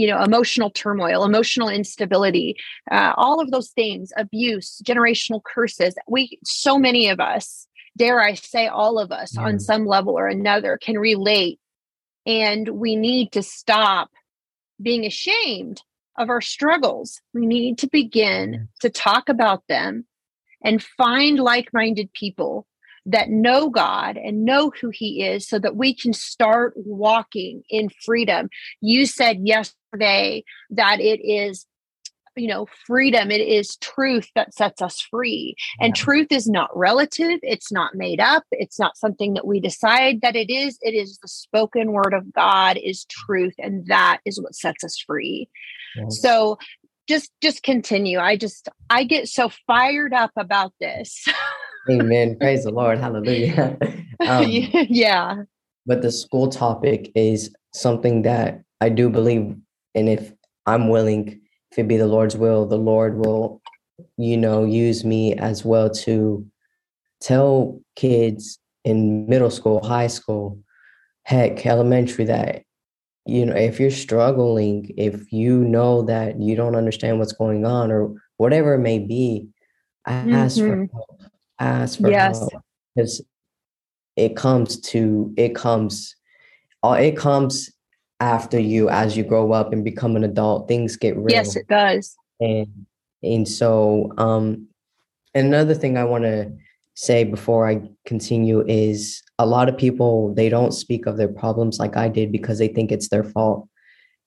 you 0.00 0.06
know, 0.06 0.22
emotional 0.22 0.70
turmoil, 0.70 1.24
emotional 1.24 1.68
instability, 1.68 2.56
uh, 2.90 3.12
all 3.18 3.38
of 3.38 3.50
those 3.50 3.68
things, 3.68 4.14
abuse, 4.16 4.80
generational 4.82 5.42
curses. 5.44 5.94
We, 6.08 6.38
so 6.42 6.78
many 6.78 7.10
of 7.10 7.20
us, 7.20 7.66
dare 7.98 8.18
I 8.18 8.32
say, 8.32 8.66
all 8.66 8.98
of 8.98 9.12
us 9.12 9.36
mm. 9.36 9.42
on 9.42 9.60
some 9.60 9.84
level 9.84 10.18
or 10.18 10.26
another 10.26 10.78
can 10.80 10.98
relate. 10.98 11.60
And 12.24 12.66
we 12.70 12.96
need 12.96 13.32
to 13.32 13.42
stop 13.42 14.08
being 14.80 15.04
ashamed 15.04 15.82
of 16.16 16.30
our 16.30 16.40
struggles. 16.40 17.20
We 17.34 17.44
need 17.44 17.76
to 17.80 17.86
begin 17.86 18.68
to 18.80 18.88
talk 18.88 19.28
about 19.28 19.64
them 19.68 20.06
and 20.64 20.82
find 20.82 21.38
like 21.38 21.74
minded 21.74 22.10
people 22.14 22.66
that 23.10 23.30
know 23.30 23.70
God 23.70 24.16
and 24.16 24.44
know 24.44 24.72
who 24.80 24.90
He 24.90 25.24
is 25.24 25.46
so 25.46 25.58
that 25.58 25.76
we 25.76 25.94
can 25.94 26.12
start 26.12 26.72
walking 26.76 27.62
in 27.68 27.88
freedom. 28.04 28.48
You 28.80 29.06
said 29.06 29.40
yesterday 29.46 30.44
that 30.70 31.00
it 31.00 31.20
is 31.20 31.66
you 32.36 32.48
know 32.48 32.66
freedom. 32.86 33.30
It 33.30 33.40
is 33.40 33.76
truth 33.76 34.28
that 34.34 34.54
sets 34.54 34.80
us 34.80 35.00
free. 35.00 35.56
And 35.80 35.96
yeah. 35.96 36.02
truth 36.02 36.28
is 36.30 36.48
not 36.48 36.70
relative. 36.74 37.40
It's 37.42 37.72
not 37.72 37.94
made 37.94 38.20
up. 38.20 38.44
It's 38.52 38.78
not 38.78 38.96
something 38.96 39.34
that 39.34 39.46
we 39.46 39.60
decide 39.60 40.20
that 40.22 40.36
it 40.36 40.50
is. 40.50 40.78
It 40.80 40.94
is 40.94 41.18
the 41.18 41.28
spoken 41.28 41.92
word 41.92 42.14
of 42.14 42.32
god 42.32 42.78
is 42.82 43.04
truth 43.06 43.54
and 43.58 43.86
that 43.86 44.20
is 44.24 44.40
what 44.40 44.54
sets 44.54 44.84
us 44.84 44.98
free. 44.98 45.48
Yeah. 45.96 46.04
so 46.08 46.58
just 47.08 47.30
just 47.42 47.62
continue. 47.62 48.18
I 48.18 48.36
just 48.36 48.68
i 48.88 49.04
get 49.04 49.28
so 49.28 49.50
fired 49.66 50.14
up 50.14 50.30
about 50.36 50.72
this 50.80 51.26
Amen. 51.88 52.36
Praise 52.38 52.64
the 52.64 52.70
Lord. 52.70 52.98
Hallelujah. 52.98 53.76
Um, 54.22 54.44
yeah. 54.50 55.44
But 55.86 56.02
the 56.02 56.12
school 56.12 56.50
topic 56.50 57.10
is 57.14 57.56
something 57.72 58.20
that 58.20 58.62
I 58.82 58.90
do 58.90 59.08
believe, 59.08 59.56
and 59.94 60.10
if 60.10 60.34
I'm 60.66 60.90
willing, 60.90 61.40
if 61.72 61.78
it 61.78 61.88
be 61.88 61.96
the 61.96 62.06
Lord's 62.06 62.36
will, 62.36 62.66
the 62.66 62.76
Lord 62.76 63.16
will, 63.16 63.62
you 64.18 64.36
know, 64.36 64.66
use 64.66 65.06
me 65.06 65.32
as 65.36 65.64
well 65.64 65.88
to 66.04 66.46
tell 67.22 67.80
kids 67.96 68.58
in 68.84 69.26
middle 69.26 69.50
school, 69.50 69.82
high 69.82 70.08
school, 70.08 70.58
heck, 71.22 71.64
elementary 71.64 72.26
that 72.26 72.62
you 73.26 73.44
know 73.46 73.54
if 73.54 73.78
you're 73.78 73.90
struggling 73.90 74.92
if 74.96 75.30
you 75.32 75.62
know 75.64 76.02
that 76.02 76.40
you 76.40 76.56
don't 76.56 76.74
understand 76.74 77.18
what's 77.18 77.34
going 77.34 77.64
on 77.66 77.92
or 77.92 78.14
whatever 78.38 78.74
it 78.74 78.78
may 78.78 78.98
be 78.98 79.46
I 80.06 80.14
ask 80.30 80.56
mm-hmm. 80.56 80.86
for 80.86 80.92
help 80.92 81.19
ask 81.60 82.00
for 82.00 82.10
yes. 82.10 82.38
help 82.38 82.52
because 82.94 83.22
it 84.16 84.36
comes 84.36 84.80
to 84.80 85.32
it 85.36 85.54
comes 85.54 86.16
uh, 86.82 86.96
it 86.98 87.16
comes 87.16 87.70
after 88.20 88.58
you 88.58 88.88
as 88.88 89.16
you 89.16 89.24
grow 89.24 89.52
up 89.52 89.72
and 89.72 89.84
become 89.84 90.16
an 90.16 90.24
adult 90.24 90.68
things 90.68 90.96
get 90.96 91.16
real 91.16 91.30
yes 91.30 91.56
it 91.56 91.66
does 91.68 92.16
and 92.40 92.86
and 93.22 93.48
so 93.48 94.12
um 94.18 94.66
another 95.34 95.74
thing 95.74 95.96
i 95.96 96.04
want 96.04 96.24
to 96.24 96.50
say 96.94 97.24
before 97.24 97.68
i 97.68 97.80
continue 98.04 98.64
is 98.66 99.22
a 99.38 99.46
lot 99.46 99.68
of 99.68 99.78
people 99.78 100.34
they 100.34 100.48
don't 100.48 100.72
speak 100.72 101.06
of 101.06 101.16
their 101.16 101.28
problems 101.28 101.78
like 101.78 101.96
i 101.96 102.08
did 102.08 102.32
because 102.32 102.58
they 102.58 102.68
think 102.68 102.90
it's 102.90 103.08
their 103.08 103.24
fault 103.24 103.68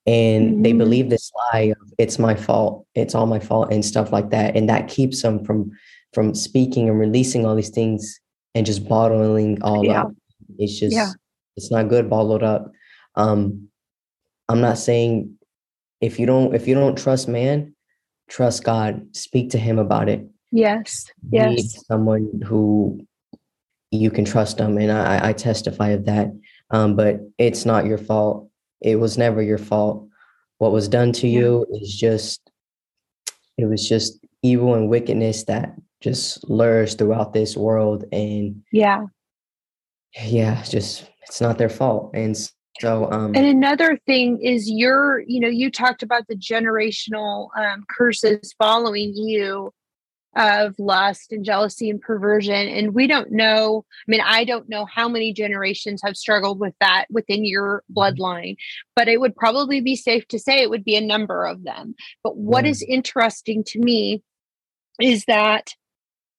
and 0.06 0.54
mm-hmm. 0.54 0.62
they 0.64 0.74
believe 0.74 1.10
this 1.10 1.32
lie 1.52 1.74
of 1.80 1.94
it's 1.98 2.18
my 2.18 2.36
fault 2.36 2.86
it's 2.96 3.14
all 3.14 3.28
my 3.28 3.40
fault 3.40 3.72
and 3.72 3.86
stuff 3.86 4.12
like 4.12 4.30
that 4.32 4.56
and 4.56 4.68
that 4.70 4.88
keeps 4.88 5.22
them 5.22 5.44
from 5.44 5.72
from 6.14 6.36
speaking 6.36 6.90
and 6.90 7.00
releasing 7.00 7.46
all 7.46 7.56
these 7.56 7.70
things 7.70 8.20
and 8.56 8.66
just 8.66 8.88
bottling 8.88 9.62
all 9.62 9.84
yeah. 9.84 10.04
up. 10.04 10.12
It's 10.58 10.80
just 10.80 10.96
yeah. 10.96 11.12
it's 11.58 11.72
not 11.72 11.90
good 11.90 12.10
bottled 12.10 12.44
up. 12.44 12.72
Um 13.16 13.70
I'm 14.48 14.62
not 14.62 14.78
saying 14.78 15.38
if 16.02 16.20
you 16.20 16.26
don't 16.26 16.54
if 16.54 16.68
you 16.68 16.76
don't 16.76 16.98
trust 16.98 17.28
man, 17.28 17.76
trust 18.30 18.64
God. 18.64 19.16
Speak 19.16 19.50
to 19.52 19.58
him 19.58 19.80
about 19.80 20.10
it. 20.10 20.28
Yes. 20.52 21.06
Yes. 21.32 21.86
someone 21.88 22.42
who 22.46 23.06
you 23.90 24.12
can 24.12 24.26
trust 24.26 24.58
them 24.58 24.78
and 24.78 24.92
I, 24.92 25.30
I 25.30 25.34
testify 25.34 25.90
of 25.90 26.06
that. 26.06 26.32
Um, 26.72 26.96
but 26.96 27.20
it's 27.38 27.66
not 27.66 27.86
your 27.86 27.98
fault. 27.98 28.50
It 28.82 28.98
was 28.98 29.18
never 29.18 29.42
your 29.42 29.58
fault. 29.58 30.08
What 30.58 30.72
was 30.72 30.88
done 30.88 31.12
to 31.14 31.28
yeah. 31.28 31.40
you 31.40 31.66
is 31.72 31.96
just 31.96 32.42
it 33.58 33.66
was 33.66 33.88
just 33.88 34.20
evil 34.42 34.76
and 34.76 34.90
wickedness 34.90 35.46
that 35.46 35.76
just 36.04 36.48
lures 36.50 36.96
throughout 36.96 37.32
this 37.34 37.56
world 37.56 38.04
and 38.12 38.62
yeah 38.72 39.06
yeah 40.22 40.62
just 40.64 41.10
it's 41.28 41.40
not 41.40 41.58
their 41.58 41.70
fault 41.70 42.12
and 42.14 42.38
so 42.82 43.10
um 43.12 43.34
and 43.36 43.46
another 43.46 43.98
thing 44.06 44.40
is 44.42 44.70
you're 44.70 45.22
you 45.22 45.40
know 45.40 45.48
you 45.48 45.72
talked 45.72 46.04
about 46.04 46.28
the 46.28 46.36
generational 46.36 47.48
um, 47.58 47.84
curses 47.90 48.54
following 48.60 49.14
you 49.16 49.72
of 50.36 50.74
lust 50.80 51.32
and 51.32 51.46
jealousy 51.46 51.90
and 51.90 52.02
perversion 52.02 52.68
and 52.68 52.96
we 52.96 53.06
don't 53.06 53.32
know 53.32 53.86
i 54.08 54.12
mean 54.12 54.22
i 54.26 54.44
don't 54.44 54.68
know 54.68 54.86
how 54.86 55.08
many 55.08 55.32
generations 55.32 56.02
have 56.04 56.18
struggled 56.18 56.60
with 56.60 56.74
that 56.80 57.06
within 57.12 57.46
your 57.46 57.84
mm-hmm. 57.92 58.00
bloodline 58.00 58.56
but 58.96 59.08
it 59.08 59.22
would 59.22 59.36
probably 59.36 59.80
be 59.80 59.96
safe 59.96 60.28
to 60.28 60.40
say 60.40 60.62
it 60.62 60.72
would 60.72 60.84
be 60.84 60.96
a 60.96 61.02
number 61.02 61.46
of 61.46 61.64
them 61.64 61.94
but 62.24 62.36
what 62.36 62.66
yeah. 62.66 62.72
is 62.72 62.82
interesting 62.82 63.64
to 63.64 63.80
me 63.80 64.24
is 65.00 65.26
that 65.26 65.74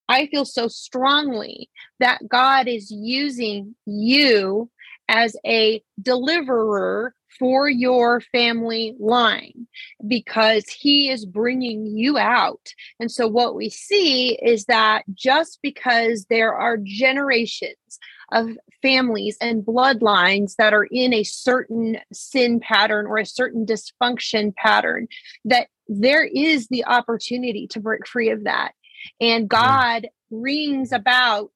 I 0.08 0.26
feel 0.26 0.44
so 0.44 0.68
strongly 0.68 1.70
that 2.00 2.28
God 2.28 2.68
is 2.68 2.90
using 2.90 3.74
you 3.86 4.70
as 5.08 5.36
a 5.46 5.82
deliverer 6.00 7.14
for 7.38 7.68
your 7.68 8.20
family 8.20 8.94
line 8.98 9.66
because 10.06 10.68
he 10.68 11.10
is 11.10 11.26
bringing 11.26 11.86
you 11.86 12.16
out. 12.16 12.72
And 13.00 13.10
so, 13.10 13.26
what 13.26 13.54
we 13.54 13.70
see 13.70 14.38
is 14.42 14.66
that 14.66 15.02
just 15.12 15.58
because 15.62 16.26
there 16.30 16.54
are 16.54 16.76
generations 16.76 17.98
of 18.32 18.50
families 18.82 19.36
and 19.40 19.64
bloodlines 19.64 20.56
that 20.56 20.72
are 20.72 20.86
in 20.90 21.12
a 21.12 21.24
certain 21.24 21.98
sin 22.12 22.60
pattern 22.60 23.06
or 23.06 23.18
a 23.18 23.26
certain 23.26 23.66
dysfunction 23.66 24.54
pattern, 24.54 25.08
that 25.44 25.68
there 25.88 26.24
is 26.24 26.68
the 26.68 26.84
opportunity 26.84 27.66
to 27.68 27.80
break 27.80 28.06
free 28.06 28.30
of 28.30 28.44
that. 28.44 28.72
And 29.20 29.48
mm-hmm. 29.48 29.64
God 29.64 30.08
brings 30.30 30.92
about 30.92 31.50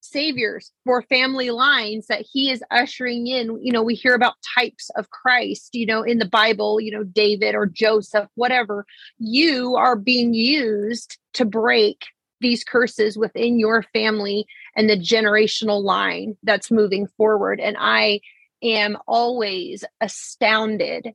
saviors 0.00 0.72
for 0.84 1.02
family 1.02 1.50
lines 1.50 2.06
that 2.08 2.24
he 2.30 2.50
is 2.50 2.62
ushering 2.70 3.26
in. 3.26 3.58
You 3.62 3.72
know 3.72 3.82
we 3.82 3.94
hear 3.94 4.14
about 4.14 4.34
types 4.58 4.90
of 4.96 5.10
christ 5.10 5.70
you 5.74 5.86
know 5.86 6.02
in 6.02 6.18
the 6.18 6.28
bible 6.28 6.80
you 6.80 6.90
know 6.90 7.04
david 7.04 7.54
or 7.54 7.66
joseph 7.66 8.28
whatever. 8.34 8.84
You 9.18 9.76
are 9.76 9.96
being 9.96 10.34
used 10.34 11.18
to 11.34 11.44
break 11.44 12.04
these 12.40 12.64
curses 12.64 13.16
within 13.16 13.58
your 13.58 13.84
family 13.94 14.46
and 14.76 14.90
the 14.90 14.98
generational 14.98 15.82
line 15.82 16.36
that's 16.42 16.70
moving 16.70 17.06
forward. 17.16 17.60
And 17.60 17.76
i 17.78 18.20
am 18.62 18.96
always 19.06 19.84
astounded 20.00 21.14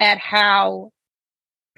at 0.00 0.18
how 0.18 0.92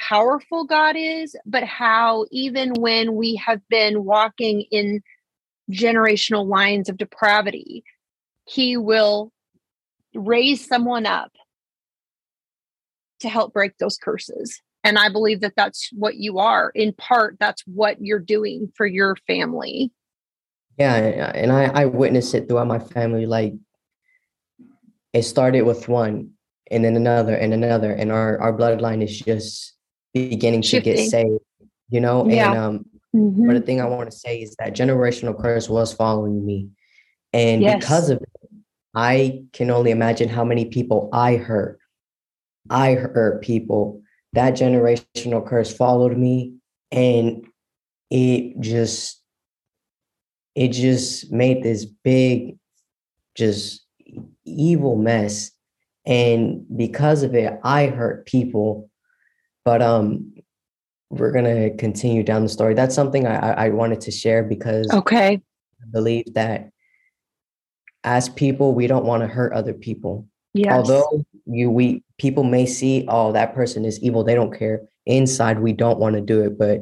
powerful 0.08 0.64
god 0.64 0.96
is 0.96 1.36
but 1.46 1.62
how 1.62 2.26
even 2.32 2.72
when 2.74 3.14
we 3.14 3.36
have 3.36 3.60
been 3.68 4.04
walking 4.04 4.62
in 4.72 5.00
generational 5.70 6.46
lines 6.46 6.88
of 6.88 6.96
depravity, 6.96 7.84
he 8.46 8.76
will 8.76 9.32
raise 10.14 10.66
someone 10.66 11.06
up 11.06 11.32
to 13.20 13.28
help 13.28 13.52
break 13.52 13.78
those 13.78 13.96
curses. 13.96 14.60
And 14.84 14.98
I 14.98 15.08
believe 15.08 15.40
that 15.40 15.54
that's 15.56 15.90
what 15.92 16.16
you 16.16 16.38
are. 16.38 16.70
In 16.74 16.92
part, 16.92 17.36
that's 17.38 17.62
what 17.66 18.00
you're 18.00 18.18
doing 18.18 18.72
for 18.74 18.84
your 18.84 19.16
family. 19.28 19.92
Yeah. 20.76 20.96
And 20.96 21.52
I, 21.52 21.64
I 21.66 21.84
witnessed 21.84 22.34
it 22.34 22.48
throughout 22.48 22.66
my 22.66 22.80
family. 22.80 23.26
Like 23.26 23.54
it 25.12 25.22
started 25.22 25.62
with 25.62 25.88
one 25.88 26.32
and 26.70 26.84
then 26.84 26.96
another 26.96 27.36
and 27.36 27.54
another. 27.54 27.92
And 27.92 28.10
our, 28.10 28.40
our 28.40 28.52
bloodline 28.52 29.04
is 29.04 29.20
just 29.20 29.74
beginning 30.14 30.62
Shifting. 30.62 30.94
to 30.94 31.02
get 31.02 31.10
saved, 31.10 31.40
you 31.90 32.00
know? 32.00 32.28
Yeah. 32.28 32.50
And 32.50 32.58
um, 32.58 32.84
Mm-hmm. 33.14 33.46
But 33.46 33.54
the 33.54 33.60
thing 33.60 33.80
I 33.80 33.86
want 33.86 34.10
to 34.10 34.16
say 34.16 34.40
is 34.40 34.56
that 34.56 34.74
generational 34.74 35.38
curse 35.38 35.68
was 35.68 35.92
following 35.92 36.44
me. 36.44 36.68
And 37.32 37.62
yes. 37.62 37.80
because 37.80 38.10
of 38.10 38.18
it, 38.22 38.50
I 38.94 39.44
can 39.52 39.70
only 39.70 39.90
imagine 39.90 40.28
how 40.28 40.44
many 40.44 40.66
people 40.66 41.08
I 41.12 41.36
hurt. 41.36 41.78
I 42.70 42.94
hurt 42.94 43.42
people. 43.42 44.02
That 44.32 44.54
generational 44.54 45.46
curse 45.46 45.74
followed 45.74 46.16
me 46.16 46.54
and 46.90 47.46
it 48.10 48.60
just 48.60 49.22
it 50.54 50.68
just 50.68 51.32
made 51.32 51.62
this 51.62 51.86
big 51.86 52.58
just 53.34 53.86
evil 54.44 54.96
mess 54.96 55.50
and 56.04 56.66
because 56.76 57.22
of 57.22 57.34
it 57.34 57.58
i 57.64 57.86
hurt 57.86 58.26
people 58.26 58.90
but 59.64 59.82
um 59.82 60.32
we're 61.10 61.32
gonna 61.32 61.70
continue 61.70 62.22
down 62.22 62.42
the 62.42 62.48
story. 62.48 62.74
That's 62.74 62.94
something 62.94 63.26
I, 63.26 63.66
I 63.66 63.68
wanted 63.68 64.00
to 64.02 64.10
share 64.10 64.42
because 64.42 64.90
okay, 64.92 65.40
I 65.82 65.86
believe 65.90 66.32
that 66.34 66.70
as 68.04 68.28
people, 68.28 68.74
we 68.74 68.86
don't 68.86 69.04
want 69.04 69.22
to 69.22 69.26
hurt 69.26 69.52
other 69.52 69.74
people. 69.74 70.26
Yes. 70.54 70.72
Although 70.72 71.24
you 71.46 71.70
we 71.70 72.02
people 72.18 72.44
may 72.44 72.66
see, 72.66 73.04
oh, 73.08 73.32
that 73.32 73.54
person 73.54 73.84
is 73.84 74.00
evil, 74.02 74.24
they 74.24 74.34
don't 74.34 74.56
care. 74.56 74.82
Inside, 75.06 75.60
we 75.60 75.72
don't 75.72 75.98
want 75.98 76.14
to 76.14 76.20
do 76.20 76.42
it, 76.44 76.58
but 76.58 76.80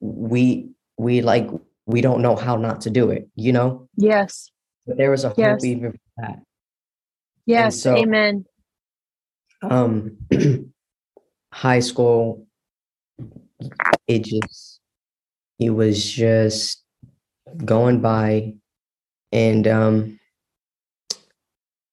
we 0.00 0.70
we 0.98 1.22
like 1.22 1.48
we 1.86 2.00
don't 2.00 2.22
know 2.22 2.36
how 2.36 2.56
not 2.56 2.80
to 2.82 2.90
do 2.90 3.10
it, 3.10 3.28
you 3.34 3.52
know? 3.52 3.88
Yes. 3.96 4.50
But 4.86 4.96
there 4.96 5.10
was 5.10 5.24
a 5.24 5.28
hope 5.28 5.38
yes. 5.38 5.64
even 5.64 5.92
for 5.92 5.98
that. 6.18 6.42
Yes, 7.46 7.80
so, 7.80 7.96
amen. 7.96 8.44
Um 9.62 10.16
high 11.52 11.80
school 11.80 12.46
it 14.08 14.24
just 14.24 14.80
it 15.60 15.70
was 15.70 16.10
just 16.10 16.82
going 17.64 18.00
by 18.00 18.54
and 19.30 19.68
um 19.68 20.18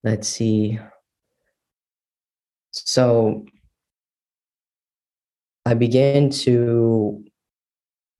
let's 0.03 0.27
see 0.27 0.79
so 2.71 3.45
i 5.65 5.73
began 5.73 6.29
to 6.29 7.23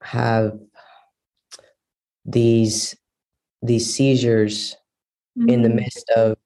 have 0.02 0.60
these 2.26 2.96
these 3.62 3.94
seizures 3.94 4.76
mm-hmm. 5.38 5.50
in 5.50 5.62
the 5.62 5.70
mm-hmm. 5.70 5.78
midst 5.78 6.10
of 6.12 6.38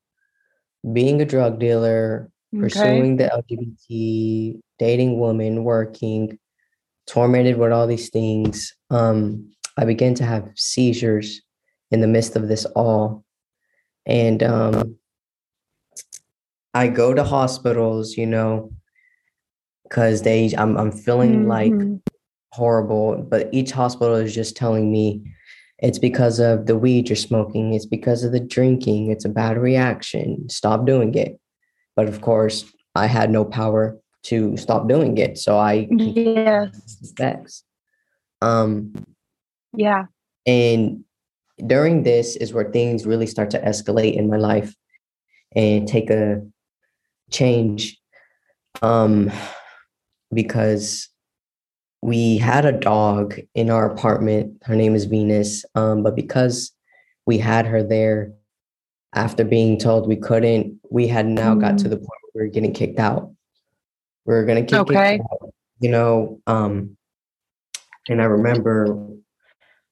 being 0.93 1.21
a 1.21 1.25
drug 1.25 1.59
dealer 1.59 2.29
okay. 2.53 2.61
pursuing 2.61 3.17
the 3.17 3.25
lgbt 3.25 4.61
dating 4.79 5.19
women 5.19 5.63
working 5.63 6.37
tormented 7.07 7.57
with 7.57 7.71
all 7.71 7.87
these 7.87 8.09
things, 8.09 8.73
um, 8.89 9.51
I 9.77 9.85
began 9.85 10.13
to 10.15 10.25
have 10.25 10.49
seizures 10.55 11.41
in 11.91 12.01
the 12.01 12.07
midst 12.07 12.35
of 12.35 12.47
this 12.47 12.65
all. 12.75 13.23
And 14.05 14.43
um, 14.43 14.95
I 16.73 16.87
go 16.87 17.13
to 17.13 17.23
hospitals, 17.23 18.17
you 18.17 18.25
know, 18.25 18.71
because 19.83 20.23
they 20.23 20.53
I'm 20.57 20.77
I'm 20.77 20.91
feeling 20.91 21.45
mm-hmm. 21.45 21.47
like 21.47 22.01
horrible, 22.51 23.25
but 23.29 23.49
each 23.51 23.71
hospital 23.71 24.15
is 24.15 24.33
just 24.33 24.55
telling 24.55 24.91
me 24.91 25.23
it's 25.79 25.99
because 25.99 26.39
of 26.39 26.65
the 26.65 26.77
weed 26.77 27.09
you're 27.09 27.15
smoking, 27.15 27.73
it's 27.73 27.85
because 27.85 28.23
of 28.23 28.31
the 28.31 28.39
drinking, 28.39 29.11
it's 29.11 29.25
a 29.25 29.29
bad 29.29 29.57
reaction, 29.57 30.49
stop 30.49 30.85
doing 30.85 31.13
it. 31.15 31.39
But 31.95 32.07
of 32.07 32.21
course, 32.21 32.65
I 32.95 33.07
had 33.07 33.29
no 33.29 33.45
power 33.45 33.97
to 34.23 34.57
stop 34.57 34.87
doing 34.87 35.17
it. 35.17 35.37
So 35.37 35.57
I 35.57 35.87
yes 35.91 36.69
specs. 37.03 37.63
Um 38.41 38.93
yeah. 39.75 40.05
And 40.45 41.03
during 41.65 42.03
this 42.03 42.35
is 42.35 42.53
where 42.53 42.71
things 42.71 43.05
really 43.05 43.27
start 43.27 43.49
to 43.51 43.61
escalate 43.61 44.15
in 44.15 44.29
my 44.29 44.37
life 44.37 44.75
and 45.55 45.87
take 45.87 46.09
a 46.09 46.41
change. 47.31 47.97
Um 48.81 49.31
because 50.33 51.09
we 52.03 52.37
had 52.37 52.65
a 52.65 52.73
dog 52.73 53.39
in 53.55 53.69
our 53.69 53.89
apartment. 53.89 54.61
Her 54.63 54.75
name 54.75 54.93
is 54.93 55.05
Venus. 55.05 55.63
Um, 55.73 56.03
but 56.03 56.17
because 56.17 56.73
we 57.25 57.37
had 57.37 57.65
her 57.65 57.81
there 57.81 58.33
after 59.15 59.45
being 59.45 59.79
told 59.79 60.05
we 60.05 60.17
couldn't, 60.17 60.81
we 60.91 61.07
had 61.07 61.25
now 61.25 61.55
mm. 61.55 61.61
got 61.61 61.77
to 61.77 61.85
mm. 61.85 61.91
the 61.91 61.95
point 61.95 62.09
where 62.33 62.43
we 62.43 62.47
were 62.49 62.53
getting 62.53 62.73
kicked 62.73 62.99
out. 62.99 63.31
We 64.25 64.33
are 64.35 64.45
gonna 64.45 64.63
keep 64.63 64.79
okay. 64.79 65.19
you 65.79 65.89
know. 65.89 66.41
Um, 66.47 66.97
and 68.09 68.21
I 68.21 68.25
remember 68.25 69.07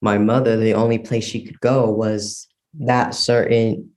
my 0.01 0.17
mother, 0.17 0.57
the 0.57 0.73
only 0.73 0.97
place 0.97 1.23
she 1.23 1.45
could 1.45 1.59
go 1.59 1.89
was 1.91 2.47
that 2.79 3.13
certain 3.13 3.91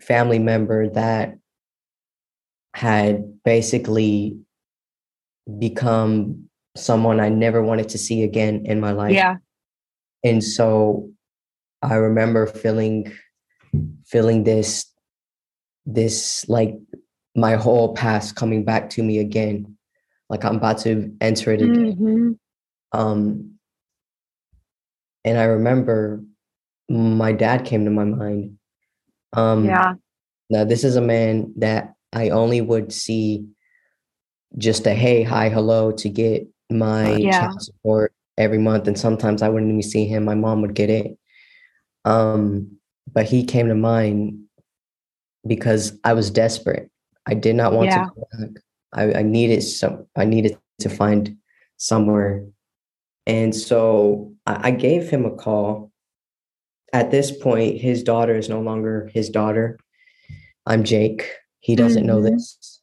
family 0.00 0.38
member 0.38 0.88
that 0.90 1.36
had 2.74 3.42
basically 3.44 4.38
become 5.58 6.48
someone 6.76 7.20
I 7.20 7.28
never 7.28 7.62
wanted 7.62 7.88
to 7.90 7.98
see 7.98 8.22
again 8.22 8.64
in 8.66 8.80
my 8.80 8.92
life. 8.92 9.12
Yeah. 9.12 9.36
And 10.22 10.42
so 10.44 11.10
I 11.82 11.94
remember 11.94 12.46
feeling 12.46 13.12
feeling 14.06 14.44
this 14.44 14.86
this 15.86 16.48
like 16.48 16.74
my 17.40 17.56
whole 17.56 17.94
past 17.94 18.36
coming 18.36 18.64
back 18.64 18.90
to 18.90 19.02
me 19.02 19.18
again. 19.18 19.76
Like 20.28 20.44
i'm 20.44 20.56
about 20.56 20.78
to 20.80 21.16
enter 21.20 21.52
it 21.52 21.62
again. 21.62 21.96
Mm-hmm. 21.96 22.98
um 23.00 23.54
and 25.24 25.38
i 25.38 25.44
remember 25.44 26.22
my 26.88 27.32
dad 27.32 27.64
came 27.64 27.84
to 27.84 27.90
my 27.90 28.04
mind. 28.04 28.58
Um 29.32 29.64
yeah. 29.64 29.94
now 30.50 30.64
this 30.64 30.84
is 30.84 30.96
a 30.96 31.00
man 31.00 31.54
that 31.56 31.94
i 32.12 32.28
only 32.28 32.60
would 32.60 32.92
see 32.92 33.46
just 34.58 34.86
a 34.86 34.94
hey 34.94 35.22
hi 35.22 35.48
hello 35.48 35.92
to 35.92 36.08
get 36.08 36.46
my 36.70 37.16
yeah. 37.16 37.40
child 37.40 37.62
support 37.62 38.12
every 38.36 38.58
month. 38.58 38.86
And 38.86 38.98
sometimes 38.98 39.42
i 39.42 39.48
wouldn't 39.48 39.70
even 39.70 39.82
see 39.82 40.06
him. 40.06 40.24
My 40.24 40.34
mom 40.34 40.60
would 40.62 40.74
get 40.74 40.90
it. 40.90 41.18
Um 42.04 42.76
but 43.12 43.26
he 43.26 43.44
came 43.44 43.68
to 43.68 43.74
mind 43.74 44.44
because 45.46 45.98
i 46.04 46.12
was 46.12 46.30
desperate 46.30 46.89
I 47.26 47.34
did 47.34 47.56
not 47.56 47.72
want 47.72 47.90
yeah. 47.90 48.04
to 48.04 48.10
go 48.14 48.28
back. 48.38 48.62
I, 48.92 49.20
I 49.20 49.22
needed 49.22 49.62
some 49.62 50.06
I 50.16 50.24
needed 50.24 50.58
to 50.80 50.88
find 50.88 51.36
somewhere. 51.76 52.44
And 53.26 53.54
so 53.54 54.32
I, 54.46 54.68
I 54.68 54.70
gave 54.72 55.08
him 55.08 55.24
a 55.24 55.30
call. 55.30 55.92
At 56.92 57.10
this 57.12 57.30
point, 57.30 57.80
his 57.80 58.02
daughter 58.02 58.34
is 58.34 58.48
no 58.48 58.60
longer 58.60 59.08
his 59.14 59.30
daughter. 59.30 59.78
I'm 60.66 60.82
Jake. 60.82 61.30
He 61.60 61.76
doesn't 61.76 62.06
know 62.06 62.20
Mhm. 62.20 62.30
this. 62.30 62.80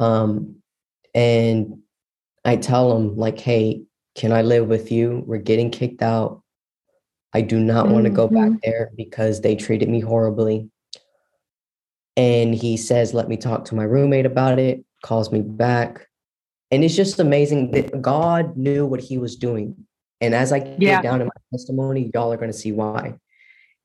Um, 0.00 0.56
and 1.14 1.78
I 2.44 2.56
tell 2.56 2.94
him, 2.94 3.16
like, 3.16 3.38
hey, 3.38 3.84
can 4.14 4.32
I 4.32 4.42
live 4.42 4.68
with 4.68 4.92
you? 4.92 5.24
We're 5.26 5.38
getting 5.38 5.70
kicked 5.70 6.02
out. 6.02 6.42
I 7.32 7.40
do 7.40 7.58
not 7.58 7.88
want 7.88 8.04
to 8.04 8.10
go 8.10 8.28
back 8.28 8.50
Mhm. 8.50 8.60
there 8.62 8.92
because 8.96 9.40
they 9.40 9.56
treated 9.56 9.88
me 9.88 10.00
horribly. 10.00 10.70
And 12.16 12.54
he 12.54 12.76
says, 12.76 13.12
let 13.12 13.28
me 13.28 13.36
talk 13.36 13.64
to 13.66 13.74
my 13.74 13.84
roommate 13.84 14.26
about 14.26 14.58
it, 14.58 14.84
calls 15.02 15.30
me 15.30 15.42
back. 15.42 16.06
And 16.70 16.82
it's 16.82 16.96
just 16.96 17.20
amazing 17.20 17.70
that 17.72 18.00
God 18.00 18.56
knew 18.56 18.86
what 18.86 19.00
he 19.00 19.18
was 19.18 19.36
doing. 19.36 19.76
And 20.20 20.34
as 20.34 20.50
I 20.52 20.60
get 20.60 20.80
Yeah. 20.80 21.02
down 21.02 21.20
in 21.20 21.26
my 21.26 21.40
testimony, 21.52 22.10
y'all 22.14 22.32
are 22.32 22.36
going 22.38 22.50
to 22.50 22.56
see 22.56 22.72
why. 22.72 23.18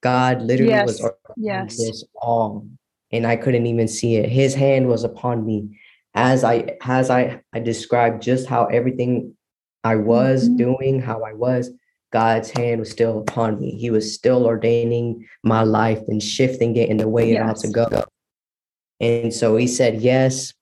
God 0.02 0.42
literally 0.42 0.82
was 0.84 1.00
Yes. 1.00 1.12
orchestrating 1.12 1.36
Yes. 1.38 1.78
this 1.78 2.04
all, 2.16 2.68
and 3.12 3.28
I 3.28 3.36
couldn't 3.36 3.68
even 3.68 3.88
see 3.88 4.16
it. 4.16 4.30
His 4.30 4.56
hand 4.56 4.88
was 4.88 5.04
upon 5.04 5.46
me 5.46 5.78
as 6.16 6.44
I 6.44 6.78
as 6.84 7.10
I 7.10 7.42
I 7.54 7.60
described 7.60 8.24
just 8.24 8.48
how 8.48 8.66
everything 8.66 9.36
I 9.84 9.98
was 9.98 10.50
Mhm. 10.50 10.58
doing, 10.58 11.02
how 11.02 11.22
I 11.24 11.34
was. 11.34 11.70
God's 12.12 12.50
hand 12.50 12.80
was 12.80 12.90
still 12.90 13.20
upon 13.20 13.60
me. 13.60 13.72
He 13.72 13.90
was 13.92 14.14
still 14.14 14.46
ordaining 14.46 15.26
my 15.44 15.64
life 15.64 16.02
and 16.08 16.22
shifting 16.22 16.76
it 16.76 16.90
in 16.90 16.98
the 16.98 17.08
way 17.08 17.32
it 17.34 17.42
ought 17.42 17.58
to 17.58 17.68
go. 17.70 17.88
And 19.02 19.34
so 19.34 19.58
he 19.58 19.68
said, 19.68 20.02
Yes, 20.02 20.54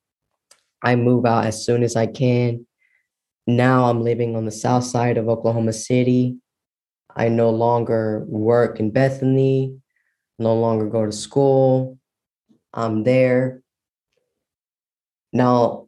I 0.82 0.96
move 0.96 1.26
out 1.26 1.46
as 1.46 1.64
soon 1.64 1.84
as 1.84 1.96
I 1.96 2.08
can. 2.08 2.66
Now 3.46 3.86
I'm 3.86 4.02
living 4.02 4.36
on 4.36 4.46
the 4.46 4.52
south 4.52 4.86
side 4.86 5.18
of 5.18 5.28
Oklahoma 5.28 5.74
City. 5.74 6.38
I 7.16 7.28
no 7.28 7.50
longer 7.50 8.24
work 8.28 8.80
in 8.80 8.92
Bethany, 8.92 9.76
no 10.38 10.56
longer 10.56 10.88
go 10.88 11.06
to 11.06 11.12
school. 11.12 11.98
I'm 12.74 13.04
there. 13.04 13.62
Now, 15.34 15.88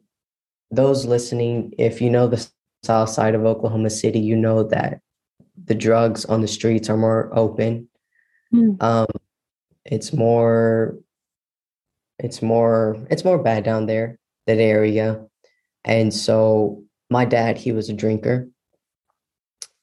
those 0.70 1.06
listening, 1.06 1.72
if 1.78 2.00
you 2.00 2.10
know 2.10 2.26
the 2.26 2.46
south 2.82 3.08
side 3.08 3.34
of 3.34 3.44
Oklahoma 3.44 3.90
City, 3.90 4.18
you 4.18 4.36
know 4.36 4.64
that 4.64 5.00
the 5.64 5.74
drugs 5.74 6.24
on 6.24 6.40
the 6.40 6.48
streets 6.48 6.90
are 6.90 6.96
more 6.96 7.30
open. 7.36 7.88
Mm. 8.52 8.82
Um, 8.82 9.06
it's 9.84 10.12
more, 10.12 10.98
it's 12.22 12.40
more, 12.40 12.96
it's 13.10 13.24
more 13.24 13.38
bad 13.42 13.64
down 13.64 13.86
there, 13.86 14.18
that 14.46 14.58
area. 14.58 15.26
And 15.84 16.14
so 16.14 16.84
my 17.10 17.24
dad, 17.24 17.58
he 17.58 17.72
was 17.72 17.88
a 17.90 17.92
drinker. 17.92 18.48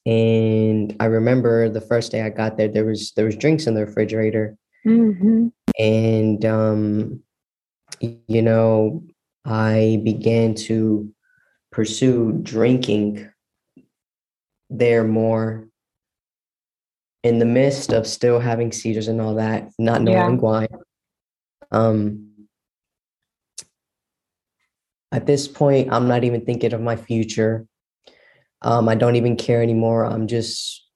And 0.06 0.96
I 0.98 1.04
remember 1.04 1.68
the 1.68 1.82
first 1.82 2.10
day 2.10 2.22
I 2.22 2.30
got 2.30 2.56
there, 2.56 2.68
there 2.68 2.86
was 2.86 3.12
there 3.14 3.26
was 3.26 3.36
drinks 3.36 3.66
in 3.66 3.74
the 3.74 3.84
refrigerator. 3.84 4.56
Mhm. 4.86 5.52
And 5.78 6.44
um, 6.46 7.22
you 8.00 8.40
know, 8.40 9.04
I 9.44 10.00
began 10.02 10.54
to 10.66 11.12
pursue 11.70 12.32
drinking 12.42 13.28
there 14.70 15.04
more 15.04 15.68
in 17.22 17.38
the 17.38 17.44
midst 17.44 17.92
of 17.92 18.06
still 18.06 18.40
having 18.40 18.72
seizures 18.72 19.08
and 19.08 19.20
all 19.20 19.34
that, 19.34 19.70
not 19.78 20.00
Yeah. 20.00 20.22
knowing 20.22 20.40
why. 20.40 20.66
Um, 21.70 22.29
at 25.12 25.26
this 25.26 25.48
point, 25.48 25.92
I'm 25.92 26.08
not 26.08 26.24
even 26.24 26.44
thinking 26.44 26.72
of 26.72 26.80
my 26.80 26.96
future. 26.96 27.66
Um, 28.62 28.88
I 28.88 28.94
don't 28.94 29.16
even 29.16 29.36
care 29.36 29.62
anymore. 29.62 30.04
I'm 30.04 30.26
just 30.26 30.86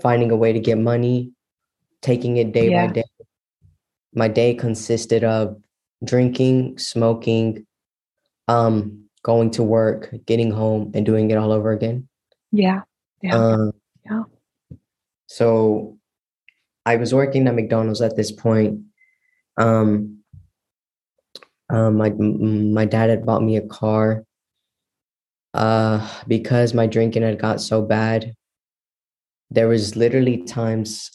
finding 0.00 0.30
a 0.30 0.36
way 0.36 0.52
to 0.52 0.60
get 0.60 0.78
money, 0.78 1.32
taking 2.02 2.36
it 2.36 2.52
day 2.52 2.70
Yeah. 2.70 2.86
by 2.86 2.92
day. 2.92 3.04
My 4.14 4.28
day 4.28 4.54
consisted 4.54 5.24
of 5.24 5.60
drinking, 6.04 6.78
smoking, 6.78 7.66
um, 8.46 9.08
going 9.22 9.50
to 9.52 9.62
work, 9.62 10.14
getting 10.26 10.50
home, 10.50 10.92
and 10.94 11.04
doing 11.06 11.30
it 11.30 11.36
all 11.36 11.50
over 11.50 11.72
again. 11.72 12.08
Yeah. 12.52 12.82
Yeah. 13.22 13.36
Um, 13.36 13.72
Yeah. 14.04 14.24
So 15.26 15.96
I 16.84 16.96
was 16.96 17.14
working 17.14 17.48
at 17.48 17.54
McDonald's 17.54 18.02
at 18.02 18.16
this 18.16 18.30
point. 18.30 18.82
Um, 19.56 20.18
um, 21.70 21.96
my 21.96 22.10
my 22.10 22.84
dad 22.84 23.10
had 23.10 23.26
bought 23.26 23.42
me 23.42 23.56
a 23.56 23.66
car. 23.66 24.24
Uh, 25.52 26.04
because 26.26 26.74
my 26.74 26.84
drinking 26.86 27.22
had 27.22 27.38
got 27.38 27.60
so 27.60 27.80
bad, 27.80 28.34
there 29.50 29.68
was 29.68 29.94
literally 29.94 30.42
times 30.42 31.12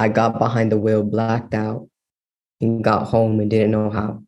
I 0.00 0.08
got 0.08 0.38
behind 0.38 0.72
the 0.72 0.78
wheel, 0.78 1.04
blacked 1.04 1.54
out, 1.54 1.88
and 2.60 2.82
got 2.82 3.06
home 3.06 3.38
and 3.38 3.48
didn't 3.48 3.70
know 3.70 3.90
how. 3.90 4.22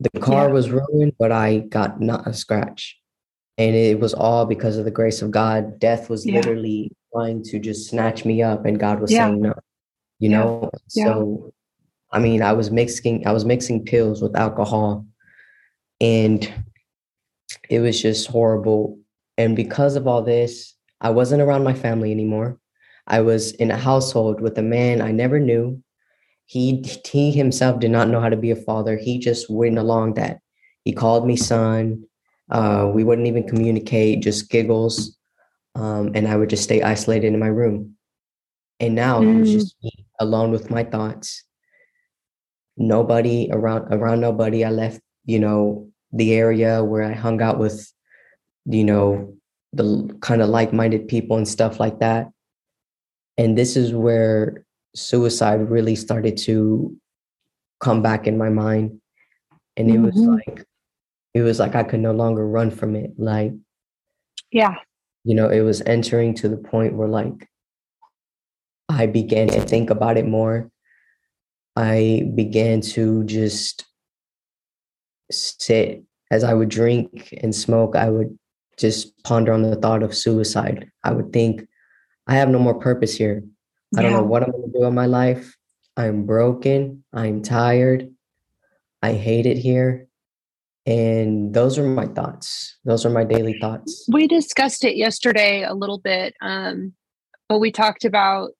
The 0.00 0.18
car 0.18 0.46
Yeah. 0.48 0.52
was 0.52 0.70
ruined, 0.70 1.12
but 1.16 1.30
I 1.30 1.58
got 1.58 2.00
not 2.00 2.26
a 2.26 2.34
scratch. 2.34 2.98
And 3.56 3.76
it 3.76 4.00
was 4.00 4.14
all 4.14 4.46
because 4.46 4.78
of 4.78 4.84
the 4.84 4.90
grace 4.90 5.22
of 5.22 5.30
God. 5.30 5.78
Death 5.78 6.10
was 6.10 6.26
Yeah. 6.26 6.36
literally 6.36 6.90
trying 7.12 7.44
to 7.44 7.60
just 7.60 7.88
snatch 7.88 8.24
me 8.24 8.42
up, 8.42 8.64
and 8.64 8.80
God 8.80 9.00
was 9.00 9.12
Yeah. 9.12 9.26
saying 9.26 9.42
no. 9.42 9.54
You 10.18 10.30
know? 10.30 10.70
So 10.88 11.52
I 12.12 12.18
mean, 12.18 12.42
I 12.42 12.52
was 12.52 12.70
mixing 12.70 13.26
I 13.26 13.32
was 13.32 13.44
mixing 13.44 13.84
pills 13.84 14.20
with 14.22 14.36
alcohol 14.36 15.06
and 16.00 16.52
it 17.68 17.80
was 17.80 18.00
just 18.00 18.28
horrible. 18.28 18.98
And 19.38 19.56
because 19.56 19.96
of 19.96 20.06
all 20.06 20.22
this, 20.22 20.74
I 21.00 21.10
wasn't 21.10 21.42
around 21.42 21.64
my 21.64 21.74
family 21.74 22.10
anymore. 22.10 22.58
I 23.06 23.20
was 23.20 23.52
in 23.52 23.70
a 23.70 23.76
household 23.76 24.40
with 24.40 24.58
a 24.58 24.62
man 24.62 25.00
I 25.00 25.12
never 25.12 25.38
knew. 25.40 25.82
He 26.46 26.84
he 27.04 27.30
himself 27.30 27.80
did 27.80 27.90
not 27.90 28.08
know 28.08 28.20
how 28.20 28.28
to 28.28 28.36
be 28.36 28.50
a 28.50 28.56
father. 28.56 28.96
He 28.96 29.18
just 29.18 29.48
went 29.48 29.78
along 29.78 30.14
that. 30.14 30.40
He 30.84 30.92
called 30.92 31.26
me 31.26 31.36
son. 31.36 32.04
Uh, 32.50 32.90
we 32.92 33.04
wouldn't 33.04 33.28
even 33.28 33.46
communicate, 33.46 34.22
just 34.22 34.50
giggles. 34.50 35.16
Um, 35.76 36.10
and 36.16 36.26
I 36.26 36.36
would 36.36 36.50
just 36.50 36.64
stay 36.64 36.82
isolated 36.82 37.28
in 37.32 37.38
my 37.38 37.46
room. 37.46 37.96
And 38.80 38.94
now 38.96 39.22
it 39.22 39.38
was 39.38 39.48
Mm. 39.48 39.52
just 39.52 39.76
me 39.82 39.92
alone 40.18 40.50
with 40.50 40.68
my 40.70 40.82
thoughts. 40.82 41.44
Nobody 42.76 43.48
around 43.52 43.92
around 43.92 44.20
nobody. 44.20 44.64
I 44.64 44.70
left, 44.70 45.00
you 45.24 45.38
know, 45.38 45.88
the 46.12 46.34
area 46.34 46.82
where 46.84 47.02
I 47.04 47.12
hung 47.12 47.42
out 47.42 47.58
with, 47.58 47.92
you 48.64 48.84
know, 48.84 49.34
the 49.72 50.16
kind 50.20 50.42
of 50.42 50.48
like-minded 50.48 51.06
people 51.08 51.36
and 51.36 51.46
stuff 51.46 51.78
like 51.78 52.00
that. 52.00 52.30
And 53.38 53.56
this 53.56 53.76
is 53.76 53.92
where 53.94 54.64
suicide 54.94 55.70
really 55.70 55.94
started 55.94 56.36
to 56.38 56.96
come 57.80 58.02
back 58.02 58.26
in 58.26 58.36
my 58.36 58.48
mind. 58.48 59.00
And 59.76 59.90
it 59.90 59.98
was 59.98 60.14
Mhm. 60.14 60.34
like 60.36 60.66
it 61.34 61.42
was 61.42 61.60
like 61.60 61.74
I 61.76 61.84
could 61.84 62.00
no 62.00 62.12
longer 62.12 62.46
run 62.46 62.70
from 62.72 62.96
it. 62.96 63.12
Like, 63.18 63.52
Yeah. 64.50 64.74
you 65.24 65.34
know, 65.34 65.48
it 65.48 65.60
was 65.60 65.80
entering 65.82 66.34
to 66.34 66.48
the 66.48 66.56
point 66.56 66.94
where 66.96 67.06
like 67.08 67.48
I 68.88 69.06
began 69.06 69.46
to 69.48 69.60
think 69.60 69.90
about 69.90 70.16
it 70.18 70.26
more. 70.26 70.68
I 71.76 72.30
began 72.34 72.80
to 72.82 73.24
just 73.24 73.84
sit 75.30 76.04
as 76.30 76.44
I 76.44 76.54
would 76.54 76.68
drink 76.68 77.34
and 77.42 77.54
smoke, 77.54 77.96
I 77.96 78.08
would 78.08 78.38
just 78.78 79.20
ponder 79.24 79.52
on 79.52 79.62
the 79.62 79.76
thought 79.76 80.02
of 80.02 80.14
suicide. 80.14 80.90
I 81.04 81.12
would 81.12 81.32
think, 81.32 81.66
I 82.26 82.36
have 82.36 82.48
no 82.48 82.58
more 82.58 82.78
purpose 82.78 83.14
here. 83.14 83.42
I 83.96 84.02
don't 84.02 84.12
know 84.12 84.22
what 84.22 84.44
I'm 84.44 84.52
going 84.52 84.72
to 84.72 84.78
do 84.78 84.84
in 84.84 84.94
my 84.94 85.06
life. 85.06 85.56
I'm 85.96 86.24
broken. 86.24 87.04
I'm 87.12 87.42
tired. 87.42 88.08
I 89.02 89.14
hate 89.14 89.46
it 89.46 89.58
here. 89.58 90.06
And 90.86 91.52
those 91.52 91.78
are 91.78 91.84
my 91.84 92.06
thoughts. 92.06 92.78
Those 92.84 93.04
are 93.04 93.10
my 93.10 93.24
daily 93.24 93.58
thoughts. 93.60 94.06
We 94.10 94.28
discussed 94.28 94.84
it 94.84 94.96
yesterday 94.96 95.64
a 95.64 95.74
little 95.74 95.98
bit, 95.98 96.34
um, 96.40 96.94
but 97.48 97.58
we 97.58 97.72
talked 97.72 98.04
about 98.04 98.52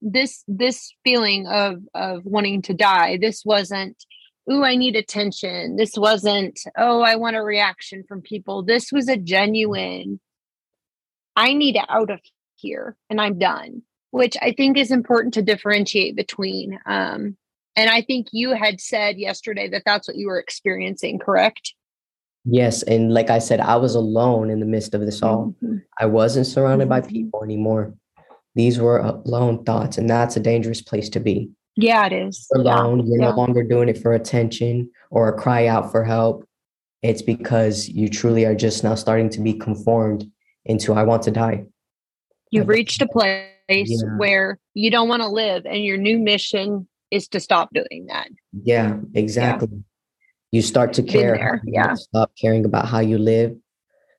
this 0.00 0.44
this 0.46 0.92
feeling 1.04 1.46
of 1.46 1.82
of 1.94 2.24
wanting 2.24 2.62
to 2.62 2.74
die. 2.74 3.18
This 3.20 3.44
wasn't, 3.44 4.04
ooh, 4.50 4.62
I 4.64 4.76
need 4.76 4.96
attention. 4.96 5.76
This 5.76 5.92
wasn't, 5.96 6.60
oh, 6.76 7.00
I 7.00 7.16
want 7.16 7.36
a 7.36 7.42
reaction 7.42 8.04
from 8.08 8.22
people. 8.22 8.62
This 8.62 8.92
was 8.92 9.08
a 9.08 9.16
genuine, 9.16 10.20
I 11.36 11.52
need 11.54 11.78
out 11.88 12.10
of 12.10 12.20
here 12.56 12.96
and 13.10 13.20
I'm 13.20 13.38
done, 13.38 13.82
which 14.10 14.36
I 14.40 14.52
think 14.52 14.76
is 14.78 14.90
important 14.90 15.34
to 15.34 15.42
differentiate 15.42 16.16
between. 16.16 16.78
Um, 16.86 17.36
and 17.76 17.90
I 17.90 18.02
think 18.02 18.28
you 18.32 18.54
had 18.54 18.80
said 18.80 19.18
yesterday 19.18 19.68
that 19.68 19.82
that's 19.86 20.08
what 20.08 20.16
you 20.16 20.26
were 20.26 20.40
experiencing, 20.40 21.18
correct? 21.18 21.74
Yes. 22.44 22.82
And 22.82 23.12
like 23.12 23.30
I 23.30 23.38
said, 23.38 23.60
I 23.60 23.76
was 23.76 23.94
alone 23.94 24.50
in 24.50 24.58
the 24.58 24.66
midst 24.66 24.94
of 24.94 25.02
this 25.02 25.22
all. 25.22 25.54
Mhm. 25.62 25.82
I 26.00 26.06
wasn't 26.06 26.46
surrounded 26.46 26.88
by 26.88 27.02
Mhm. 27.02 27.08
people 27.08 27.44
anymore. 27.44 27.94
These 28.54 28.78
were 28.78 28.98
alone 28.98 29.64
thoughts, 29.64 29.98
and 29.98 30.08
that's 30.08 30.36
a 30.36 30.40
dangerous 30.40 30.82
place 30.82 31.08
to 31.10 31.20
be. 31.20 31.50
Yeah, 31.76 32.06
it 32.06 32.12
is. 32.12 32.46
You're 32.54 32.64
Yeah. 32.64 32.74
alone. 32.82 33.06
You're 33.06 33.20
yeah. 33.20 33.30
no 33.30 33.36
longer 33.36 33.62
doing 33.62 33.88
it 33.88 33.98
for 33.98 34.12
attention 34.12 34.90
or 35.10 35.28
a 35.28 35.32
cry 35.38 35.66
out 35.66 35.92
for 35.92 36.02
help. 36.04 36.44
It's 37.02 37.22
because 37.22 37.88
you 37.88 38.08
truly 38.08 38.44
are 38.44 38.54
just 38.56 38.82
now 38.82 38.96
starting 38.96 39.28
to 39.30 39.40
be 39.40 39.52
conformed 39.54 40.28
into 40.64 40.92
I 40.94 41.04
want 41.04 41.22
to 41.24 41.30
die. 41.30 41.66
You've 42.50 42.68
reached 42.68 43.00
a 43.02 43.06
place 43.06 43.46
Yeah. 43.68 44.16
where 44.16 44.58
you 44.74 44.90
don't 44.90 45.08
want 45.08 45.22
to 45.22 45.28
live, 45.28 45.64
and 45.66 45.84
your 45.84 45.98
new 45.98 46.18
mission 46.18 46.88
is 47.10 47.28
to 47.28 47.40
stop 47.40 47.70
doing 47.72 48.06
that. 48.08 48.28
Yeah, 48.64 48.98
exactly. 49.14 49.68
you 50.50 50.62
start 50.62 50.94
to 50.94 51.02
care 51.02 51.60
yeah 51.66 51.92
stop 51.92 52.30
caring 52.40 52.64
about 52.64 52.86
how 52.88 53.00
you 53.00 53.18
live 53.18 53.54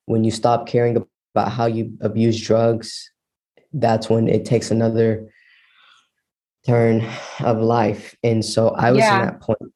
when 0.06 0.24
you 0.24 0.30
stop 0.30 0.68
caring 0.68 0.96
about 1.34 1.52
how 1.52 1.66
you 1.66 1.92
abuse 2.02 2.40
drugs 2.40 3.12
that's 3.74 4.10
when 4.10 4.28
it 4.28 4.46
takes 4.46 4.72
another 4.72 5.30
turn 6.66 7.06
of 7.40 7.60
life. 7.60 8.16
And 8.24 8.44
so 8.44 8.70
i 8.70 8.92
was 8.92 9.00
yeah. 9.00 9.20
in 9.20 9.26
that 9.26 9.42
point 9.42 9.74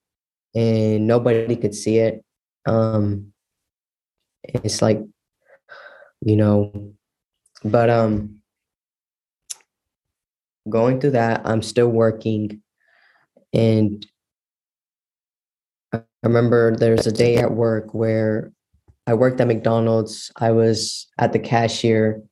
and 0.56 1.08
nobody 1.08 1.56
could 1.56 1.76
see 1.76 1.98
it. 1.98 2.24
Um 2.66 3.34
it's 4.44 4.82
like 4.82 5.00
you 6.22 6.36
know 6.36 6.94
but 7.64 7.90
um 7.90 8.40
going 10.70 11.00
through 11.00 11.12
that 11.12 11.42
i'm 11.46 11.62
still 11.62 11.90
working. 11.90 12.62
And 13.54 14.06
i 15.94 16.02
remember 16.24 16.76
there's 16.76 17.08
a 17.08 17.12
day 17.12 17.38
at 17.38 17.52
work 17.52 17.94
where 17.94 18.52
i 19.08 19.14
worked 19.14 19.40
at 19.40 19.48
mcdonald's. 19.48 20.32
I 20.36 20.52
was 20.52 21.08
at 21.18 21.34
the 21.34 21.40
cashier 21.40 22.24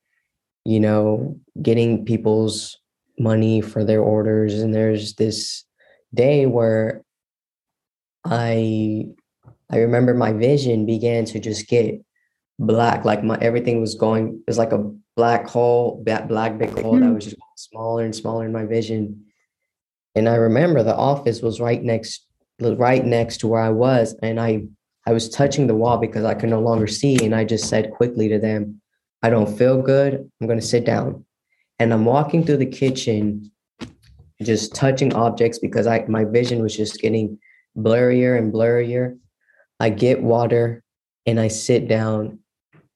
you 0.65 0.79
know 0.79 1.39
getting 1.61 2.05
people's 2.05 2.77
money 3.19 3.61
for 3.61 3.83
their 3.83 4.01
orders 4.01 4.59
and 4.59 4.73
there's 4.73 5.15
this 5.15 5.63
day 6.13 6.45
where 6.45 7.03
i 8.25 9.05
i 9.69 9.77
remember 9.77 10.13
my 10.13 10.33
vision 10.33 10.85
began 10.85 11.25
to 11.25 11.39
just 11.39 11.67
get 11.67 12.03
black 12.59 13.05
like 13.05 13.23
my 13.23 13.37
everything 13.41 13.81
was 13.81 13.95
going 13.95 14.27
it 14.27 14.43
was 14.47 14.57
like 14.57 14.71
a 14.71 14.91
black 15.15 15.47
hole 15.47 16.01
that 16.05 16.27
black 16.27 16.57
big 16.57 16.77
hole 16.79 16.93
that 16.93 17.05
hmm. 17.05 17.15
was 17.15 17.25
just 17.25 17.37
smaller 17.55 18.03
and 18.03 18.15
smaller 18.15 18.45
in 18.45 18.51
my 18.51 18.65
vision. 18.65 19.25
And 20.15 20.27
i 20.27 20.35
remember 20.35 20.83
the 20.83 20.95
office 20.95 21.41
was 21.41 21.59
right 21.59 21.81
next 21.81 22.25
right 22.59 23.05
next 23.05 23.37
to 23.37 23.47
where 23.47 23.61
i 23.61 23.69
was 23.69 24.15
and 24.21 24.39
i 24.39 24.63
i 25.07 25.13
was 25.13 25.29
touching 25.29 25.67
the 25.67 25.75
wall 25.75 25.97
because 25.97 26.25
i 26.25 26.33
could 26.33 26.49
no 26.49 26.61
longer 26.61 26.85
see 26.85 27.23
and 27.23 27.33
i 27.33 27.43
just 27.43 27.67
said 27.69 27.91
quickly 27.91 28.27
to 28.29 28.37
them 28.37 28.80
i 29.23 29.29
don't 29.29 29.57
feel 29.57 29.81
good 29.81 30.29
i'm 30.39 30.47
going 30.47 30.59
to 30.59 30.65
sit 30.65 30.85
down 30.85 31.25
and 31.81 31.91
I'm 31.91 32.05
walking 32.05 32.45
through 32.45 32.57
the 32.57 32.67
kitchen, 32.67 33.51
just 34.39 34.75
touching 34.75 35.15
objects 35.15 35.57
because 35.57 35.87
I 35.87 36.05
my 36.07 36.25
vision 36.25 36.61
was 36.61 36.77
just 36.77 37.01
getting 37.01 37.39
blurrier 37.75 38.37
and 38.37 38.53
blurrier. 38.53 39.17
I 39.79 39.89
get 39.89 40.21
water 40.21 40.83
and 41.25 41.39
I 41.39 41.47
sit 41.47 41.87
down 41.87 42.37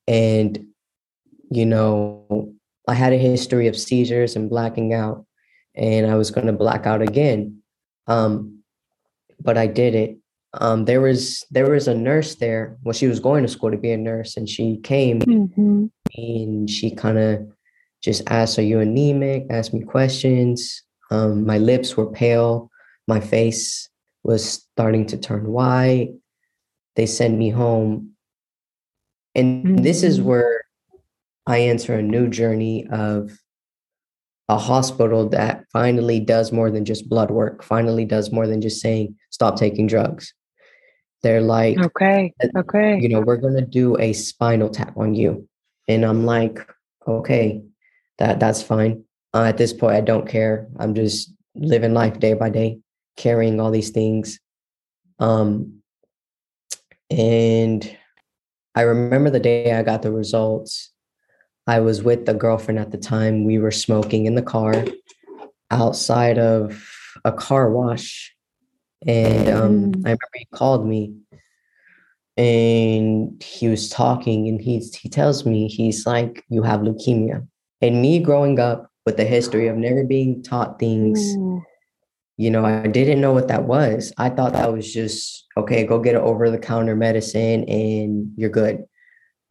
and 0.08 0.68
you 1.50 1.66
know 1.66 2.54
I 2.88 2.94
had 2.94 3.12
a 3.12 3.18
history 3.18 3.68
of 3.68 3.76
seizures 3.76 4.36
and 4.36 4.52
blacking 4.52 4.94
out 4.94 5.26
and 5.74 6.06
I 6.06 6.14
was 6.14 6.30
going 6.30 6.46
to 6.46 6.54
black 6.54 6.86
out 6.86 7.02
again. 7.02 7.64
Um, 8.06 8.60
but 9.42 9.58
I 9.58 9.66
did 9.66 9.96
it. 9.96 10.18
Um, 10.54 10.86
there 10.86 11.02
was 11.02 11.44
there 11.50 11.72
was 11.72 11.88
a 11.88 11.96
nurse 11.96 12.36
there. 12.36 12.78
Well, 12.84 12.94
she 12.94 13.08
was 13.08 13.20
going 13.20 13.42
to 13.42 13.50
school 13.50 13.72
to 13.72 13.78
be 13.78 13.92
a 13.92 13.98
nurse, 13.98 14.38
and 14.38 14.48
she 14.48 14.78
came 14.78 15.22
mm-hmm. 15.22 15.88
And 16.18 16.70
she 16.70 16.92
kind 16.92 17.18
of 17.18 17.48
just 18.02 18.22
asked, 18.28 18.60
Are 18.60 18.64
you 18.64 18.80
anemic? 18.80 19.46
Asked 19.50 19.74
me 19.74 19.82
questions. 19.82 20.84
Um, 21.12 21.46
my 21.46 21.58
lips 21.58 21.96
were 21.96 22.12
pale. 22.12 22.70
My 23.08 23.20
face 23.20 23.90
was 24.24 24.48
starting 24.50 25.06
to 25.08 25.18
turn 25.18 25.48
white. 25.48 26.14
They 26.96 27.06
sent 27.06 27.38
me 27.38 27.50
home. 27.50 28.12
And 29.36 29.66
mm-hmm. 29.66 29.84
this 29.84 30.04
is 30.04 30.20
mm-hmm. 30.20 30.30
where 30.30 30.62
I 31.46 31.62
enter 31.62 31.96
a 31.96 32.02
new 32.02 32.28
journey 32.28 32.88
of 32.92 33.32
a 34.48 34.58
hospital 34.58 35.28
that 35.30 35.66
finally 35.74 36.20
does 36.20 36.52
more 36.52 36.70
than 36.70 36.86
just 36.86 37.10
blood 37.10 37.32
work, 37.32 37.64
finally 37.64 38.06
does 38.06 38.32
more 38.32 38.48
than 38.48 38.62
just 38.62 38.82
saying, 38.82 39.16
stop 39.32 39.58
taking 39.58 39.88
drugs. 39.88 40.34
They're 41.24 41.42
like, 41.42 41.80
okay, 41.80 42.34
okay. 42.56 43.00
You 43.00 43.10
know, 43.10 43.22
we're 43.22 43.38
going 43.38 43.56
to 43.56 43.66
do 43.66 43.98
a 43.98 44.14
spinal 44.14 44.70
tap 44.70 44.96
on 44.96 45.16
you. 45.16 45.48
And 45.88 46.06
I'm 46.06 46.26
like, 46.26 46.60
okay, 47.08 47.64
that 48.18 48.40
that's 48.40 48.62
fine. 48.62 49.04
Uh, 49.34 49.44
at 49.44 49.58
this 49.58 49.74
point, 49.74 49.96
I 49.96 50.02
don't 50.02 50.28
care. 50.28 50.68
I'm 50.78 50.96
just 50.96 51.34
living 51.56 51.94
life 51.94 52.20
day 52.20 52.34
by 52.34 52.50
day, 52.50 52.80
carrying 53.18 53.60
all 53.60 53.72
these 53.72 53.90
things. 53.92 54.40
Um, 55.20 55.82
and 57.10 57.98
I 58.76 58.82
remember 58.82 59.30
the 59.30 59.40
day 59.40 59.74
I 59.74 59.84
got 59.84 60.02
the 60.02 60.12
results. 60.12 60.92
I 61.68 61.80
was 61.80 62.04
with 62.04 62.26
the 62.26 62.34
girlfriend 62.34 62.80
at 62.80 62.92
the 62.92 62.98
time. 62.98 63.46
We 63.46 63.58
were 63.58 63.72
smoking 63.72 64.26
in 64.26 64.36
the 64.36 64.42
car 64.42 64.86
outside 65.72 66.38
of 66.38 66.88
a 67.24 67.32
car 67.32 67.72
wash. 67.72 68.34
And 69.08 69.50
um, 69.50 69.92
mm. 69.92 69.96
I 70.06 70.10
remember 70.10 70.30
he 70.36 70.46
called 70.54 70.86
me 70.86 71.14
and 72.38 73.42
he 73.42 73.68
was 73.68 73.90
talking 73.90 74.48
and 74.48 74.62
he's 74.62 74.94
he 74.96 75.08
tells 75.08 75.46
me 75.46 75.68
he's 75.68 76.06
like 76.06 76.44
you 76.50 76.64
have 76.64 76.82
leukemia 76.82 77.48
and 77.82 78.02
me 78.02 78.20
growing 78.20 78.60
up 78.60 78.92
with 79.06 79.18
the 79.18 79.24
history 79.24 79.68
of 79.68 79.78
never 79.78 80.04
being 80.04 80.42
taught 80.42 80.80
things, 80.80 81.20
mm. 81.20 81.62
you 82.38 82.50
know, 82.50 82.66
I 82.66 82.88
didn't 82.88 83.22
know 83.22 83.34
what 83.34 83.48
that 83.50 83.66
was. 83.66 84.12
I 84.18 84.30
thought 84.30 84.54
that 84.54 84.74
was 84.74 84.92
just, 84.92 85.46
okay, 85.58 85.86
go 85.86 86.00
get 86.00 86.16
an 86.16 86.22
over 86.22 86.50
the 86.50 86.58
counter 86.58 86.96
medicine 86.96 87.64
and 87.66 88.32
you're 88.36 88.50
good. 88.50 88.84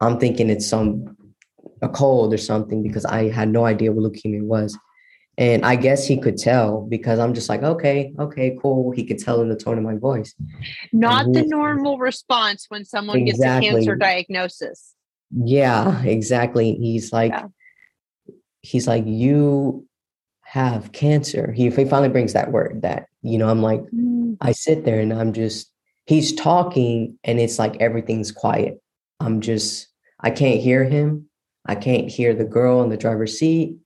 I'm 0.01 0.19
thinking 0.19 0.49
it's 0.49 0.67
some, 0.67 1.15
a 1.81 1.87
cold 1.87 2.33
or 2.33 2.37
something 2.37 2.83
because 2.83 3.05
I 3.05 3.29
had 3.29 3.49
no 3.49 3.65
idea 3.65 3.91
what 3.91 4.11
leukemia 4.11 4.43
was. 4.43 4.77
And 5.37 5.65
I 5.65 5.75
guess 5.75 6.07
he 6.07 6.17
could 6.17 6.37
tell 6.37 6.87
because 6.89 7.19
I'm 7.19 7.33
just 7.33 7.49
like, 7.49 7.61
okay, 7.61 8.13
okay, 8.17 8.57
cool. 8.61 8.91
He 8.91 9.03
could 9.03 9.19
tell 9.19 9.41
in 9.41 9.49
the 9.49 9.55
tone 9.55 9.77
of 9.77 9.83
my 9.83 9.95
voice. 9.95 10.33
Not 10.93 11.33
the 11.33 11.43
normal 11.43 11.97
response 11.97 12.67
when 12.69 12.85
someone 12.85 13.19
exactly. 13.19 13.69
gets 13.69 13.75
a 13.75 13.77
cancer 13.77 13.95
diagnosis. 13.95 14.93
Yeah, 15.31 16.01
exactly. 16.03 16.75
He's 16.75 17.11
like, 17.11 17.31
yeah 17.31 17.47
he's 18.65 18.87
like, 18.87 19.03
you 19.05 19.87
have 20.41 20.91
cancer. 20.91 21.51
He, 21.51 21.69
he 21.69 21.85
finally 21.85 22.09
brings 22.09 22.33
that 22.33 22.51
word 22.51 22.81
that, 22.81 23.07
you 23.21 23.37
know, 23.37 23.49
I'm 23.49 23.61
like, 23.61 23.81
mm. 23.81 24.37
I 24.41 24.51
sit 24.51 24.85
there 24.85 24.99
and 24.99 25.13
I'm 25.13 25.33
just, 25.33 25.71
he's 26.05 26.33
talking 26.33 27.17
and 27.23 27.39
it's 27.39 27.59
like 27.59 27.77
everything's 27.79 28.31
quiet. 28.31 28.81
I'm 29.19 29.41
just, 29.41 29.87
I 30.19 30.31
can't 30.31 30.59
hear 30.59 30.83
him. 30.83 31.29
I 31.65 31.75
can't 31.75 32.09
hear 32.09 32.33
the 32.33 32.45
girl 32.45 32.83
in 32.83 32.89
the 32.89 32.97
driver's 32.97 33.39
seat. 33.39 33.77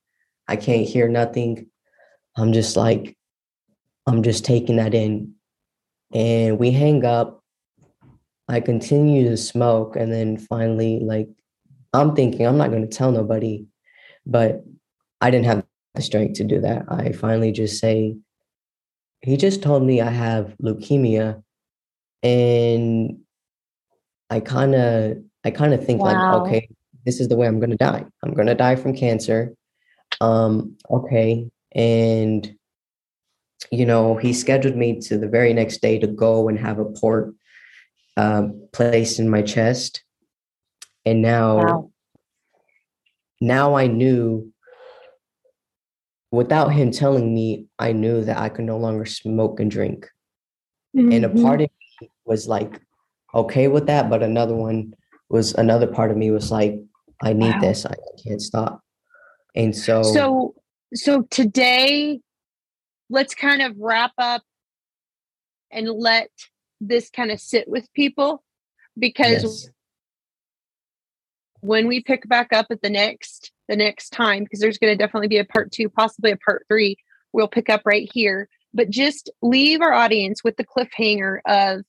I 0.49 0.55
can't 0.55 0.87
hear 0.87 1.07
nothing. 1.07 1.67
I'm 2.35 2.53
just 2.53 2.75
like, 2.75 3.15
I'm 4.07 4.23
just 4.23 4.43
taking 4.43 4.77
that 4.77 4.95
in. 4.95 5.35
And 6.11 6.57
we 6.57 6.71
hang 6.71 7.05
up. 7.05 7.43
I 8.47 8.59
continue 8.59 9.29
to 9.29 9.37
smoke. 9.37 9.95
And 9.95 10.11
then 10.11 10.37
finally, 10.37 11.01
like, 11.01 11.29
I'm 11.93 12.15
thinking, 12.15 12.47
I'm 12.47 12.57
not 12.57 12.71
going 12.71 12.81
to 12.81 12.97
tell 12.97 13.11
nobody. 13.11 13.67
But 14.25 14.63
I 15.21 15.29
didn't 15.29 15.45
have 15.45 15.63
the 15.93 16.01
strength 16.01 16.37
to 16.37 16.43
do 16.43 16.61
that. 16.61 16.85
I 16.89 17.11
finally 17.11 17.51
just 17.51 17.79
say, 17.79 18.17
he 19.21 19.37
just 19.37 19.61
told 19.61 19.83
me 19.83 20.01
I 20.01 20.09
have 20.09 20.55
leukemia. 20.63 21.43
And 22.23 23.19
I 24.31 24.39
kind 24.39 24.73
of, 24.73 25.17
I 25.43 25.51
kind 25.51 25.75
of 25.75 25.85
think 25.85 26.01
wow. 26.01 26.07
like, 26.07 26.41
okay, 26.41 26.69
this 27.05 27.19
is 27.19 27.27
the 27.27 27.35
way 27.35 27.45
I'm 27.45 27.59
going 27.59 27.69
to 27.69 27.77
die. 27.77 28.03
I'm 28.23 28.33
going 28.33 28.47
to 28.47 28.55
die 28.55 28.77
from 28.77 28.95
cancer. 28.95 29.53
Um, 30.21 30.77
okay. 30.89 31.49
And, 31.73 32.55
you 33.71 33.85
know, 33.85 34.15
he 34.15 34.33
scheduled 34.33 34.75
me 34.75 34.99
to 35.01 35.17
the 35.17 35.27
very 35.27 35.53
next 35.53 35.81
day 35.81 35.99
to 35.99 36.07
go 36.07 36.47
and 36.49 36.59
have 36.59 36.79
a 36.79 36.85
port 36.85 37.33
uh, 38.17 38.47
placed 38.73 39.19
in 39.19 39.29
my 39.29 39.41
chest. 39.41 40.03
And 41.05 41.21
now, 41.21 41.57
wow. 41.57 41.91
now 43.39 43.75
I 43.75 43.87
knew 43.87 44.51
without 46.31 46.69
him 46.69 46.91
telling 46.91 47.33
me, 47.33 47.67
I 47.79 47.93
knew 47.93 48.23
that 48.23 48.37
I 48.37 48.49
could 48.49 48.65
no 48.65 48.77
longer 48.77 49.05
smoke 49.05 49.59
and 49.59 49.71
drink. 49.71 50.07
Mm-hmm. 50.95 51.11
And 51.11 51.25
a 51.25 51.29
mm-hmm. 51.29 51.43
part 51.43 51.61
of 51.61 51.69
me 52.01 52.09
was 52.25 52.47
like, 52.47 52.81
okay 53.33 53.67
with 53.67 53.87
that. 53.87 54.09
But 54.09 54.23
another 54.23 54.55
one 54.55 54.93
was 55.29 55.53
another 55.53 55.87
part 55.87 56.11
of 56.11 56.17
me 56.17 56.31
was 56.31 56.51
like, 56.51 56.79
I 57.21 57.33
need 57.33 57.53
wow. 57.53 57.61
this. 57.61 57.85
I 57.85 57.95
can't 58.23 58.41
stop. 58.41 58.81
And 59.55 59.75
so, 59.75 60.03
so, 60.03 60.55
so 60.93 61.23
today, 61.29 62.19
let's 63.09 63.33
kind 63.33 63.61
of 63.61 63.75
wrap 63.77 64.11
up 64.17 64.43
and 65.71 65.89
let 65.89 66.29
this 66.81 67.09
kind 67.09 67.31
of 67.31 67.39
sit 67.39 67.67
with 67.67 67.91
people 67.93 68.43
because 68.97 69.43
yes. 69.43 69.69
when 71.61 71.87
we 71.87 72.01
pick 72.01 72.27
back 72.27 72.53
up 72.53 72.67
at 72.69 72.81
the 72.81 72.89
next 72.89 73.51
the 73.67 73.75
next 73.75 74.09
time 74.09 74.43
because 74.43 74.59
there's 74.59 74.77
going 74.77 74.91
to 74.91 74.97
definitely 74.97 75.27
be 75.27 75.37
a 75.37 75.45
part 75.45 75.71
two, 75.71 75.89
possibly 75.89 76.31
a 76.31 76.37
part 76.37 76.65
three. 76.67 76.97
We'll 77.33 77.47
pick 77.47 77.69
up 77.69 77.81
right 77.85 78.09
here. 78.11 78.49
But 78.73 78.89
just 78.89 79.29
leave 79.41 79.81
our 79.81 79.93
audience 79.93 80.43
with 80.43 80.57
the 80.57 80.65
cliffhanger 80.65 81.39
of 81.45 81.83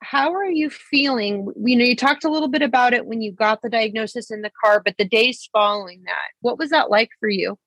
how 0.00 0.32
are 0.32 0.50
you 0.50 0.70
feeling? 0.70 1.52
You 1.56 1.76
know, 1.76 1.84
you 1.84 1.96
talked 1.96 2.24
a 2.24 2.30
little 2.30 2.48
bit 2.48 2.62
about 2.62 2.92
it 2.92 3.06
when 3.06 3.20
you 3.20 3.32
got 3.32 3.62
the 3.62 3.68
diagnosis 3.68 4.30
in 4.30 4.42
the 4.42 4.50
car, 4.64 4.80
but 4.84 4.94
the 4.98 5.04
days 5.04 5.48
following 5.52 6.02
that, 6.04 6.28
what 6.40 6.58
was 6.58 6.70
that 6.70 6.90
like 6.90 7.10
for 7.20 7.28
you? 7.28 7.58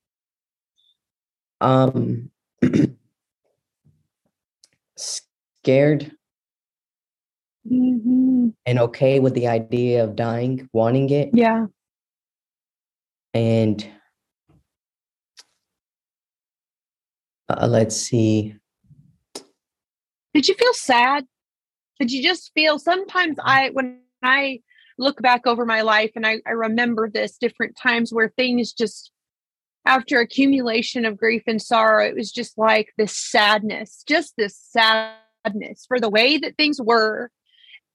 Um, 1.60 2.32
scared, 4.98 6.12
hmm 7.68 8.50
and 8.66 8.80
okay 8.80 9.20
with 9.20 9.34
the 9.34 9.48
idea 9.48 10.04
of 10.04 10.16
dying, 10.16 10.70
wanting 10.74 11.10
it. 11.10 11.30
Yeah. 11.34 11.68
And 13.34 13.88
uh, 17.50 17.68
let's 17.68 17.96
see. 17.96 18.56
Did 20.34 20.48
you 20.48 20.56
feel 20.56 20.74
sad? 20.74 21.26
Did 22.02 22.12
you 22.12 22.24
just 22.24 22.52
feel 22.56 22.80
sometimes 22.80 23.38
mm-hmm. 23.38 23.48
I 23.48 23.70
when 23.74 24.00
I 24.24 24.62
look 24.98 25.22
back 25.22 25.46
over 25.46 25.68
my 25.68 25.82
life 25.82 26.12
and 26.16 26.26
I, 26.26 26.40
I 26.48 26.52
remember 26.52 27.08
this 27.08 27.38
different 27.38 27.78
times 27.78 28.12
where 28.12 28.34
things 28.36 28.74
just 28.74 29.12
after 29.86 30.20
accumulation 30.20 31.06
of 31.06 31.16
grief 31.16 31.44
and 31.46 31.62
sorrow, 31.62 32.04
it 32.04 32.16
was 32.16 32.32
just 32.32 32.58
like 32.58 32.92
this 32.98 33.16
sadness, 33.16 34.04
just 34.08 34.34
this 34.36 34.58
sadness 34.58 35.86
for 35.88 36.00
the 36.00 36.10
way 36.10 36.40
that 36.40 36.58
things 36.58 36.82
were 36.82 37.30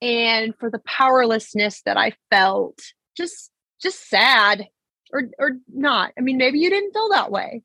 and 0.01 0.55
for 0.61 0.71
the 0.71 0.83
powerlessness 0.87 1.83
that 1.85 1.97
I 1.97 2.13
felt. 2.31 2.79
Just 3.17 3.51
just 3.83 4.09
sad 4.09 4.69
or 5.13 5.23
or 5.41 5.59
not. 5.67 6.13
I 6.17 6.21
mean, 6.21 6.37
maybe 6.37 6.61
you 6.61 6.71
didn't 6.71 6.93
feel 6.93 7.09
that 7.09 7.33
way. 7.33 7.65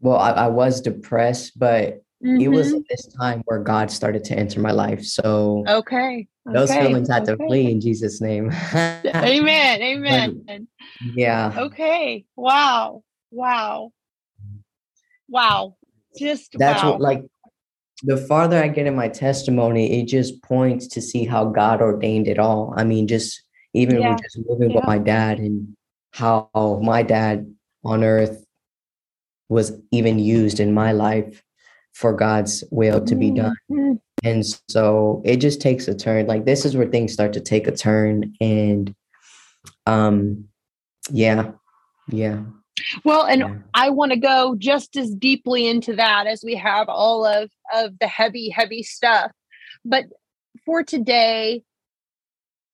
Well, 0.00 0.16
I, 0.16 0.30
I 0.30 0.46
was 0.48 0.80
depressed, 0.80 1.58
but 1.58 2.02
it 2.22 2.48
was 2.48 2.72
Mhm. 2.72 2.86
this 2.88 3.06
time 3.06 3.42
where 3.46 3.58
God 3.58 3.90
started 3.90 4.24
to 4.24 4.38
enter 4.38 4.60
my 4.60 4.70
life. 4.70 5.04
So 5.04 5.64
okay. 5.66 6.28
those 6.46 6.70
okay, 6.70 6.86
feelings 6.86 7.08
had 7.08 7.24
to 7.26 7.32
okay. 7.32 7.46
flee 7.46 7.70
in 7.70 7.80
Jesus' 7.80 8.20
name. 8.20 8.52
Amen. 8.74 9.82
Amen. 9.82 10.68
yeah. 11.14 11.52
Okay. 11.56 12.24
Wow. 12.36 13.02
Wow. 13.30 13.92
Wow. 15.28 15.76
Just 16.16 16.52
That's 16.58 16.82
wow. 16.82 16.92
what 16.92 17.00
like 17.00 17.24
the 18.04 18.16
farther 18.16 18.62
I 18.62 18.68
get 18.68 18.86
in 18.86 18.94
my 18.94 19.08
testimony, 19.08 20.00
it 20.00 20.06
just 20.06 20.42
points 20.42 20.86
to 20.88 21.00
see 21.00 21.24
how 21.24 21.46
God 21.46 21.80
ordained 21.80 22.28
it 22.28 22.38
all. 22.38 22.74
I 22.76 22.84
mean, 22.84 23.08
just 23.08 23.42
even 23.74 24.00
Yeah. 24.00 24.16
just 24.16 24.38
living 24.48 24.74
with 24.74 24.84
my 24.84 24.98
dad 24.98 25.38
and 25.38 25.76
how 26.12 26.50
my 26.82 27.02
dad 27.02 27.52
on 27.84 28.04
earth 28.04 28.44
was 29.48 29.72
even 29.90 30.18
used 30.18 30.60
in 30.60 30.72
my 30.72 30.92
life 30.92 31.42
for 31.92 32.12
God's 32.12 32.64
will 32.70 33.04
to 33.04 33.14
be 33.14 33.30
done. 33.30 33.56
And 34.24 34.44
so 34.68 35.22
it 35.24 35.36
just 35.36 35.60
takes 35.60 35.88
a 35.88 35.94
turn. 35.94 36.26
Like 36.26 36.44
this 36.44 36.64
is 36.64 36.76
where 36.76 36.86
things 36.86 37.12
start 37.12 37.32
to 37.34 37.40
take 37.40 37.66
a 37.66 37.72
turn. 37.72 38.34
And 38.40 38.94
um 39.86 40.48
yeah. 41.10 41.52
Yeah. 42.08 42.42
Well, 43.04 43.24
and 43.24 43.40
yeah. 43.40 43.54
I 43.74 43.90
want 43.90 44.12
to 44.12 44.18
go 44.18 44.54
just 44.58 44.96
as 44.96 45.14
deeply 45.14 45.68
into 45.68 45.94
that 45.96 46.26
as 46.26 46.42
we 46.44 46.56
have 46.56 46.88
all 46.88 47.24
of 47.24 47.50
of 47.74 47.98
the 47.98 48.06
heavy, 48.06 48.48
heavy 48.48 48.82
stuff. 48.82 49.30
But 49.84 50.04
for 50.64 50.82
today, 50.82 51.62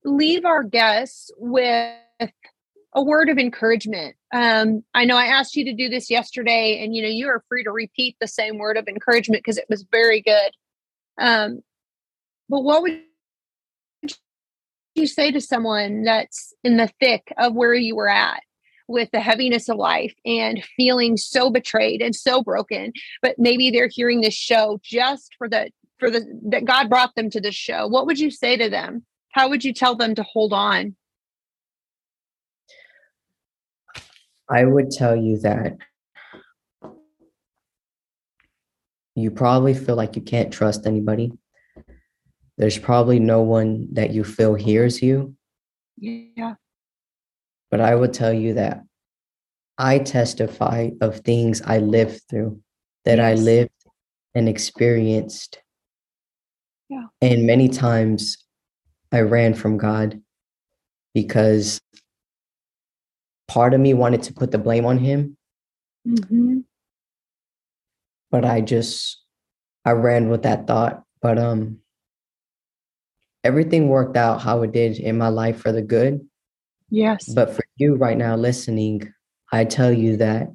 leave 0.05 0.45
our 0.45 0.63
guests 0.63 1.31
with 1.37 1.95
a 2.95 3.03
word 3.03 3.29
of 3.29 3.39
encouragement. 3.39 4.17
Um, 4.33 4.83
I 4.95 5.05
know 5.05 5.17
I 5.17 5.27
asked 5.27 5.57
you 5.57 5.65
to 5.67 5.75
do 5.75 5.89
this 5.89 6.11
yesterday, 6.11 6.83
and 6.83 6.95
you 6.95 7.03
know 7.03 7.09
you 7.09 7.29
are 7.29 7.45
free 7.49 7.65
to 7.65 7.71
repeat 7.71 8.17
the 8.21 8.29
same 8.29 8.59
word 8.59 8.77
of 8.77 8.89
encouragement 8.89 9.43
because 9.43 9.59
it 9.59 9.67
was 9.69 9.87
very 9.91 10.21
good. 10.21 10.51
Um, 11.21 11.63
but 12.49 12.61
what 12.61 12.83
would 12.83 13.01
you 14.95 15.07
say 15.07 15.31
to 15.31 15.41
someone 15.41 16.05
that's 16.05 16.55
in 16.65 16.77
the 16.77 16.91
thick 17.01 17.33
of 17.37 17.55
where 17.55 17.75
you 17.75 17.95
were 17.97 18.09
at? 18.09 18.43
with 18.89 19.11
the 19.13 19.21
heaviness 19.21 19.69
of 19.69 19.77
life 19.77 20.15
and 20.25 20.65
feeling 20.77 21.17
so 21.17 21.51
betrayed 21.51 22.01
and 22.01 22.17
so 22.17 22.43
broken 22.43 22.93
but 23.23 23.39
maybe 23.39 23.71
they're 23.71 23.91
hearing 23.93 24.23
this 24.23 24.35
show 24.35 24.81
just 24.83 25.35
for 25.37 25.49
the 25.49 25.71
for 25.99 26.11
the 26.11 26.27
that 26.43 26.65
god 26.65 26.89
brought 26.89 27.15
them 27.15 27.31
to 27.31 27.41
this 27.41 27.55
show 27.55 27.87
what 27.87 28.07
would 28.07 28.19
you 28.19 28.31
say 28.31 28.57
to 28.57 28.69
them 28.69 29.05
how 29.31 29.49
would 29.49 29.63
you 29.63 29.73
tell 29.73 29.95
them 29.95 30.15
to 30.15 30.23
hold 30.23 30.53
on 30.53 30.97
I 34.51 34.65
would 34.65 34.91
tell 34.91 35.15
you 35.15 35.39
that 35.41 35.77
you 39.15 39.31
probably 39.31 39.75
feel 39.75 39.97
like 39.97 40.17
you 40.17 40.23
can't 40.23 40.53
trust 40.53 40.87
anybody. 40.87 41.33
There's 42.57 42.79
probably 42.79 43.19
no 43.19 43.43
one 43.43 43.89
that 43.93 44.11
you 44.11 44.25
feel 44.25 44.55
hears 44.55 45.03
you, 45.03 45.35
yeah 45.97 46.55
but 47.71 47.81
I 47.81 47.95
would 47.95 48.13
tell 48.13 48.33
you 48.33 48.55
that 48.55 48.83
I 49.77 49.99
testify 49.99 50.91
of 51.01 51.21
things 51.21 51.63
I 51.63 51.79
lived 51.79 52.23
through, 52.29 52.61
that 53.05 53.21
I 53.21 53.35
lived 53.35 53.71
and 54.35 54.49
experienced. 54.49 55.61
Yeah. 56.89 57.07
And 57.21 57.47
many 57.47 57.69
times 57.69 58.39
I 59.13 59.21
ran 59.21 59.55
from 59.55 59.77
God 59.77 60.21
because 61.15 61.81
part 63.49 63.75
of 63.75 63.81
me 63.81 63.95
wanted 63.95 64.23
to 64.23 64.33
put 64.33 64.51
the 64.51 64.59
blame 64.59 64.85
on 64.85 64.99
him 64.99 65.37
mm-hmm. 66.07 66.59
but 68.31 68.45
I 68.45 68.61
just 68.61 69.19
I 69.85 69.93
ran 69.93 70.29
with 70.29 70.43
that 70.43 70.67
thought. 70.67 71.03
But 71.23 71.39
um 71.39 71.79
everything 73.45 73.89
worked 73.89 74.17
out 74.17 74.43
how 74.43 74.63
it 74.63 74.73
did 74.73 74.99
in 74.99 75.17
my 75.17 75.29
life 75.29 75.61
for 75.61 75.73
the 75.73 75.83
good. 75.83 76.21
yes 76.91 77.29
But 77.29 77.55
for 77.55 77.65
you 77.77 77.95
right 77.95 78.17
now 78.17 78.37
listening, 78.37 79.13
I 79.53 79.65
tell 79.65 79.93
you 79.93 80.19
that 80.19 80.49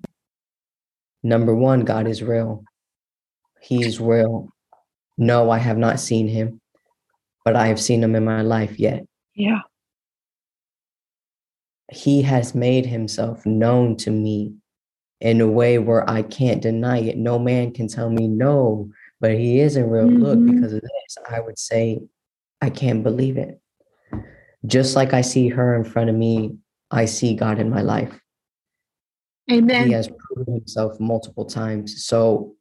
number 1.23 1.55
one, 1.55 1.81
God 1.81 2.07
is 2.07 2.21
real. 2.21 2.63
He's 3.61 3.99
real. 3.99 4.49
No, 5.17 5.49
I 5.49 5.57
have 5.57 5.77
not 5.77 5.99
seen 5.99 6.27
him, 6.27 6.59
but 7.45 7.55
I 7.55 7.67
have 7.67 7.79
seen 7.79 8.03
him 8.03 8.15
in 8.15 8.25
my 8.25 8.41
life 8.41 8.79
yet. 8.79 9.05
yeah 9.35 9.61
He 11.91 12.21
has 12.21 12.55
made 12.55 12.85
himself 12.85 13.45
known 13.45 13.97
to 13.97 14.11
me 14.11 14.55
in 15.19 15.41
a 15.41 15.47
way 15.47 15.77
where 15.79 16.09
I 16.09 16.21
can't 16.23 16.61
deny 16.61 16.99
it. 16.99 17.17
No 17.17 17.39
man 17.39 17.71
can 17.71 17.87
tell 17.87 18.09
me 18.09 18.27
no, 18.27 18.89
but 19.19 19.31
he 19.31 19.59
is 19.59 19.75
a 19.75 19.85
real 19.85 20.07
look 20.07 20.39
Mhm. 20.39 20.55
because 20.55 20.73
of 20.73 20.81
this. 20.81 21.17
I 21.29 21.39
would 21.39 21.57
say, 21.59 22.01
I 22.61 22.69
can't 22.69 23.03
believe 23.03 23.37
it. 23.37 23.59
Just 24.65 24.95
like 24.95 25.13
I 25.13 25.21
see 25.21 25.49
her 25.49 25.75
in 25.75 25.83
front 25.83 26.09
of 26.09 26.15
me, 26.15 26.57
I 26.89 27.05
see 27.05 27.35
God 27.35 27.59
in 27.59 27.69
my 27.69 27.81
life. 27.81 28.19
amen 29.51 29.87
He 29.87 29.93
has 29.93 30.07
proven 30.07 30.53
himself 30.53 30.99
multiple 30.99 31.45
times. 31.45 32.05
So, 32.05 32.55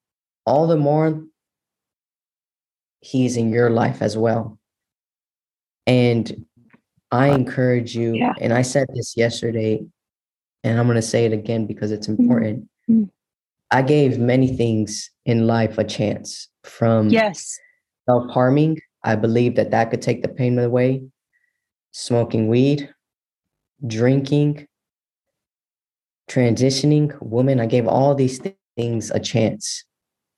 all 0.44 0.66
the 0.66 0.76
more, 0.76 1.24
he's 3.00 3.36
in 3.36 3.50
your 3.52 3.70
life 3.70 4.02
as 4.02 4.16
well. 4.16 4.58
And 5.86 6.46
I 7.12 7.28
encourage 7.28 7.94
you, 7.94 8.14
Yeah. 8.14 8.32
and 8.40 8.52
I 8.52 8.62
said 8.62 8.88
this 8.94 9.16
yesterday, 9.16 9.84
and 10.64 10.78
I'm 10.78 10.86
going 10.86 10.96
to 10.96 11.02
say 11.02 11.26
it 11.26 11.32
again 11.32 11.66
because 11.66 11.92
it's 11.92 12.08
important. 12.08 12.68
Mm. 12.90 13.10
I 13.70 13.82
gave 13.82 14.18
many 14.18 14.56
things 14.56 15.10
in 15.26 15.46
life 15.46 15.78
a 15.78 15.84
chance 15.84 16.48
from 16.64 17.08
yes 17.10 17.58
self 18.08 18.30
harming. 18.30 18.80
I 19.04 19.16
believe 19.16 19.56
that 19.56 19.70
that 19.72 19.90
could 19.90 20.02
take 20.02 20.22
the 20.22 20.28
pain 20.28 20.58
away. 20.58 21.02
Smoking 21.92 22.48
weed, 22.48 22.88
drinking, 23.86 24.66
transitioning, 26.30 27.20
woman. 27.20 27.60
I 27.60 27.66
gave 27.66 27.86
all 27.86 28.14
these 28.14 28.38
thi- 28.38 28.56
things 28.76 29.10
a 29.10 29.20
chance 29.20 29.84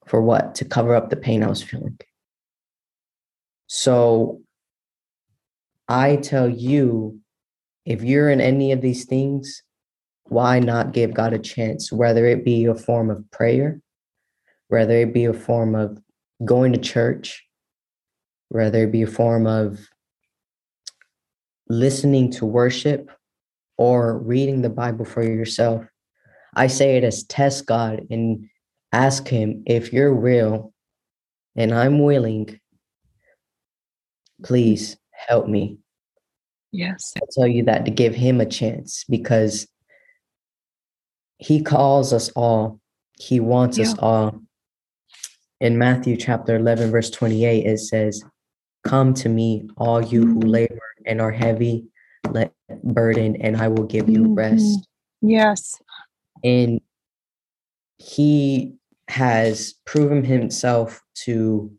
for 0.07 0.21
what? 0.21 0.55
To 0.57 0.65
cover 0.65 0.95
up 0.95 1.11
the 1.11 1.17
pain 1.17 1.43
I 1.45 1.49
was 1.49 1.63
feeling. 1.63 1.99
So 3.67 4.41
I 5.89 6.17
tell 6.17 6.49
you, 6.49 7.21
if 7.85 8.03
you're 8.03 8.31
in 8.31 8.41
any 8.41 8.73
of 8.73 8.81
these 8.81 9.05
things, 9.05 9.63
why 10.25 10.59
not 10.59 10.93
give 10.93 11.13
God 11.13 11.33
a 11.33 11.39
chance, 11.39 11.93
whether 11.93 12.25
it 12.27 12.45
be 12.45 12.65
a 12.65 12.75
form 12.75 13.11
of 13.11 13.31
prayer, 13.31 13.81
whether 14.69 14.97
it 14.97 15.13
be 15.13 15.27
a 15.27 15.35
form 15.35 15.75
of 15.75 15.99
going 16.45 16.73
to 16.73 16.79
church, 16.79 17.45
whether 18.49 18.85
it 18.85 18.93
be 18.93 19.03
a 19.03 19.07
form 19.07 19.47
of 19.47 19.87
listening 21.69 22.31
to 22.31 22.47
worship 22.47 23.11
or 23.77 24.19
reading 24.19 24.63
the 24.63 24.71
Bible 24.71 25.05
for 25.05 25.23
yourself. 25.23 25.85
I 26.55 26.69
say 26.69 26.97
it 26.97 27.05
as 27.05 27.25
test 27.25 27.67
God 27.67 28.07
and 28.11 28.49
ask 28.93 29.29
Him 29.29 29.65
if 29.67 29.93
you're 29.93 30.15
real 30.15 30.73
and 31.57 31.75
I'm 31.75 31.99
willing, 31.99 32.61
please 34.43 34.97
help 35.29 35.49
me. 35.49 35.79
yes 36.73 37.13
I 37.17 37.21
tell 37.33 37.47
you 37.47 37.65
that 37.65 37.85
to 37.85 37.91
give 37.91 38.15
Him 38.15 38.41
a 38.41 38.47
chance 38.47 39.05
because 39.09 39.67
He 41.39 41.63
calls 41.63 42.13
us 42.13 42.31
all, 42.31 42.81
He 43.19 43.41
wants 43.41 43.79
us 43.79 43.95
all. 43.99 44.41
In 45.61 45.79
Matthew 45.79 46.17
chapter 46.17 46.57
11, 46.57 46.91
verse 46.91 47.11
28, 47.11 47.67
it 47.67 47.79
says, 47.79 48.23
Come 48.85 49.15
to 49.15 49.29
me, 49.29 49.69
all 49.77 50.03
you 50.03 50.27
who 50.27 50.41
Mhm. 50.41 50.51
labor 50.51 50.89
and 51.07 51.21
are 51.21 51.33
heavy 51.33 51.87
let 52.31 52.53
burden, 52.83 53.37
and 53.37 53.57
I 53.57 53.69
will 53.69 53.85
give 53.85 54.09
you 54.09 54.23
Mhm. 54.25 54.37
rest. 54.37 54.89
yes 55.21 55.81
And 56.43 56.81
he 57.99 58.75
has 59.09 59.75
proven 59.87 60.25
himself 60.25 61.03
to 61.25 61.71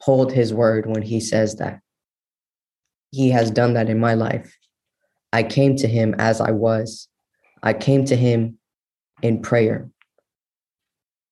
hold 0.00 0.32
his 0.32 0.54
word 0.54 0.86
when 0.86 1.02
he 1.02 1.20
says 1.20 1.56
that. 1.56 1.80
He 3.12 3.30
has 3.30 3.50
done 3.50 3.74
that 3.74 3.88
in 3.88 4.00
my 4.00 4.14
life. 4.14 4.56
I 5.32 5.42
came 5.42 5.76
to 5.76 5.86
him 5.86 6.14
as 6.18 6.40
I 6.40 6.50
was. 6.50 7.08
I 7.62 7.72
came 7.72 8.04
to 8.06 8.16
him 8.16 8.58
in 9.22 9.40
prayer, 9.40 9.88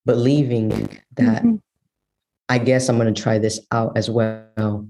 believing 0.06 0.70
that 1.16 1.42
mm-hmm. 1.42 1.56
I 2.48 2.58
guess 2.58 2.88
I'm 2.88 2.98
going 2.98 3.12
to 3.12 3.22
try 3.22 3.38
this 3.38 3.60
out 3.72 3.96
as 3.96 4.08
well. 4.08 4.86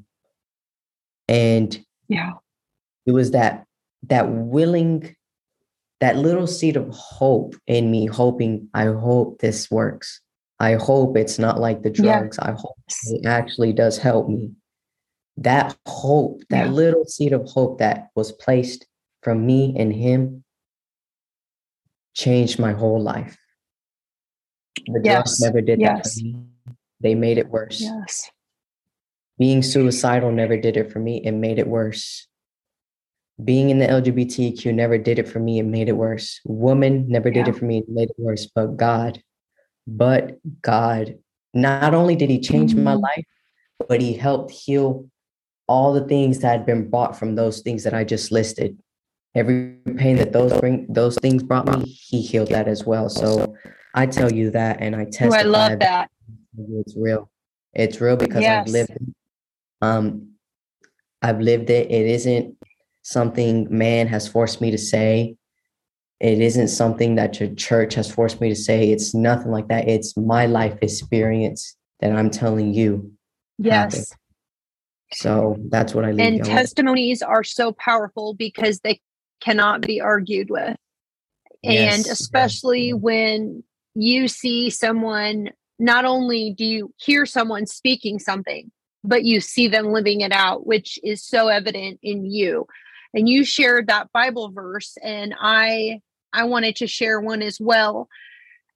And 1.29 1.85
yeah, 2.09 2.33
it 3.07 3.13
was 3.13 3.31
that 3.31 3.65
that 4.09 4.31
willing 4.31 5.15
that 6.01 6.17
little 6.17 6.47
seed 6.47 6.77
of 6.77 6.89
hope 6.89 7.55
in 7.67 7.91
me 7.91 8.07
hoping 8.07 8.69
i 8.75 8.85
hope 8.87 9.39
this 9.41 9.71
works 9.71 10.21
i 10.59 10.75
hope 10.75 11.17
it's 11.17 11.39
not 11.39 11.61
like 11.61 11.83
the 11.83 11.91
drugs 11.91 12.39
i 12.39 12.53
hope 12.53 12.77
it 13.07 13.27
actually 13.27 13.73
does 13.73 13.99
help 13.99 14.29
me 14.29 14.51
that 15.41 15.77
hope 15.87 16.41
that 16.51 16.67
yeah. 16.67 16.73
little 16.73 17.05
seed 17.05 17.33
of 17.33 17.47
hope 17.47 17.79
that 17.79 18.09
was 18.15 18.33
placed 18.33 18.87
from 19.23 19.45
me 19.45 19.75
and 19.79 19.93
him 19.93 20.45
changed 22.15 22.59
my 22.59 22.73
whole 22.73 23.01
life 23.01 23.37
the 24.87 25.01
yes. 25.03 25.15
drugs 25.15 25.41
never 25.41 25.61
did 25.61 25.81
yes. 25.81 26.15
that 26.15 26.21
for 26.21 26.25
me 26.25 26.47
they 27.01 27.15
made 27.15 27.39
it 27.39 27.49
worse 27.49 27.81
yes 27.81 28.31
being 29.39 29.63
suicidal 29.63 30.31
never 30.31 30.57
did 30.57 30.77
it 30.77 30.93
for 30.93 30.99
me 30.99 31.23
it 31.25 31.33
made 31.33 31.59
it 31.59 31.67
worse 31.67 32.29
being 33.45 33.71
in 33.71 33.79
the 33.79 33.87
LGBTQ 33.87 34.75
never 34.75 34.99
did 34.99 35.19
it 35.19 35.29
for 35.29 35.41
me. 35.41 35.59
It 35.59 35.65
made 35.65 35.89
it 35.89 35.97
worse. 35.97 36.41
Woman 36.45 37.07
never 37.09 37.31
did 37.31 37.47
yeah. 37.47 37.53
it 37.53 37.59
for 37.59 37.65
me. 37.65 37.79
It 37.79 37.89
made 37.89 38.11
it 38.11 38.17
worse. 38.19 38.47
But 38.47 38.77
God, 38.77 39.23
but 39.87 40.39
God, 40.63 41.19
not 41.55 41.95
only 41.95 42.17
did 42.17 42.31
He 42.31 42.41
change 42.41 42.73
mm-hmm. 42.73 42.85
my 42.85 42.95
life, 42.95 43.25
but 43.89 44.01
He 44.01 44.13
helped 44.13 44.51
heal 44.51 45.09
all 45.71 45.93
the 45.93 46.05
things 46.09 46.41
that 46.41 46.49
had 46.49 46.67
been 46.67 46.91
brought 46.91 47.17
from 47.17 47.37
those 47.37 47.61
things 47.61 47.85
that 47.85 47.95
I 47.95 48.03
just 48.03 48.33
listed. 48.33 48.77
Every 49.37 49.77
pain 49.97 50.17
that 50.17 50.33
those 50.33 50.53
bring, 50.59 50.93
those 50.93 51.17
things 51.19 51.45
brought 51.45 51.69
me, 51.69 51.85
He 51.85 52.21
healed 52.21 52.49
that 52.49 52.67
as 52.67 52.85
well. 52.85 53.09
So 53.09 53.55
I 53.95 54.07
tell 54.07 54.33
you 54.33 54.51
that, 54.51 54.79
and 54.81 54.97
I 54.97 55.05
testify. 55.05 55.39
I 55.39 55.43
love 55.43 55.79
that. 55.79 56.11
It's 56.59 56.97
real. 56.97 57.31
It's 57.73 58.01
real 58.01 58.17
because 58.17 58.43
yes. 58.43 58.67
I've 58.67 58.73
lived. 58.73 58.91
It. 58.91 59.03
Um, 59.81 60.33
I've 61.23 61.41
lived 61.41 61.71
it. 61.71 61.89
It 61.89 62.07
isn't 62.09 62.57
something 63.03 63.69
man 63.71 64.09
has 64.09 64.27
forced 64.27 64.61
me 64.61 64.73
to 64.73 64.79
say. 64.79 65.37
It 66.19 66.41
isn't 66.41 66.69
something 66.69 67.15
that 67.15 67.39
your 67.39 67.55
church 67.55 67.95
has 67.95 68.11
forced 68.11 68.41
me 68.41 68.49
to 68.49 68.57
say. 68.57 68.91
It's 68.91 69.15
nothing 69.15 69.53
like 69.53 69.69
that. 69.69 69.89
It's 69.89 70.17
my 70.17 70.47
life 70.47 70.79
experience 70.83 71.77
that 72.01 72.11
I'm 72.11 72.29
telling 72.29 72.75
you. 72.75 73.13
Yes. 73.59 73.95
Happened. 73.95 74.20
So 75.13 75.57
that's 75.71 75.95
what 75.95 76.05
I 76.05 76.13
leave. 76.13 76.27
And 76.27 76.45
testimonies 76.45 77.23
are 77.23 77.45
so 77.45 77.73
powerful 77.73 78.35
because 78.35 78.81
they 78.81 79.01
cannot 79.41 79.81
be 79.81 80.01
argued 80.01 80.51
with. 80.51 80.77
Yes. 81.63 81.97
And 81.97 82.07
especially 82.07 82.89
yes. 82.89 82.97
when 82.97 83.65
you 83.95 84.29
see 84.29 84.71
someone, 84.71 85.51
not 85.79 86.05
only 86.05 86.55
do 86.57 86.65
you 86.65 86.95
hear 86.99 87.27
someone 87.27 87.67
speaking 87.67 88.19
something, 88.19 88.71
but 89.03 89.25
you 89.25 89.41
see 89.41 89.67
them 89.67 89.93
living 89.93 90.21
it 90.21 90.33
out, 90.33 90.67
which 90.67 90.99
is 91.03 91.25
so 91.25 91.49
evident 91.49 91.99
in 92.03 92.25
you 92.25 92.67
and 93.15 93.29
you 93.29 93.45
shared 93.45 93.87
that 93.87 94.11
bible 94.13 94.51
verse 94.51 94.97
and 95.03 95.35
i 95.41 96.01
i 96.33 96.45
wanted 96.45 96.77
to 96.77 96.87
share 96.87 97.21
one 97.21 97.43
as 97.43 97.59
well 97.61 98.09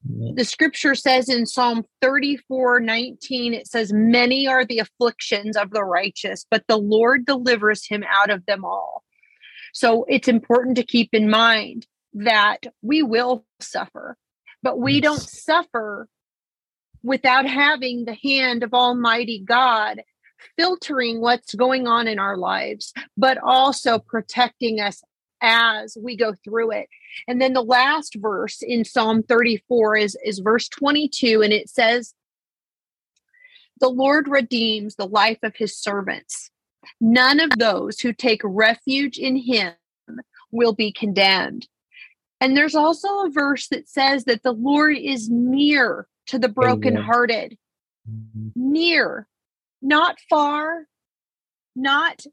the 0.05 0.44
scripture 0.44 0.94
says 0.94 1.28
in 1.28 1.47
psalm 1.47 1.85
34 2.02 2.81
19 2.81 3.55
it 3.55 3.66
says 3.66 3.93
many 3.93 4.47
are 4.47 4.64
the 4.64 4.78
afflictions 4.78 5.56
of 5.56 5.70
the 5.70 5.82
righteous 5.82 6.44
but 6.51 6.62
the 6.68 6.76
lord 6.76 7.24
delivers 7.24 7.86
him 7.86 8.05
out 8.09 8.31
of 8.31 8.44
them 8.47 8.64
all. 8.64 9.02
So 9.72 10.05
it's 10.09 10.28
important 10.28 10.76
to 10.76 10.85
keep 10.85 11.10
in 11.12 11.28
mind 11.28 11.86
that 12.14 12.66
we 12.82 13.02
will 13.02 13.44
suffer 13.60 14.16
but 14.62 14.78
we 14.78 15.01
don't 15.01 15.20
suffer 15.20 16.09
without 17.02 17.47
having 17.47 18.05
the 18.05 18.16
hand 18.22 18.62
of 18.62 18.74
almighty 18.74 19.43
god 19.44 20.02
filtering 20.59 21.20
what's 21.20 21.55
going 21.55 21.86
on 21.86 22.06
in 22.06 22.18
our 22.18 22.36
lives, 22.36 22.93
but 23.16 23.39
also 23.39 23.98
protecting 23.98 24.81
us 24.81 25.02
as 25.45 25.97
we 26.01 26.16
go 26.16 26.35
through 26.43 26.73
it. 26.73 26.89
And 27.29 27.41
then 27.41 27.53
the 27.53 27.62
last 27.62 28.16
verse 28.16 28.62
in 28.62 28.85
Psalm 28.85 29.23
34 29.23 29.97
is, 29.97 30.16
is 30.25 30.39
verse 30.39 30.69
22, 30.69 31.43
and 31.43 31.53
it 31.53 31.69
says, 31.69 32.15
The 33.81 33.89
Lord 33.89 34.27
redeems 34.27 34.97
the 34.97 35.07
life 35.07 35.39
of 35.43 35.55
his 35.55 35.77
servants. 35.77 36.51
None 37.01 37.41
of 37.41 37.51
those 37.59 38.01
who 38.01 38.12
take 38.12 38.41
refuge 38.43 39.19
in 39.19 39.37
him 39.37 39.75
will 40.51 40.73
be 40.73 40.93
condemned. 40.93 41.69
And 42.41 42.57
there's 42.57 42.75
also 42.75 43.09
a 43.09 43.31
verse 43.31 43.69
that 43.69 43.89
says 43.89 44.25
that 44.25 44.43
the 44.43 44.53
Lord 44.53 44.97
is 44.97 45.29
near 45.31 46.07
to 46.27 46.39
the 46.39 46.49
brokenhearted. 46.49 47.57
Mm-hmm. 48.11 48.49
Near 48.55 49.29
not 49.85 50.19
far, 50.29 50.87
not 51.77 52.25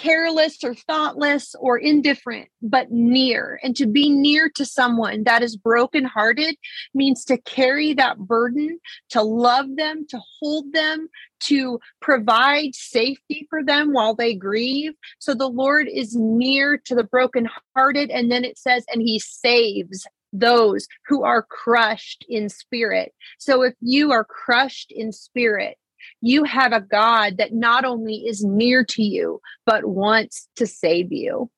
careless 0.00 0.64
or 0.64 0.74
thoughtless 0.74 1.54
or 1.60 1.76
indifferent, 1.76 2.48
but 2.62 2.90
near. 2.90 3.60
And 3.62 3.76
to 3.76 3.86
be 3.86 4.08
near 4.08 4.48
to 4.54 4.64
someone 4.64 5.24
that 5.24 5.42
is 5.42 5.56
brokenhearted 5.56 6.56
means 6.94 7.24
to 7.26 7.36
carry 7.36 7.92
that 7.94 8.18
burden, 8.18 8.78
to 9.10 9.22
love 9.22 9.66
them, 9.76 10.06
to 10.08 10.18
hold 10.38 10.72
them, 10.72 11.08
to 11.40 11.80
provide 12.00 12.74
safety 12.74 13.46
for 13.50 13.62
them 13.62 13.92
while 13.92 14.14
they 14.14 14.34
grieve. 14.34 14.92
So 15.18 15.34
the 15.34 15.48
Lord 15.48 15.86
is 15.86 16.16
near 16.16 16.78
to 16.86 16.94
the 16.94 17.04
brokenhearted. 17.04 18.10
And 18.10 18.30
then 18.30 18.44
it 18.44 18.58
says, 18.58 18.84
and 18.92 19.02
he 19.02 19.18
saves 19.18 20.06
those 20.32 20.86
who 21.06 21.24
are 21.24 21.42
crushed 21.42 22.24
in 22.28 22.48
spirit. 22.48 23.12
So 23.38 23.62
if 23.62 23.74
you 23.80 24.12
are 24.12 24.24
crushed 24.24 24.92
in 24.92 25.12
spirit, 25.12 25.76
you 26.20 26.44
have 26.44 26.72
a 26.72 26.80
God 26.80 27.38
that 27.38 27.52
not 27.52 27.84
only 27.84 28.26
is 28.26 28.44
near 28.44 28.84
to 28.84 29.02
you, 29.02 29.40
but 29.66 29.84
wants 29.84 30.48
to 30.56 30.66
save 30.66 31.12
you. 31.12 31.50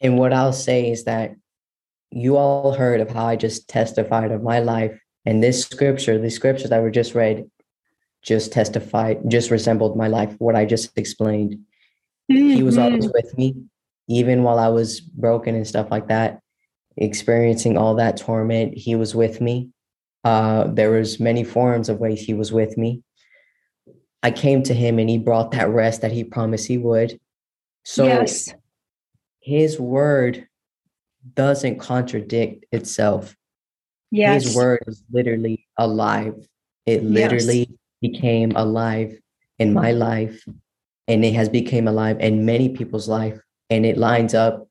And 0.00 0.18
what 0.18 0.32
I'll 0.32 0.52
say 0.52 0.90
is 0.90 1.04
that 1.04 1.34
you 2.10 2.36
all 2.36 2.72
heard 2.72 3.00
of 3.00 3.10
how 3.10 3.26
I 3.26 3.36
just 3.36 3.68
testified 3.68 4.30
of 4.30 4.42
my 4.42 4.60
life. 4.60 4.98
And 5.26 5.42
this 5.42 5.62
scripture, 5.62 6.18
the 6.18 6.30
scriptures 6.30 6.70
that 6.70 6.80
were 6.80 6.90
just 6.90 7.14
read, 7.14 7.44
just 8.22 8.52
testified, 8.52 9.18
just 9.28 9.50
resembled 9.50 9.96
my 9.96 10.08
life, 10.08 10.34
what 10.38 10.56
I 10.56 10.64
just 10.64 10.96
explained. 10.96 11.54
Mm-hmm. 12.30 12.50
He 12.50 12.62
was 12.62 12.78
always 12.78 13.06
mm-hmm. 13.06 13.12
with 13.14 13.36
me, 13.36 13.56
even 14.08 14.42
while 14.42 14.58
I 14.58 14.68
was 14.68 15.00
broken 15.00 15.54
and 15.54 15.66
stuff 15.66 15.90
like 15.90 16.08
that, 16.08 16.40
experiencing 16.96 17.76
all 17.76 17.94
that 17.96 18.16
torment. 18.16 18.76
He 18.76 18.94
was 18.94 19.14
with 19.14 19.40
me. 19.40 19.70
Uh, 20.24 20.64
there 20.68 20.90
was 20.90 21.20
many 21.20 21.44
forms 21.44 21.88
of 21.88 22.00
ways 22.00 22.20
he 22.20 22.34
was 22.34 22.52
with 22.52 22.76
me. 22.76 23.02
I 24.22 24.30
came 24.30 24.62
to 24.64 24.74
him 24.74 24.98
and 24.98 25.08
he 25.08 25.18
brought 25.18 25.52
that 25.52 25.68
rest 25.68 26.02
that 26.02 26.12
he 26.12 26.24
promised 26.24 26.66
he 26.66 26.78
would. 26.78 27.18
So 27.84 28.04
yes. 28.04 28.52
his 29.40 29.78
word 29.78 30.46
doesn't 31.34 31.78
contradict 31.78 32.66
itself. 32.72 33.36
Yes. 34.10 34.44
His 34.44 34.56
word 34.56 34.80
is 34.86 35.02
literally 35.10 35.66
alive. 35.76 36.34
It 36.86 37.04
literally 37.04 37.68
yes. 38.00 38.12
became 38.12 38.52
alive 38.56 39.18
in 39.58 39.72
my 39.72 39.92
life 39.92 40.44
and 41.06 41.24
it 41.24 41.34
has 41.34 41.48
become 41.48 41.88
alive 41.88 42.18
in 42.20 42.44
many 42.44 42.68
people's 42.68 43.08
life 43.08 43.40
and 43.70 43.84
it 43.84 43.98
lines 43.98 44.34
up 44.34 44.68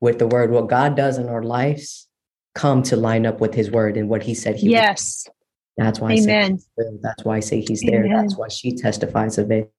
with 0.00 0.18
the 0.18 0.26
word 0.26 0.50
what 0.50 0.68
God 0.68 0.96
does 0.96 1.18
in 1.18 1.28
our 1.28 1.42
lives 1.42 2.06
come 2.54 2.82
to 2.84 2.96
line 2.96 3.26
up 3.26 3.40
with 3.40 3.54
his 3.54 3.70
word 3.70 3.96
and 3.96 4.08
what 4.08 4.22
he 4.22 4.34
said 4.34 4.56
he 4.56 4.70
yes 4.70 5.24
would. 5.26 5.34
That's 5.78 6.00
why 6.00 6.12
Amen. 6.12 6.54
I 6.54 6.82
say 6.82 6.98
that's 7.00 7.24
why 7.24 7.36
I 7.36 7.40
say 7.40 7.64
he's 7.66 7.82
there. 7.82 8.04
Amen. 8.04 8.16
That's 8.16 8.36
why 8.36 8.48
she 8.48 8.74
testifies 8.74 9.38
of 9.38 9.52
it. 9.52 9.72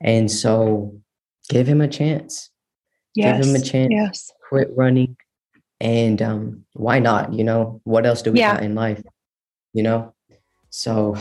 And 0.00 0.30
so 0.30 1.00
give 1.48 1.66
him 1.66 1.80
a 1.80 1.88
chance. 1.88 2.50
Yes. 3.14 3.38
Give 3.38 3.48
him 3.48 3.60
a 3.60 3.64
chance. 3.64 3.88
Yes. 3.90 4.32
Quit 4.48 4.68
running. 4.76 5.16
And 5.80 6.20
um, 6.20 6.64
why 6.74 6.98
not? 6.98 7.32
You 7.32 7.44
know, 7.44 7.80
what 7.84 8.04
else 8.04 8.20
do 8.20 8.30
we 8.30 8.40
yeah. 8.40 8.54
got 8.54 8.62
in 8.62 8.74
life? 8.74 9.02
You 9.72 9.84
know? 9.84 10.14
So 10.68 11.16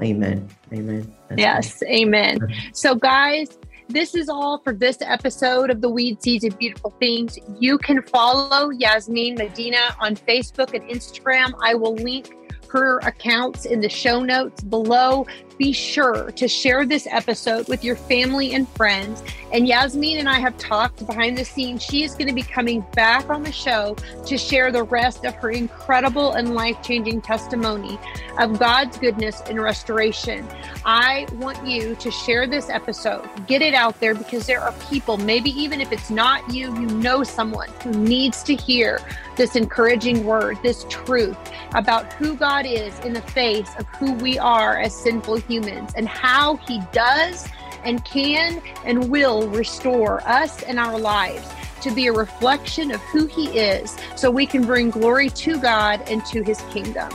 amen. 0.00 0.48
Amen. 0.72 1.14
That's 1.28 1.40
yes, 1.40 1.82
amen. 1.84 2.40
So 2.72 2.96
guys, 2.96 3.58
this 3.88 4.14
is 4.14 4.28
all 4.28 4.58
for 4.58 4.72
this 4.72 4.98
episode 5.02 5.70
of 5.70 5.80
the 5.80 5.88
Weed 5.88 6.20
Seeds 6.22 6.44
of 6.44 6.58
Beautiful 6.58 6.90
Things. 6.98 7.38
You 7.60 7.78
can 7.78 8.02
follow 8.02 8.72
Jazmin 8.72 9.38
Medina 9.38 9.94
on 10.00 10.16
Facebook 10.16 10.74
and 10.74 10.82
Instagram. 10.90 11.52
I 11.62 11.74
will 11.74 11.94
link 11.94 12.34
her 12.72 12.98
accounts 13.00 13.66
in 13.66 13.80
the 13.80 13.88
show 13.88 14.20
notes 14.20 14.62
below. 14.62 15.26
Be 15.62 15.70
sure 15.70 16.32
to 16.32 16.48
share 16.48 16.84
this 16.84 17.06
episode 17.08 17.68
with 17.68 17.84
your 17.84 17.94
family 17.94 18.52
and 18.54 18.68
friends. 18.70 19.22
And 19.52 19.64
Jazmin 19.64 20.18
and 20.18 20.28
I 20.28 20.40
have 20.40 20.58
talked 20.58 21.06
behind 21.06 21.38
the 21.38 21.44
scenes. 21.44 21.84
She 21.84 22.02
is 22.02 22.14
going 22.14 22.26
to 22.26 22.34
be 22.34 22.42
coming 22.42 22.84
back 22.96 23.30
on 23.30 23.44
the 23.44 23.52
show 23.52 23.94
to 24.26 24.36
share 24.36 24.72
the 24.72 24.82
rest 24.82 25.24
of 25.24 25.36
her 25.36 25.50
incredible 25.50 26.32
and 26.32 26.56
life 26.56 26.82
changing 26.82 27.20
testimony 27.20 27.96
of 28.40 28.58
God's 28.58 28.98
goodness 28.98 29.40
and 29.42 29.62
restoration. 29.62 30.44
I 30.84 31.28
want 31.34 31.64
you 31.64 31.94
to 31.94 32.10
share 32.10 32.48
this 32.48 32.68
episode, 32.68 33.28
get 33.46 33.62
it 33.62 33.72
out 33.72 34.00
there 34.00 34.16
because 34.16 34.46
there 34.48 34.60
are 34.60 34.72
people, 34.90 35.16
maybe 35.16 35.50
even 35.50 35.80
if 35.80 35.92
it's 35.92 36.10
not 36.10 36.52
you, 36.52 36.74
you 36.74 36.86
know 36.86 37.22
someone 37.22 37.68
who 37.84 37.92
needs 37.92 38.42
to 38.44 38.56
hear 38.56 38.98
this 39.36 39.54
encouraging 39.54 40.24
word, 40.24 40.58
this 40.64 40.84
truth 40.88 41.38
about 41.74 42.12
who 42.14 42.34
God 42.34 42.66
is 42.66 42.98
in 43.00 43.12
the 43.12 43.22
face 43.22 43.70
of 43.78 43.86
who 43.86 44.12
we 44.14 44.38
are 44.38 44.78
as 44.78 44.94
sinful 44.94 45.36
humans 45.52 45.92
and 45.96 46.08
how 46.08 46.56
He 46.56 46.80
does 46.92 47.48
and 47.84 48.04
can 48.04 48.62
and 48.84 49.10
will 49.10 49.48
restore 49.48 50.26
us 50.26 50.62
and 50.62 50.78
our 50.78 50.98
lives 50.98 51.48
to 51.82 51.90
be 51.90 52.06
a 52.06 52.12
reflection 52.12 52.90
of 52.92 53.00
who 53.00 53.26
He 53.26 53.58
is 53.58 53.96
so 54.16 54.30
we 54.30 54.46
can 54.46 54.64
bring 54.64 54.90
glory 54.90 55.28
to 55.30 55.58
God 55.58 56.02
and 56.08 56.24
to 56.26 56.42
His 56.42 56.60
kingdom. 56.70 57.10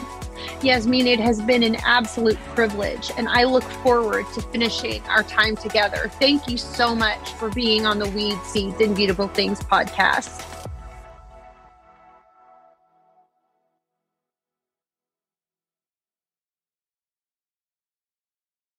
Jazmin, 0.59 1.05
it 1.05 1.19
has 1.19 1.41
been 1.41 1.63
an 1.63 1.75
absolute 1.77 2.37
privilege, 2.55 3.11
and 3.17 3.27
I 3.27 3.43
look 3.43 3.63
forward 3.63 4.25
to 4.33 4.41
finishing 4.41 5.01
our 5.03 5.23
time 5.23 5.55
together. 5.55 6.09
Thank 6.19 6.47
you 6.47 6.57
so 6.57 6.95
much 6.95 7.33
for 7.33 7.49
being 7.49 7.85
on 7.85 7.99
the 7.99 8.09
Weeds 8.09 8.41
Seeds 8.43 8.79
and 8.81 8.95
Beautiful 8.95 9.27
Things 9.27 9.59
podcast. 9.59 10.56